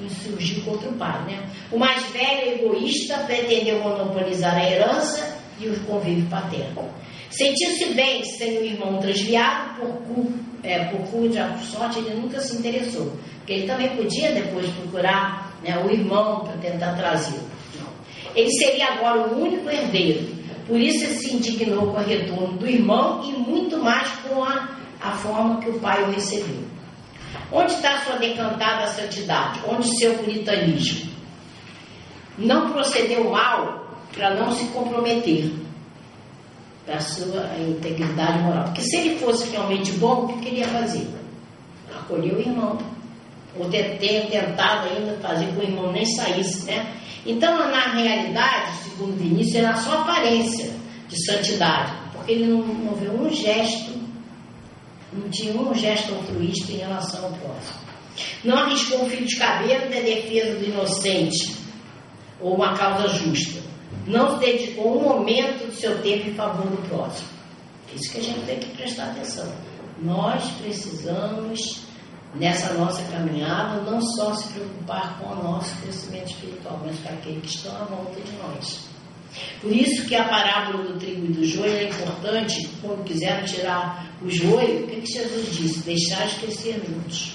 insurgiu 0.00 0.62
contra 0.64 0.88
o 0.88 0.94
pai. 0.94 1.22
Né? 1.24 1.50
O 1.70 1.78
mais 1.78 2.02
velho, 2.06 2.54
egoísta, 2.54 3.18
pretendeu 3.18 3.80
monopolizar 3.80 4.54
a 4.54 4.70
herança 4.70 5.36
e 5.60 5.68
o 5.68 5.80
convívio 5.80 6.26
paterno. 6.26 6.88
Sentiu-se 7.30 7.92
bem 7.92 8.24
sem 8.24 8.58
o 8.58 8.64
irmão 8.64 8.98
transviado, 8.98 9.80
por, 9.80 9.88
cu, 10.02 10.32
é, 10.62 10.84
por 10.84 11.06
sorte 11.64 11.98
ele 11.98 12.14
nunca 12.14 12.40
se 12.40 12.56
interessou. 12.56 13.12
Porque 13.38 13.52
ele 13.52 13.66
também 13.66 13.94
podia 13.96 14.32
depois 14.32 14.68
procurar 14.70 15.58
né, 15.62 15.76
o 15.84 15.90
irmão 15.90 16.40
para 16.40 16.56
tentar 16.56 16.94
trazê-lo. 16.94 17.44
Ele 18.34 18.50
seria 18.52 18.92
agora 18.94 19.28
o 19.28 19.42
único 19.42 19.68
herdeiro. 19.68 20.36
Por 20.66 20.80
isso 20.80 21.04
ele 21.04 21.14
se 21.14 21.34
indignou 21.34 21.92
com 21.92 22.00
o 22.00 22.04
retorno 22.04 22.58
do 22.58 22.66
irmão 22.66 23.22
e 23.24 23.32
muito 23.32 23.78
mais 23.78 24.08
com 24.20 24.42
a, 24.42 24.76
a 25.00 25.12
forma 25.12 25.60
que 25.60 25.70
o 25.70 25.78
pai 25.78 26.02
o 26.04 26.10
recebeu. 26.10 26.75
Onde 27.52 27.72
está 27.72 27.98
sua 28.00 28.16
decantada 28.16 28.86
santidade? 28.88 29.60
Onde 29.66 29.98
seu 29.98 30.14
puritanismo? 30.18 31.10
Não 32.38 32.70
procedeu 32.70 33.30
mal 33.30 33.86
para 34.12 34.34
não 34.34 34.50
se 34.52 34.66
comprometer 34.66 35.52
para 36.84 37.00
sua 37.00 37.50
integridade 37.58 38.38
moral. 38.38 38.64
Porque 38.64 38.82
se 38.82 38.96
ele 38.96 39.18
fosse 39.18 39.50
realmente 39.50 39.92
bom, 39.92 40.24
o 40.24 40.28
que 40.28 40.40
queria 40.40 40.68
fazer? 40.68 41.08
Acolher 41.94 42.34
o 42.34 42.40
irmão. 42.40 42.78
Ou 43.58 43.68
ter, 43.70 43.98
ter 43.98 44.28
tentado 44.28 44.88
ainda 44.88 45.16
fazer 45.20 45.46
com 45.54 45.60
o 45.60 45.62
irmão 45.62 45.90
nem 45.90 46.04
saísse, 46.04 46.66
né? 46.66 46.94
Então, 47.24 47.70
na 47.70 47.92
realidade, 47.94 48.76
segundo 48.84 49.16
Vinícius, 49.16 49.56
era 49.56 49.74
só 49.76 50.02
aparência 50.02 50.72
de 51.08 51.24
santidade, 51.24 51.92
porque 52.12 52.32
ele 52.32 52.46
não, 52.46 52.94
viu 52.94 53.12
um 53.12 53.30
gesto, 53.30 53.95
não 55.16 55.28
tinha 55.30 55.52
um 55.52 55.74
gesto 55.74 56.14
altruísta 56.14 56.72
em 56.72 56.78
relação 56.78 57.24
ao 57.24 57.32
próximo. 57.32 57.86
Não 58.44 58.56
arriscou 58.56 59.04
um 59.04 59.10
fio 59.10 59.24
de 59.24 59.36
cabelo 59.36 59.84
na 59.90 60.00
defesa 60.00 60.58
do 60.58 60.64
inocente 60.64 61.56
ou 62.40 62.54
uma 62.54 62.74
causa 62.74 63.08
justa 63.08 63.66
não 64.06 64.34
se 64.34 64.46
dedicou 64.46 64.98
um 64.98 65.02
momento 65.02 65.66
do 65.66 65.74
seu 65.74 66.00
tempo 66.00 66.28
em 66.28 66.34
favor 66.34 66.66
do 66.66 66.88
próximo. 66.88 67.28
É 67.90 67.96
isso 67.96 68.12
que 68.12 68.18
a 68.18 68.22
gente 68.22 68.46
tem 68.46 68.58
que 68.58 68.76
prestar 68.76 69.10
atenção. 69.10 69.52
Nós 70.00 70.48
precisamos, 70.62 71.82
nessa 72.34 72.74
nossa 72.74 73.02
caminhada, 73.10 73.80
não 73.82 74.00
só 74.00 74.34
se 74.34 74.52
preocupar 74.52 75.18
com 75.18 75.32
o 75.32 75.42
nosso 75.42 75.74
crescimento 75.82 76.30
espiritual, 76.30 76.80
mas 76.84 76.98
com 77.00 77.08
aqueles 77.08 77.40
que 77.42 77.48
estão 77.48 77.74
à 77.76 77.84
volta 77.84 78.20
de 78.20 78.32
nós. 78.36 78.95
Por 79.60 79.74
isso 79.74 80.06
que 80.06 80.14
a 80.14 80.24
parábola 80.24 80.84
do 80.84 80.98
trigo 80.98 81.26
e 81.26 81.32
do 81.32 81.44
joio 81.44 81.72
é 81.72 81.84
importante, 81.84 82.68
quando 82.80 83.04
quiseram 83.04 83.44
tirar 83.44 84.06
o 84.22 84.30
joio, 84.30 84.84
o 84.84 84.86
que, 84.86 85.00
que 85.00 85.12
Jesus 85.12 85.56
disse? 85.56 85.80
Deixar 85.80 86.26
de 86.26 86.36
crescer 86.36 86.82
juntos. 86.86 87.32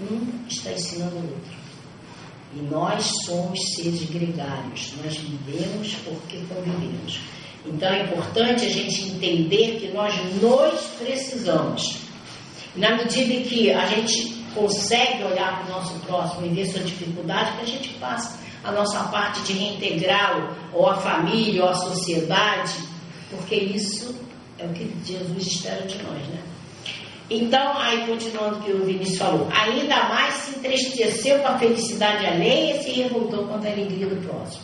Um 0.00 0.46
está 0.48 0.72
ensinando 0.72 1.16
o 1.16 1.18
outro. 1.18 1.58
E 2.56 2.60
nós 2.62 3.04
somos 3.26 3.58
seres 3.74 4.08
gregários, 4.08 4.94
nós 5.04 5.16
vivemos 5.16 5.94
porque 6.04 6.38
convivemos. 6.48 7.20
Então 7.66 7.90
é 7.90 8.04
importante 8.04 8.64
a 8.64 8.70
gente 8.70 9.10
entender 9.10 9.78
que 9.80 9.88
nós 9.92 10.14
nos 10.40 10.80
precisamos. 10.98 11.98
Na 12.74 12.96
medida 12.96 13.32
em 13.34 13.42
que 13.42 13.70
a 13.70 13.86
gente 13.86 14.38
consegue 14.54 15.24
olhar 15.24 15.62
para 15.62 15.66
o 15.66 15.76
nosso 15.76 15.98
próximo 16.00 16.46
e 16.46 16.48
ver 16.50 16.66
sua 16.66 16.82
dificuldade, 16.82 17.56
que 17.56 17.62
a 17.62 17.66
gente 17.66 17.88
faça 17.94 18.38
a 18.64 18.72
nossa 18.72 19.04
parte 19.04 19.40
de 19.42 19.52
reintegrá-lo, 19.52 20.56
ou 20.72 20.88
a 20.88 20.96
família, 20.96 21.62
ou 21.64 21.70
a 21.70 21.74
sociedade, 21.74 22.74
porque 23.30 23.54
isso 23.54 24.14
é 24.58 24.64
o 24.64 24.70
que 24.70 24.92
Jesus 25.04 25.46
espera 25.46 25.86
de 25.86 26.02
nós, 26.02 26.26
né? 26.28 26.42
Então, 27.30 27.76
aí 27.76 28.06
continuando 28.06 28.56
o 28.56 28.62
que 28.62 28.72
o 28.72 28.84
Vinícius 28.84 29.18
falou, 29.18 29.48
ainda 29.52 30.08
mais 30.08 30.34
se 30.34 30.58
entristeceu 30.58 31.38
com 31.40 31.48
a 31.48 31.58
felicidade 31.58 32.24
alheia 32.24 32.76
e 32.76 32.82
se 32.82 32.90
revoltou 32.90 33.46
contra 33.46 33.68
a 33.68 33.72
alegria 33.72 34.06
do 34.06 34.16
próximo. 34.26 34.62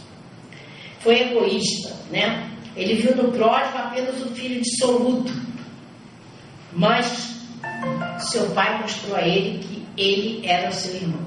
Foi 1.00 1.20
egoísta, 1.20 1.94
né? 2.10 2.50
Ele 2.74 2.94
viu 2.94 3.14
no 3.14 3.30
pródigo 3.30 3.76
apenas 3.76 4.20
o 4.22 4.34
filho 4.34 4.62
dissoluto. 4.62 5.30
Mas 6.72 7.36
seu 8.18 8.50
pai 8.50 8.80
mostrou 8.80 9.14
a 9.14 9.22
ele 9.22 9.58
que 9.58 9.86
ele 9.96 10.46
era 10.46 10.72
seu 10.72 10.94
irmão. 10.94 11.20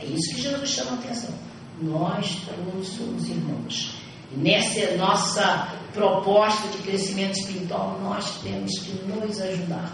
É 0.00 0.04
isso 0.04 0.34
que 0.34 0.42
Jesus 0.42 0.70
chama 0.70 0.92
a 0.92 0.94
atenção. 0.94 1.43
Nós 1.84 2.40
todos 2.46 2.88
somos 2.88 3.28
irmãos. 3.28 3.94
E 4.32 4.36
nessa 4.36 4.96
nossa 4.96 5.68
proposta 5.92 6.68
de 6.68 6.78
crescimento 6.78 7.38
espiritual, 7.38 8.00
nós 8.02 8.40
temos 8.40 8.72
que 8.80 8.92
nos 9.06 9.40
ajudar. 9.40 9.92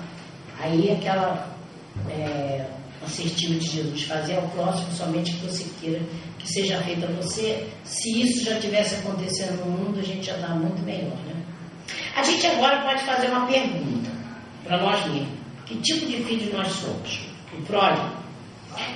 Aí 0.58 0.90
aquela 0.92 1.54
é, 2.08 2.66
assertiva 3.04 3.54
de 3.58 3.66
Jesus, 3.66 4.02
fazer 4.04 4.36
ao 4.36 4.48
próximo 4.48 4.92
somente 4.92 5.32
que 5.32 5.46
você 5.46 5.64
queira 5.80 6.00
que 6.38 6.48
seja 6.48 6.80
feito 6.82 7.04
a 7.04 7.08
você. 7.12 7.68
Se 7.84 8.20
isso 8.22 8.44
já 8.44 8.58
tivesse 8.60 8.96
acontecendo 8.96 9.64
no 9.64 9.72
mundo, 9.72 10.00
a 10.00 10.02
gente 10.02 10.26
já 10.26 10.34
está 10.34 10.48
muito 10.48 10.82
melhor. 10.82 11.16
Né? 11.26 11.34
A 12.16 12.22
gente 12.22 12.46
agora 12.46 12.82
pode 12.82 13.04
fazer 13.04 13.28
uma 13.28 13.46
pergunta 13.46 14.10
para 14.64 14.80
nós 14.82 15.06
mesmos. 15.06 15.40
Que 15.66 15.76
tipo 15.78 16.06
de 16.06 16.24
filho 16.24 16.52
nós 16.56 16.68
somos? 16.68 17.20
O 17.52 17.62
pródigo? 17.62 18.20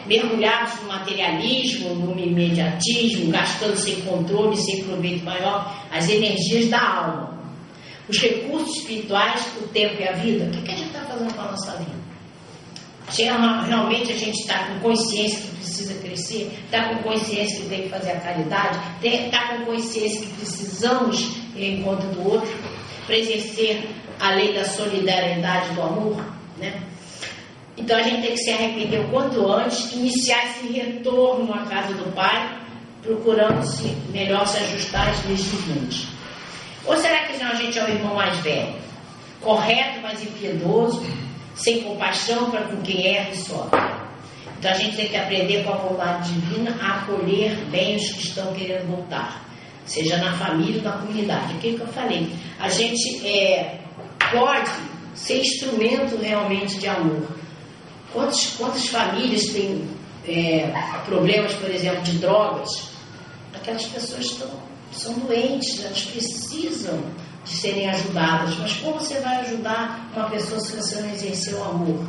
Mergulhados 0.07 0.80
no 0.82 0.89
materialismo, 0.89 1.95
no 1.95 2.18
imediatismo, 2.18 3.30
gastando 3.30 3.76
sem 3.76 4.01
controle, 4.03 4.57
sem 4.57 4.85
proveito 4.85 5.24
maior, 5.24 5.74
as 5.91 6.09
energias 6.09 6.68
da 6.68 6.80
alma 6.80 7.35
os 8.09 8.18
recursos 8.18 8.76
espirituais, 8.78 9.47
o 9.62 9.68
tempo 9.68 10.01
e 10.01 10.09
a 10.09 10.12
vida, 10.12 10.45
o 10.45 10.51
que, 10.62 10.70
a 10.70 10.76
gente 10.76 10.89
está 10.89 11.01
fazendo 11.01 11.35
com 11.35 11.41
a 11.41 11.51
nossa 11.53 11.76
vida? 11.78 12.05
Realmente 13.66 14.12
a 14.12 14.16
gente 14.16 14.41
está 14.41 14.66
com 14.66 14.80
consciência 14.80 15.41
que 15.41 15.57
precisa 15.57 15.95
crescer, 16.03 16.53
está 16.64 16.89
com 16.89 17.03
consciência 17.03 17.61
que 17.62 17.68
tem 17.68 17.82
que 17.82 17.89
fazer 17.89 18.12
a 18.12 18.20
caridade, 18.20 18.78
está 19.03 19.49
com 19.49 19.64
consciência 19.66 20.20
que 20.20 20.32
precisamos 20.35 21.20
ir 21.55 21.64
em 21.64 21.82
conta 21.82 22.07
do 22.09 22.28
outro 22.28 22.51
para 23.07 23.16
exercer 23.16 23.89
a 24.18 24.30
lei 24.30 24.55
da 24.55 24.64
solidariedade 24.64 25.74
do 25.74 25.82
amor, 25.82 26.24
né? 26.59 26.82
Então 27.76 27.96
a 27.98 28.02
gente 28.02 28.22
tem 28.22 28.30
que 28.32 28.38
se 28.38 28.50
arrepender 28.50 29.00
o 29.00 29.08
quanto 29.08 29.46
antes, 29.52 29.92
iniciar 29.92 30.44
esse 30.46 30.72
retorno 30.72 31.52
à 31.52 31.64
casa 31.66 31.92
do 31.94 32.12
Pai, 32.14 32.58
procurando 33.02 33.64
se 33.66 33.88
melhor 34.10 34.46
se 34.46 34.58
ajustar 34.58 35.08
às 35.08 35.24
leis 35.24 35.44
divinas. 35.44 36.06
Ou 36.86 36.96
será 36.96 37.24
que 37.24 37.42
não 37.42 37.50
a 37.50 37.54
gente 37.54 37.78
é 37.78 37.84
o 37.84 37.88
irmão 37.88 38.14
mais 38.14 38.38
velho? 38.38 38.74
Correto, 39.40 40.00
mas 40.02 40.22
impiedoso, 40.22 41.04
sem 41.54 41.82
compaixão 41.82 42.50
para 42.50 42.62
com 42.62 42.80
quem 42.82 43.16
erra 43.16 43.30
e 43.30 43.36
sofre. 43.36 43.80
Então 44.58 44.70
a 44.70 44.74
gente 44.74 44.96
tem 44.96 45.08
que 45.08 45.16
aprender 45.16 45.64
com 45.64 45.72
a 45.72 45.76
vontade 45.76 46.32
divina 46.32 46.74
a 46.80 47.00
acolher 47.00 47.54
bem 47.70 47.96
os 47.96 48.10
que 48.10 48.22
estão 48.28 48.54
querendo 48.54 48.86
voltar, 48.86 49.44
seja 49.84 50.16
na 50.16 50.32
família 50.38 50.78
ou 50.78 50.84
na 50.84 50.92
comunidade. 50.98 51.54
O 51.54 51.58
que 51.58 51.78
eu 51.78 51.86
falei? 51.88 52.30
A 52.58 52.68
gente 52.68 53.26
é, 53.26 53.78
pode 54.32 54.70
ser 55.14 55.40
instrumento 55.40 56.16
realmente 56.16 56.78
de 56.78 56.88
amor. 56.88 57.28
Quantas, 58.14 58.46
quantas 58.56 58.88
famílias 58.88 59.46
têm 59.48 59.86
é, 60.26 60.72
problemas, 61.04 61.52
por 61.54 61.70
exemplo, 61.70 62.00
de 62.02 62.18
drogas? 62.18 62.88
Aquelas 63.52 63.84
pessoas 63.84 64.24
estão 64.24 64.48
são 64.96 65.14
doentes, 65.14 65.84
elas 65.84 66.04
precisam 66.04 67.02
de 67.44 67.50
serem 67.50 67.90
ajudadas. 67.90 68.56
Mas 68.58 68.74
como 68.76 69.00
você 69.00 69.20
vai 69.20 69.40
ajudar 69.40 70.08
uma 70.14 70.30
pessoa 70.30 70.60
se 70.60 70.76
você 70.76 71.00
não 71.00 71.10
exercer 71.10 71.54
o 71.54 71.64
amor? 71.64 72.04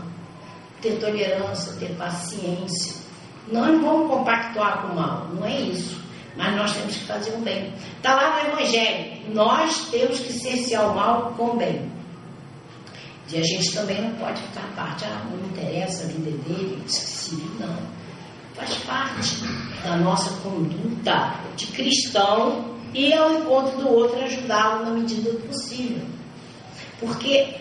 Ter 0.81 0.99
tolerância, 0.99 1.73
ter 1.79 1.95
paciência. 1.95 2.95
Nós 3.51 3.67
não 3.71 3.81
vamos 3.81 4.09
compactuar 4.09 4.81
com 4.83 4.93
o 4.93 4.95
mal, 4.95 5.27
não 5.33 5.45
é 5.45 5.61
isso. 5.61 6.03
Mas 6.35 6.55
nós 6.55 6.73
temos 6.73 6.95
que 6.95 7.05
fazer 7.05 7.31
o 7.31 7.39
bem. 7.39 7.73
Está 7.97 8.13
lá 8.13 8.43
no 8.43 8.49
Evangelho. 8.51 9.33
Nós 9.33 9.89
temos 9.89 10.19
que 10.19 10.33
cercear 10.33 10.91
o 10.91 10.95
mal 10.95 11.33
com 11.37 11.51
o 11.51 11.57
bem. 11.57 11.89
E 13.31 13.37
a 13.39 13.43
gente 13.43 13.73
também 13.73 14.01
não 14.01 14.13
pode 14.15 14.39
ficar 14.41 14.71
parte, 14.75 15.03
ah, 15.05 15.25
não 15.29 15.47
interessa 15.47 16.03
a 16.03 16.07
vida 16.07 16.31
dele, 16.47 16.81
civil, 16.87 17.49
não. 17.59 17.75
faz 18.53 18.75
parte 18.85 19.35
da 19.83 19.97
nossa 19.97 20.29
conduta 20.41 21.35
de 21.55 21.67
cristão 21.67 22.75
e 22.93 23.11
ao 23.13 23.33
encontro 23.33 23.77
do 23.77 23.89
outro 23.89 24.23
ajudá-lo 24.23 24.85
na 24.85 24.91
medida 24.91 25.31
do 25.31 25.47
possível. 25.47 26.05
Porque 26.99 27.55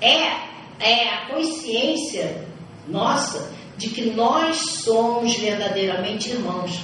é, 0.00 0.48
é 0.78 1.08
a 1.08 1.26
consciência 1.34 2.46
nossa 2.86 3.50
de 3.76 3.88
que 3.88 4.10
nós 4.10 4.56
somos 4.56 5.36
verdadeiramente 5.36 6.30
irmãos. 6.30 6.78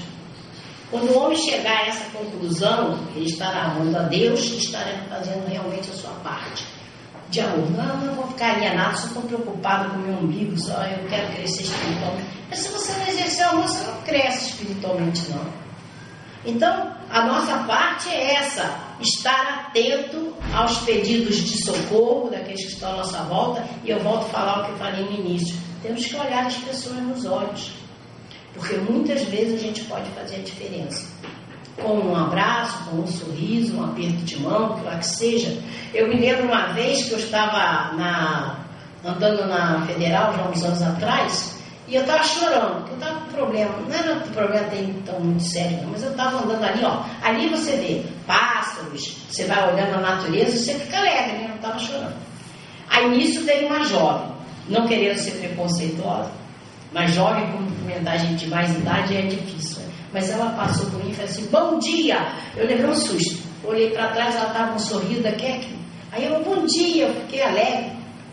Quando 0.91 1.11
o 1.13 1.19
homem 1.19 1.39
chegar 1.39 1.85
a 1.85 1.87
essa 1.87 2.11
conclusão, 2.11 2.99
ele 3.15 3.27
estará 3.27 3.67
amando 3.67 3.97
a 3.97 4.03
Deus 4.03 4.41
e 4.45 4.59
estará 4.59 5.07
fazendo 5.09 5.47
realmente 5.49 5.91
a 5.91 5.95
sua 5.95 6.13
parte 6.23 6.74
de 7.35 7.41
amor. 7.41 7.71
Não, 7.73 7.97
não 8.01 8.15
vou 8.15 8.29
ficar 8.29 8.55
alienado, 8.55 8.97
só 8.97 9.07
estou 9.09 9.23
preocupado 9.23 9.91
com 9.91 9.97
o 9.97 10.03
meu 10.03 10.19
umbigo, 10.19 10.57
só 10.59 10.85
eu 10.85 11.07
quero 11.09 11.35
crescer 11.35 11.65
espiritualmente. 11.65 12.29
Mas 12.49 12.59
se 12.61 12.69
você 12.73 12.93
não 12.93 13.07
exercer 13.09 13.45
amor, 13.47 13.69
você 13.69 13.85
não 13.85 14.03
cresce 14.03 14.51
espiritualmente, 14.51 15.31
não. 15.31 15.65
Então, 16.47 16.95
a 17.11 17.27
nossa 17.27 17.59
parte 17.65 18.09
é 18.09 18.35
essa: 18.37 18.79
estar 19.01 19.67
atento 19.67 20.33
aos 20.55 20.79
pedidos 20.79 21.37
de 21.37 21.65
socorro 21.65 22.31
daqueles 22.31 22.65
que 22.67 22.73
estão 22.73 22.93
à 22.93 22.97
nossa 22.99 23.23
volta. 23.25 23.67
E 23.83 23.91
eu 23.91 23.99
volto 24.01 24.27
a 24.27 24.29
falar 24.29 24.61
o 24.61 24.65
que 24.67 24.71
eu 24.73 24.77
falei 24.77 25.05
no 25.05 25.13
início: 25.13 25.57
temos 25.83 26.07
que 26.07 26.17
olhar 26.17 26.47
as 26.47 26.57
pessoas 26.57 26.99
nos 26.99 27.25
olhos, 27.25 27.73
porque 28.55 28.77
muitas 28.77 29.23
vezes 29.25 29.55
a 29.55 29.63
gente 29.63 29.85
pode 29.85 30.09
fazer 30.11 30.37
a 30.37 30.41
diferença 30.41 31.13
com 31.81 31.95
um 31.95 32.17
abraço, 32.17 32.85
com 32.85 32.99
um 32.99 33.07
sorriso, 33.07 33.77
um 33.77 33.85
aperto 33.85 34.25
de 34.25 34.41
mão, 34.41 34.77
que 34.79 34.85
lá 34.85 34.99
que 34.99 35.07
seja. 35.07 35.59
Eu 35.93 36.09
me 36.09 36.15
lembro 36.15 36.45
uma 36.45 36.73
vez 36.73 37.05
que 37.05 37.13
eu 37.13 37.19
estava 37.19 37.95
na, 37.97 38.59
andando 39.05 39.47
na 39.47 39.85
Federal, 39.87 40.33
já 40.33 40.43
uns 40.49 40.65
anos 40.65 40.83
atrás, 40.83 41.55
e 41.87 41.97
eu 41.97 42.03
estava 42.03 42.23
chorando, 42.25 42.77
porque 42.77 42.93
eu 42.93 42.95
estava 42.95 43.21
com 43.21 43.33
problema. 43.33 43.75
Não 43.87 43.95
era 43.95 44.15
um 44.15 44.21
problema 44.21 44.67
tão 45.05 45.21
muito 45.21 45.43
sério, 45.43 45.87
mas 45.91 46.03
eu 46.03 46.11
estava 46.11 46.43
andando 46.43 46.65
ali, 46.65 46.85
ó. 46.85 47.03
Ali 47.23 47.49
você 47.49 47.73
vê 47.73 48.05
pássaros, 48.27 49.17
você 49.29 49.45
vai 49.45 49.73
olhando 49.73 49.97
a 49.97 50.01
natureza, 50.01 50.57
você 50.57 50.75
fica 50.75 50.99
alegre, 50.99 51.39
né? 51.39 51.49
Eu 51.51 51.57
estava 51.57 51.79
chorando. 51.79 52.15
Aí 52.89 53.09
nisso 53.11 53.45
veio 53.45 53.67
uma 53.67 53.85
jovem, 53.85 54.29
não 54.69 54.87
querendo 54.87 55.19
ser 55.19 55.33
preconceituosa, 55.33 56.31
mas 56.93 57.13
jovem 57.13 57.51
com 57.51 57.65
cumprimentar 57.85 58.19
gente 58.19 58.45
de 58.45 58.49
mais 58.49 58.75
idade 58.75 59.17
é 59.17 59.23
difícil. 59.23 59.84
Mas 60.15 60.31
ela 60.31 60.51
passou 60.53 60.89
por 60.91 61.05
mim 61.05 61.11
e 61.11 61.15
falou 61.15 61.31
assim, 61.31 61.47
bom 61.51 61.79
dia! 61.79 62.17
Eu 62.57 62.67
levei 62.67 62.87
um 62.87 62.95
susto. 62.95 63.43
Olhei 63.65 63.91
para 63.91 64.13
trás, 64.13 64.37
ela 64.37 64.47
estava 64.47 64.69
com 64.69 64.77
um 64.77 64.79
sorriso 64.79 65.23
daquele. 65.23 65.77
Aí 66.13 66.25
eu, 66.25 66.43
bom 66.45 66.65
dia, 66.65 67.07
eu 67.09 67.15
fiquei 67.23 67.43
alegre. 67.43 67.93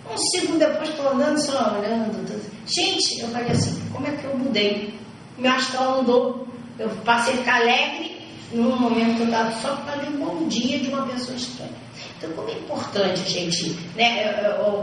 Um 0.09 0.17
segundo 0.17 0.59
depois 0.59 0.89
estou 0.89 1.09
andando 1.09 1.37
só 1.37 1.77
olhando. 1.77 2.41
Gente, 2.67 3.21
eu 3.21 3.29
falei 3.29 3.51
assim, 3.51 3.81
como 3.91 4.07
é 4.07 4.11
que 4.11 4.25
eu 4.25 4.37
mudei? 4.37 4.93
Meu 5.37 5.51
astral 5.51 5.97
mudou. 5.97 6.47
Eu 6.77 6.89
passei 7.03 7.33
a 7.33 7.37
ficar 7.37 7.61
alegre 7.61 8.21
num 8.53 8.77
momento 8.77 9.15
que 9.15 9.21
eu 9.21 9.25
estava 9.25 9.51
só 9.61 9.75
para 9.77 10.07
um 10.07 10.17
bom 10.17 10.47
dia 10.47 10.79
de 10.79 10.89
uma 10.89 11.07
pessoa 11.07 11.35
estranha. 11.35 11.71
Então, 12.17 12.29
como 12.31 12.49
é 12.49 12.53
importante, 12.53 13.27
gente, 13.27 13.71
né? 13.95 14.31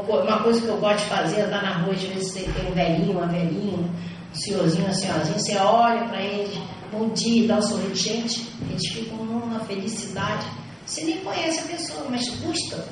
Uma 0.08 0.42
coisa 0.42 0.60
que 0.60 0.66
eu 0.66 0.78
gosto 0.78 0.98
de 0.98 1.04
fazer, 1.04 1.42
andar 1.42 1.62
na 1.62 1.78
rua, 1.78 1.94
às 1.94 2.02
vezes 2.02 2.32
você 2.32 2.40
tem 2.40 2.70
um 2.70 2.74
velhinho, 2.74 3.12
uma 3.12 3.26
velhinha, 3.26 3.78
um 3.78 3.88
senhorzinho, 4.32 4.84
uma 4.86 4.94
senhorzinha, 4.94 5.38
você 5.38 5.56
olha 5.56 6.04
para 6.08 6.22
eles, 6.22 6.58
bom 6.90 7.08
dia, 7.10 7.48
dá 7.48 7.56
um 7.56 7.62
sorriso. 7.62 7.94
Gente, 7.94 8.46
eles 8.68 8.86
ficam 8.92 9.24
numa 9.24 9.60
felicidade. 9.60 10.46
Você 10.86 11.04
nem 11.04 11.18
conhece 11.18 11.60
a 11.60 11.62
pessoa, 11.64 12.06
mas 12.10 12.28
custa. 12.28 12.88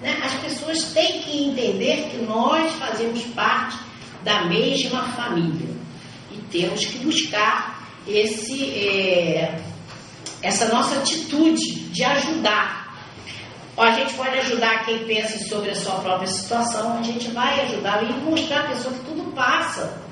Né? 0.00 0.18
As 0.22 0.32
pessoas 0.34 0.92
têm 0.92 1.22
que 1.22 1.44
entender 1.44 2.10
que 2.10 2.18
nós 2.18 2.72
fazemos 2.74 3.22
parte 3.34 3.78
da 4.24 4.44
mesma 4.44 5.02
família 5.10 5.68
e 6.30 6.36
temos 6.50 6.84
que 6.84 6.98
buscar 6.98 7.88
esse, 8.06 8.64
é, 8.70 9.60
essa 10.42 10.66
nossa 10.68 10.96
atitude 10.96 11.88
de 11.90 12.04
ajudar. 12.04 12.82
A 13.76 13.90
gente 13.92 14.12
pode 14.14 14.38
ajudar 14.38 14.84
quem 14.84 15.04
pensa 15.06 15.38
sobre 15.48 15.70
a 15.70 15.74
sua 15.74 15.94
própria 16.00 16.28
situação, 16.28 16.98
a 16.98 17.02
gente 17.02 17.30
vai 17.30 17.60
ajudar 17.62 18.02
e 18.04 18.12
mostrar 18.22 18.60
à 18.60 18.68
pessoa 18.68 18.94
que 18.94 19.04
tudo 19.04 19.32
passa. 19.32 20.02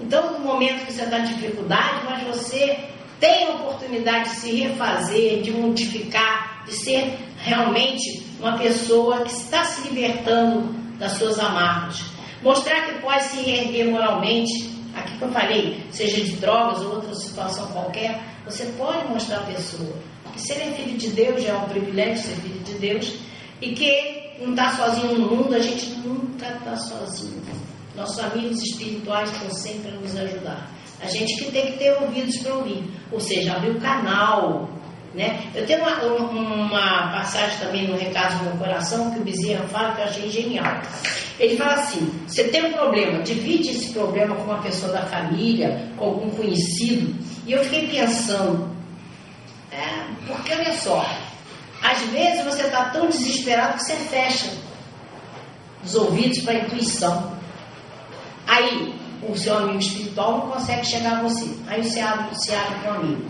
Então, 0.00 0.32
no 0.32 0.40
momento 0.40 0.86
que 0.86 0.92
você 0.92 1.02
está 1.02 1.18
em 1.18 1.24
dificuldade, 1.24 2.04
mas 2.04 2.22
você 2.36 2.78
tem 3.20 3.46
a 3.46 3.50
oportunidade 3.50 4.30
de 4.30 4.36
se 4.36 4.60
refazer, 4.62 5.42
de 5.42 5.52
modificar, 5.52 6.64
de 6.66 6.72
ser 6.72 7.18
realmente 7.38 8.22
uma 8.40 8.58
pessoa 8.58 9.22
que 9.22 9.32
está 9.32 9.64
se 9.64 9.88
libertando 9.88 10.62
das 10.98 11.12
suas 11.12 11.38
amarras. 11.38 12.02
Mostrar 12.42 12.86
que 12.86 13.00
pode 13.00 13.22
se 13.24 13.42
reerguer 13.42 13.90
moralmente, 13.90 14.70
aqui 14.94 15.16
que 15.16 15.22
eu 15.22 15.30
falei, 15.30 15.80
seja 15.90 16.20
de 16.20 16.32
drogas 16.36 16.80
ou 16.80 16.96
outra 16.96 17.14
situação 17.14 17.68
qualquer, 17.68 18.20
você 18.44 18.66
pode 18.76 19.06
mostrar 19.08 19.38
à 19.38 19.42
pessoa 19.42 19.94
que 20.32 20.40
se 20.40 20.52
ele 20.52 20.62
é 20.62 20.74
filho 20.74 20.98
de 20.98 21.08
Deus, 21.10 21.42
já 21.42 21.50
é 21.50 21.56
um 21.56 21.68
privilégio 21.68 22.24
ser 22.24 22.36
filho 22.36 22.60
de 22.60 22.72
Deus, 22.74 23.14
e 23.60 23.72
que 23.72 24.32
não 24.40 24.50
está 24.50 24.70
sozinho 24.72 25.18
no 25.18 25.36
mundo, 25.36 25.54
a 25.54 25.60
gente 25.60 25.90
nunca 26.00 26.46
está 26.48 26.76
sozinho. 26.76 27.42
Nossos 27.96 28.18
amigos 28.18 28.62
espirituais 28.62 29.30
estão 29.30 29.50
sempre 29.50 29.90
a 29.90 29.94
nos 29.94 30.16
ajudar. 30.16 30.70
A 31.00 31.06
gente 31.08 31.36
que 31.36 31.50
tem 31.50 31.72
que 31.72 31.78
ter 31.78 31.92
ouvidos 32.00 32.38
para 32.38 32.54
ouvir, 32.54 32.84
ou 33.10 33.20
seja, 33.20 33.54
abrir 33.54 33.70
o 33.70 33.80
canal. 33.80 34.68
Né? 35.14 35.50
Eu 35.54 35.66
tenho 35.66 35.80
uma, 35.80 36.02
uma 36.02 37.12
passagem 37.12 37.58
também 37.58 37.86
no 37.86 37.98
Recado 37.98 38.38
do 38.38 38.44
Meu 38.44 38.56
Coração 38.56 39.10
que 39.10 39.18
o 39.18 39.24
Bezerra 39.24 39.66
fala 39.68 39.94
que 39.94 40.00
eu 40.00 40.04
achei 40.04 40.30
genial. 40.30 40.80
Ele 41.38 41.56
fala 41.56 41.74
assim: 41.74 42.10
você 42.26 42.44
tem 42.44 42.66
um 42.66 42.72
problema, 42.72 43.22
divide 43.22 43.70
esse 43.70 43.92
problema 43.92 44.34
com 44.36 44.44
uma 44.44 44.62
pessoa 44.62 44.92
da 44.92 45.02
família, 45.06 45.90
com 45.98 46.04
algum 46.06 46.30
conhecido. 46.30 47.14
E 47.46 47.52
eu 47.52 47.62
fiquei 47.64 47.88
pensando, 47.88 48.70
é, 49.70 50.06
porque 50.26 50.52
olha 50.52 50.72
só, 50.72 51.04
às 51.82 52.00
vezes 52.04 52.44
você 52.44 52.62
está 52.62 52.90
tão 52.90 53.08
desesperado 53.08 53.74
que 53.74 53.84
você 53.84 53.96
fecha 53.96 54.50
os 55.84 55.94
ouvidos 55.94 56.38
para 56.38 56.52
a 56.54 56.58
intuição. 56.60 57.41
Aí, 58.46 58.94
o 59.28 59.36
seu 59.36 59.56
amigo 59.56 59.78
espiritual 59.78 60.38
não 60.38 60.50
consegue 60.50 60.84
chegar 60.84 61.18
a 61.18 61.22
você. 61.22 61.48
Aí 61.68 61.82
você 61.82 62.00
abre, 62.00 62.34
você 62.34 62.54
abre 62.54 62.74
para 62.80 62.92
o 62.92 62.96
amigo. 62.96 63.22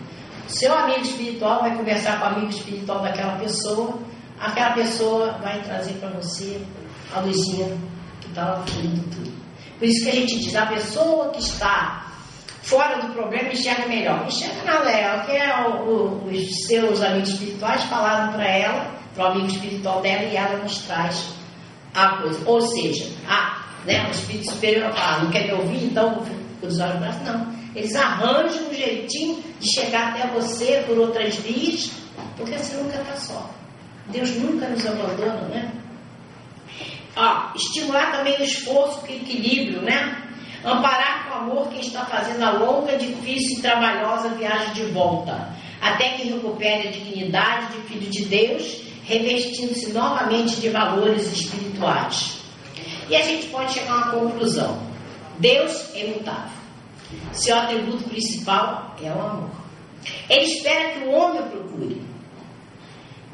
O 0.48 0.50
seu 0.50 0.74
amigo 0.74 1.00
espiritual 1.00 1.60
vai 1.60 1.76
conversar 1.76 2.18
com 2.18 2.26
o 2.26 2.28
amigo 2.28 2.50
espiritual 2.50 3.00
daquela 3.00 3.36
pessoa. 3.36 3.98
Aquela 4.40 4.72
pessoa 4.72 5.32
vai 5.42 5.62
trazer 5.62 5.92
para 5.94 6.10
você 6.10 6.60
a 7.14 7.20
luzinha 7.20 7.76
que 8.20 8.28
estava 8.28 8.64
fluindo 8.66 9.02
tudo. 9.10 9.32
Por 9.78 9.86
isso 9.86 10.04
que 10.04 10.10
a 10.10 10.14
gente 10.14 10.38
diz, 10.38 10.56
a 10.56 10.66
pessoa 10.66 11.30
que 11.30 11.40
está 11.40 12.06
fora 12.62 13.02
do 13.02 13.12
problema 13.12 13.52
enxerga 13.52 13.86
melhor. 13.86 14.26
Enxerga 14.26 14.62
na 14.64 14.78
Léa, 14.80 15.24
que 15.24 15.32
é 15.32 15.68
o, 15.68 15.88
o, 15.88 16.28
os 16.28 16.66
seus 16.66 17.02
amigos 17.02 17.30
espirituais 17.30 17.82
falaram 17.84 18.32
para 18.32 18.46
ela, 18.46 18.90
para 19.14 19.24
o 19.24 19.26
amigo 19.32 19.46
espiritual 19.46 20.00
dela, 20.00 20.24
e 20.24 20.36
ela 20.36 20.58
nos 20.58 20.78
traz 20.78 21.34
a 21.94 22.16
coisa. 22.16 22.40
Ou 22.46 22.60
seja, 22.62 23.10
a 23.28 23.61
né? 23.84 24.06
O 24.06 24.10
espírito 24.10 24.52
superior 24.52 24.92
fala, 24.92 25.24
não 25.24 25.30
quer 25.30 25.46
me 25.46 25.52
ouvir, 25.52 25.84
então 25.84 26.24
cruzar 26.60 26.94
os 26.94 27.00
braços. 27.00 27.22
Não. 27.22 27.52
Eles 27.74 27.94
arranjam 27.94 28.68
um 28.68 28.74
jeitinho 28.74 29.42
de 29.58 29.72
chegar 29.72 30.10
até 30.10 30.26
você 30.28 30.84
por 30.86 30.98
outras 30.98 31.34
vias, 31.36 31.90
porque 32.36 32.56
você 32.58 32.76
nunca 32.76 33.00
está 33.00 33.16
só. 33.16 33.50
Deus 34.08 34.30
nunca 34.36 34.68
nos 34.68 34.84
abandona, 34.86 35.48
né? 35.48 35.72
Ó, 37.16 37.52
estimular 37.54 38.12
também 38.12 38.38
o 38.38 38.42
esforço, 38.42 39.02
o 39.02 39.06
equilíbrio, 39.06 39.82
né? 39.82 40.18
Amparar 40.64 41.28
com 41.28 41.34
amor 41.38 41.68
quem 41.68 41.80
está 41.80 42.04
fazendo 42.04 42.42
a 42.42 42.50
longa, 42.52 42.96
difícil 42.96 43.58
e 43.58 43.62
trabalhosa 43.62 44.30
viagem 44.30 44.72
de 44.74 44.84
volta, 44.92 45.48
até 45.80 46.10
que 46.10 46.28
recupere 46.28 46.88
a 46.88 46.90
dignidade 46.90 47.72
de 47.72 47.82
filho 47.88 48.10
de 48.10 48.24
Deus, 48.26 48.82
revestindo-se 49.04 49.92
novamente 49.92 50.60
de 50.60 50.68
valores 50.68 51.32
espirituais. 51.32 52.41
E 53.12 53.16
a 53.16 53.20
gente 53.20 53.48
pode 53.48 53.74
chegar 53.74 53.92
a 53.92 53.96
uma 53.96 54.10
conclusão: 54.12 54.82
Deus 55.38 55.94
é 55.94 56.06
imutável. 56.06 56.56
Seu 57.34 57.54
atributo 57.58 58.04
principal 58.04 58.96
é 59.02 59.10
o 59.12 59.20
amor. 59.20 59.50
Ele 60.30 60.46
espera 60.46 60.92
que 60.92 61.00
o 61.00 61.10
homem 61.10 61.42
o 61.42 61.44
procure. 61.44 62.02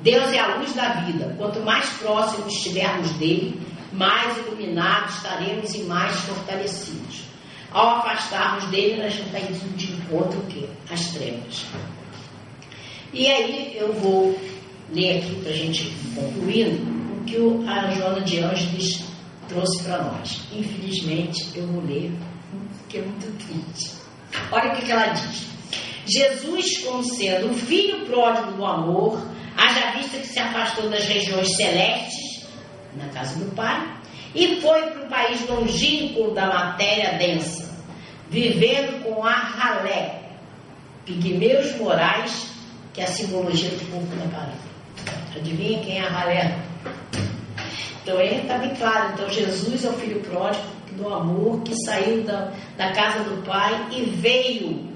Deus 0.00 0.32
é 0.32 0.40
a 0.40 0.56
luz 0.56 0.74
da 0.74 1.04
vida. 1.04 1.32
Quanto 1.38 1.60
mais 1.60 1.88
próximos 1.90 2.52
estivermos 2.54 3.12
dele, 3.12 3.60
mais 3.92 4.36
iluminados 4.38 5.14
estaremos 5.14 5.72
e 5.72 5.78
mais 5.84 6.16
fortalecidos. 6.22 7.22
Ao 7.70 7.98
afastarmos 7.98 8.64
dele, 8.70 9.00
nós 9.00 9.14
está 9.14 9.38
indo 9.38 9.76
de 9.76 9.92
encontro 9.92 10.40
o 10.40 10.46
quê? 10.46 10.68
As 10.90 11.12
trevas. 11.12 11.66
E 13.12 13.28
aí 13.28 13.76
eu 13.76 13.92
vou 13.92 14.36
ler 14.92 15.18
aqui 15.18 15.36
para 15.40 15.52
a 15.52 15.56
gente 15.56 15.94
concluindo 16.16 16.82
o 17.16 17.24
que 17.24 17.36
a 17.68 17.90
Joana 17.92 18.22
de 18.22 18.40
Ângeles 18.40 19.07
trouxe 19.49 19.82
para 19.82 20.03
nós. 20.03 20.40
Infelizmente, 20.53 21.51
eu 21.55 21.66
vou 21.66 21.84
ler, 21.84 22.12
porque 22.78 22.99
é 22.99 23.03
muito 23.03 23.36
triste. 23.44 23.96
Olha 24.53 24.72
o 24.72 24.76
que, 24.76 24.90
ela 24.90 25.07
diz. 25.09 25.46
Jesus, 26.07 26.78
como 26.84 27.03
sendo 27.03 27.51
o 27.51 27.55
filho 27.55 28.07
pródigo 28.07 28.53
do 28.53 28.64
amor, 28.64 29.20
haja 29.57 29.92
vista 29.99 30.18
que 30.18 30.26
se 30.26 30.38
afastou 30.38 30.88
das 30.88 31.05
regiões 31.05 31.55
celestes, 31.57 32.46
na 32.96 33.09
casa 33.09 33.38
do 33.38 33.55
Pai, 33.55 33.99
e 34.34 34.61
foi 34.61 34.82
para 34.82 35.05
o 35.05 35.09
país 35.09 35.49
longínquo 35.49 36.30
da 36.32 36.46
matéria 36.46 37.18
densa. 37.18 37.68
vivendo 38.30 39.05
com 39.05 39.24
a 39.24 39.32
ralé, 39.32 40.20
pigmeus 41.07 41.74
morais, 41.76 42.49
que 42.92 43.01
é 43.01 43.05
a 43.05 43.07
simbologia 43.07 43.70
do 43.70 43.90
corpo 43.90 44.14
da 44.16 44.26
parábola. 44.26 44.68
Adivinha 45.34 45.80
quem 45.82 45.99
é 45.99 46.07
a 46.07 46.11
ralé? 46.11 46.59
Então 48.09 48.22
está 48.22 48.56
bem 48.56 48.74
claro. 48.74 49.12
Então 49.12 49.28
Jesus 49.28 49.84
é 49.84 49.90
o 49.90 49.92
filho 49.92 50.20
pródigo 50.20 50.64
do 50.92 51.12
amor 51.12 51.61
que 51.61 51.74
saiu 51.84 52.24
da, 52.24 52.54
da 52.78 52.90
casa 52.92 53.22
do 53.24 53.42
pai 53.42 53.88
e 53.92 54.04
veio 54.04 54.88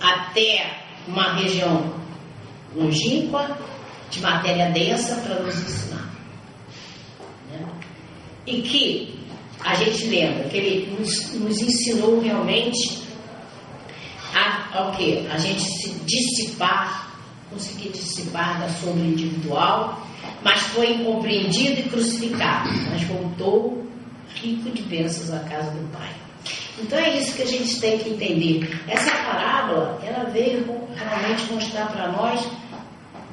até 0.00 0.78
uma 1.06 1.34
região 1.34 1.92
longínqua, 2.74 3.58
de 4.10 4.20
matéria 4.20 4.70
densa, 4.70 5.16
para 5.16 5.40
nos 5.42 5.54
ensinar. 5.56 6.10
Né? 7.52 7.66
E 8.46 8.62
que 8.62 9.20
a 9.62 9.74
gente 9.74 10.06
lembra 10.06 10.48
que 10.48 10.56
ele 10.56 10.96
nos, 10.98 11.34
nos 11.34 11.60
ensinou 11.60 12.18
realmente 12.18 13.02
a, 14.34 14.78
ao 14.78 14.92
que? 14.92 15.26
A 15.30 15.36
gente 15.36 15.60
se 15.60 15.90
dissipar, 16.06 17.14
conseguir 17.50 17.90
dissipar 17.90 18.58
da 18.58 18.70
sombra 18.70 19.04
individual, 19.04 20.07
mas 20.42 20.60
foi 20.68 20.92
incompreendido 20.92 21.80
e 21.80 21.82
crucificado, 21.84 22.68
mas 22.90 23.02
voltou 23.04 23.86
rico 24.34 24.70
de 24.70 24.82
bênçãos 24.82 25.32
à 25.32 25.40
casa 25.48 25.70
do 25.70 25.92
Pai. 25.92 26.10
Então 26.78 26.98
é 26.98 27.18
isso 27.18 27.34
que 27.34 27.42
a 27.42 27.46
gente 27.46 27.80
tem 27.80 27.98
que 27.98 28.10
entender. 28.10 28.82
Essa 28.88 29.10
parábola, 29.10 30.00
ela 30.04 30.30
veio 30.30 30.64
realmente 30.94 31.52
mostrar 31.52 31.86
para 31.88 32.12
nós 32.12 32.48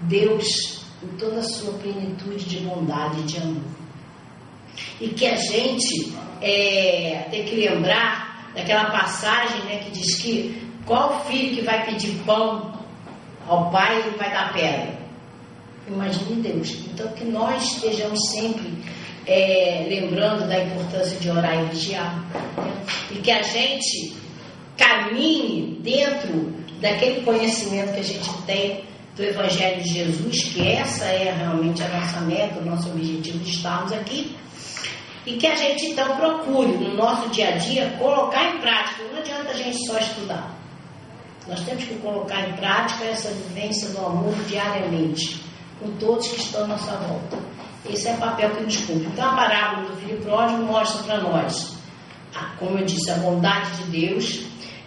Deus 0.03 0.83
em 1.03 1.17
toda 1.17 1.39
a 1.39 1.43
sua 1.43 1.73
plenitude 1.73 2.45
de 2.45 2.57
bondade 2.61 3.19
e 3.19 3.23
de 3.23 3.37
amor. 3.37 3.63
E 4.99 5.09
que 5.09 5.27
a 5.27 5.35
gente 5.35 6.13
é, 6.41 7.27
tem 7.29 7.43
que 7.45 7.55
lembrar 7.55 8.51
daquela 8.55 8.89
passagem 8.89 9.61
né, 9.65 9.77
que 9.83 9.91
diz 9.91 10.15
que 10.15 10.65
qual 10.85 11.25
filho 11.25 11.55
que 11.55 11.61
vai 11.61 11.85
pedir 11.85 12.15
pão 12.25 12.73
ao 13.47 13.69
pai 13.69 14.07
e 14.07 14.17
vai 14.17 14.31
dar 14.31 14.53
pedra? 14.53 15.04
Imagine 15.87 16.41
Deus. 16.41 16.69
Então 16.93 17.07
que 17.09 17.25
nós 17.25 17.63
estejamos 17.73 18.29
sempre 18.31 18.73
é, 19.27 19.85
lembrando 19.87 20.47
da 20.47 20.63
importância 20.63 21.17
de 21.19 21.29
orar 21.29 21.63
e 21.63 21.69
vigiar. 21.69 22.19
Né? 22.57 22.73
E 23.11 23.15
que 23.19 23.31
a 23.31 23.41
gente 23.41 24.15
caminhe 24.77 25.79
dentro 25.81 26.53
daquele 26.81 27.21
conhecimento 27.21 27.93
que 27.93 27.99
a 27.99 28.03
gente 28.03 28.29
tem 28.45 28.83
do 29.15 29.23
Evangelho 29.23 29.81
de 29.81 29.89
Jesus, 29.89 30.43
que 30.43 30.67
essa 30.67 31.05
é 31.05 31.33
realmente 31.33 31.81
a 31.81 31.87
nossa 31.87 32.19
meta, 32.21 32.59
o 32.59 32.65
nosso 32.65 32.89
objetivo 32.89 33.39
de 33.39 33.49
estarmos 33.49 33.93
aqui. 33.93 34.35
E 35.25 35.37
que 35.37 35.47
a 35.47 35.55
gente 35.55 35.87
então 35.87 36.17
procure 36.17 36.73
no 36.73 36.95
nosso 36.95 37.29
dia 37.29 37.55
a 37.55 37.57
dia 37.57 37.95
colocar 37.97 38.55
em 38.55 38.59
prática. 38.59 39.03
Não 39.11 39.19
adianta 39.19 39.51
a 39.51 39.53
gente 39.55 39.87
só 39.87 39.97
estudar. 39.97 40.55
Nós 41.47 41.61
temos 41.61 41.83
que 41.83 41.95
colocar 41.95 42.47
em 42.47 42.53
prática 42.53 43.05
essa 43.05 43.29
vivência 43.29 43.89
do 43.89 43.99
amor 43.99 44.35
diariamente, 44.47 45.41
com 45.85 45.91
todos 45.97 46.27
que 46.27 46.41
estão 46.41 46.63
à 46.63 46.67
nossa 46.67 46.91
volta. 46.97 47.37
Esse 47.87 48.07
é 48.07 48.13
o 48.15 48.17
papel 48.17 48.49
que 48.55 48.63
nos 48.63 48.77
cumpre. 48.77 49.05
Então, 49.05 49.29
a 49.29 49.35
parábola 49.35 49.89
do 49.89 49.97
filho 49.97 50.19
pródigo 50.21 50.63
mostra 50.63 51.03
para 51.03 51.21
nós, 51.21 51.77
como 52.57 52.79
eu 52.79 52.85
disse, 52.85 53.11
a 53.11 53.15
bondade 53.15 53.83
de 53.83 54.07
Deus, 54.07 54.41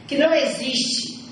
que 0.09 0.18
não 0.18 0.34
existe 0.34 1.24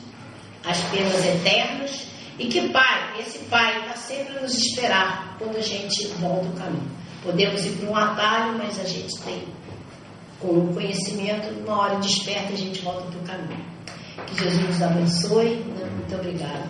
as 0.65 0.79
penas 0.85 1.25
eternas 1.25 2.07
e 2.39 2.47
que 2.47 2.69
Pai, 2.69 3.21
esse 3.21 3.39
Pai 3.47 3.81
está 3.81 3.97
sempre 3.97 4.39
a 4.39 4.43
nos 4.43 4.57
esperar 4.57 5.37
quando 5.39 5.57
a 5.57 5.63
gente 5.63 6.07
volta 6.19 6.47
o 6.47 6.53
caminho. 6.53 6.91
Podemos 7.23 7.65
ir 7.65 7.73
para 7.73 7.91
um 7.91 7.97
atalho, 7.97 8.59
mas 8.59 8.79
a 8.79 8.85
gente 8.85 9.19
tem, 9.23 9.43
com 10.39 10.49
o 10.49 10.75
conhecimento, 10.75 11.49
uma 11.65 11.81
hora 11.81 11.97
desperta, 11.97 12.53
a 12.53 12.57
gente 12.57 12.81
volta 12.83 13.03
para 13.03 13.19
o 13.19 13.23
caminho. 13.23 13.67
Que 14.27 14.45
Jesus 14.45 14.69
nos 14.69 14.83
abençoe. 14.83 15.57
Muito 15.57 16.15
obrigada. 16.15 16.65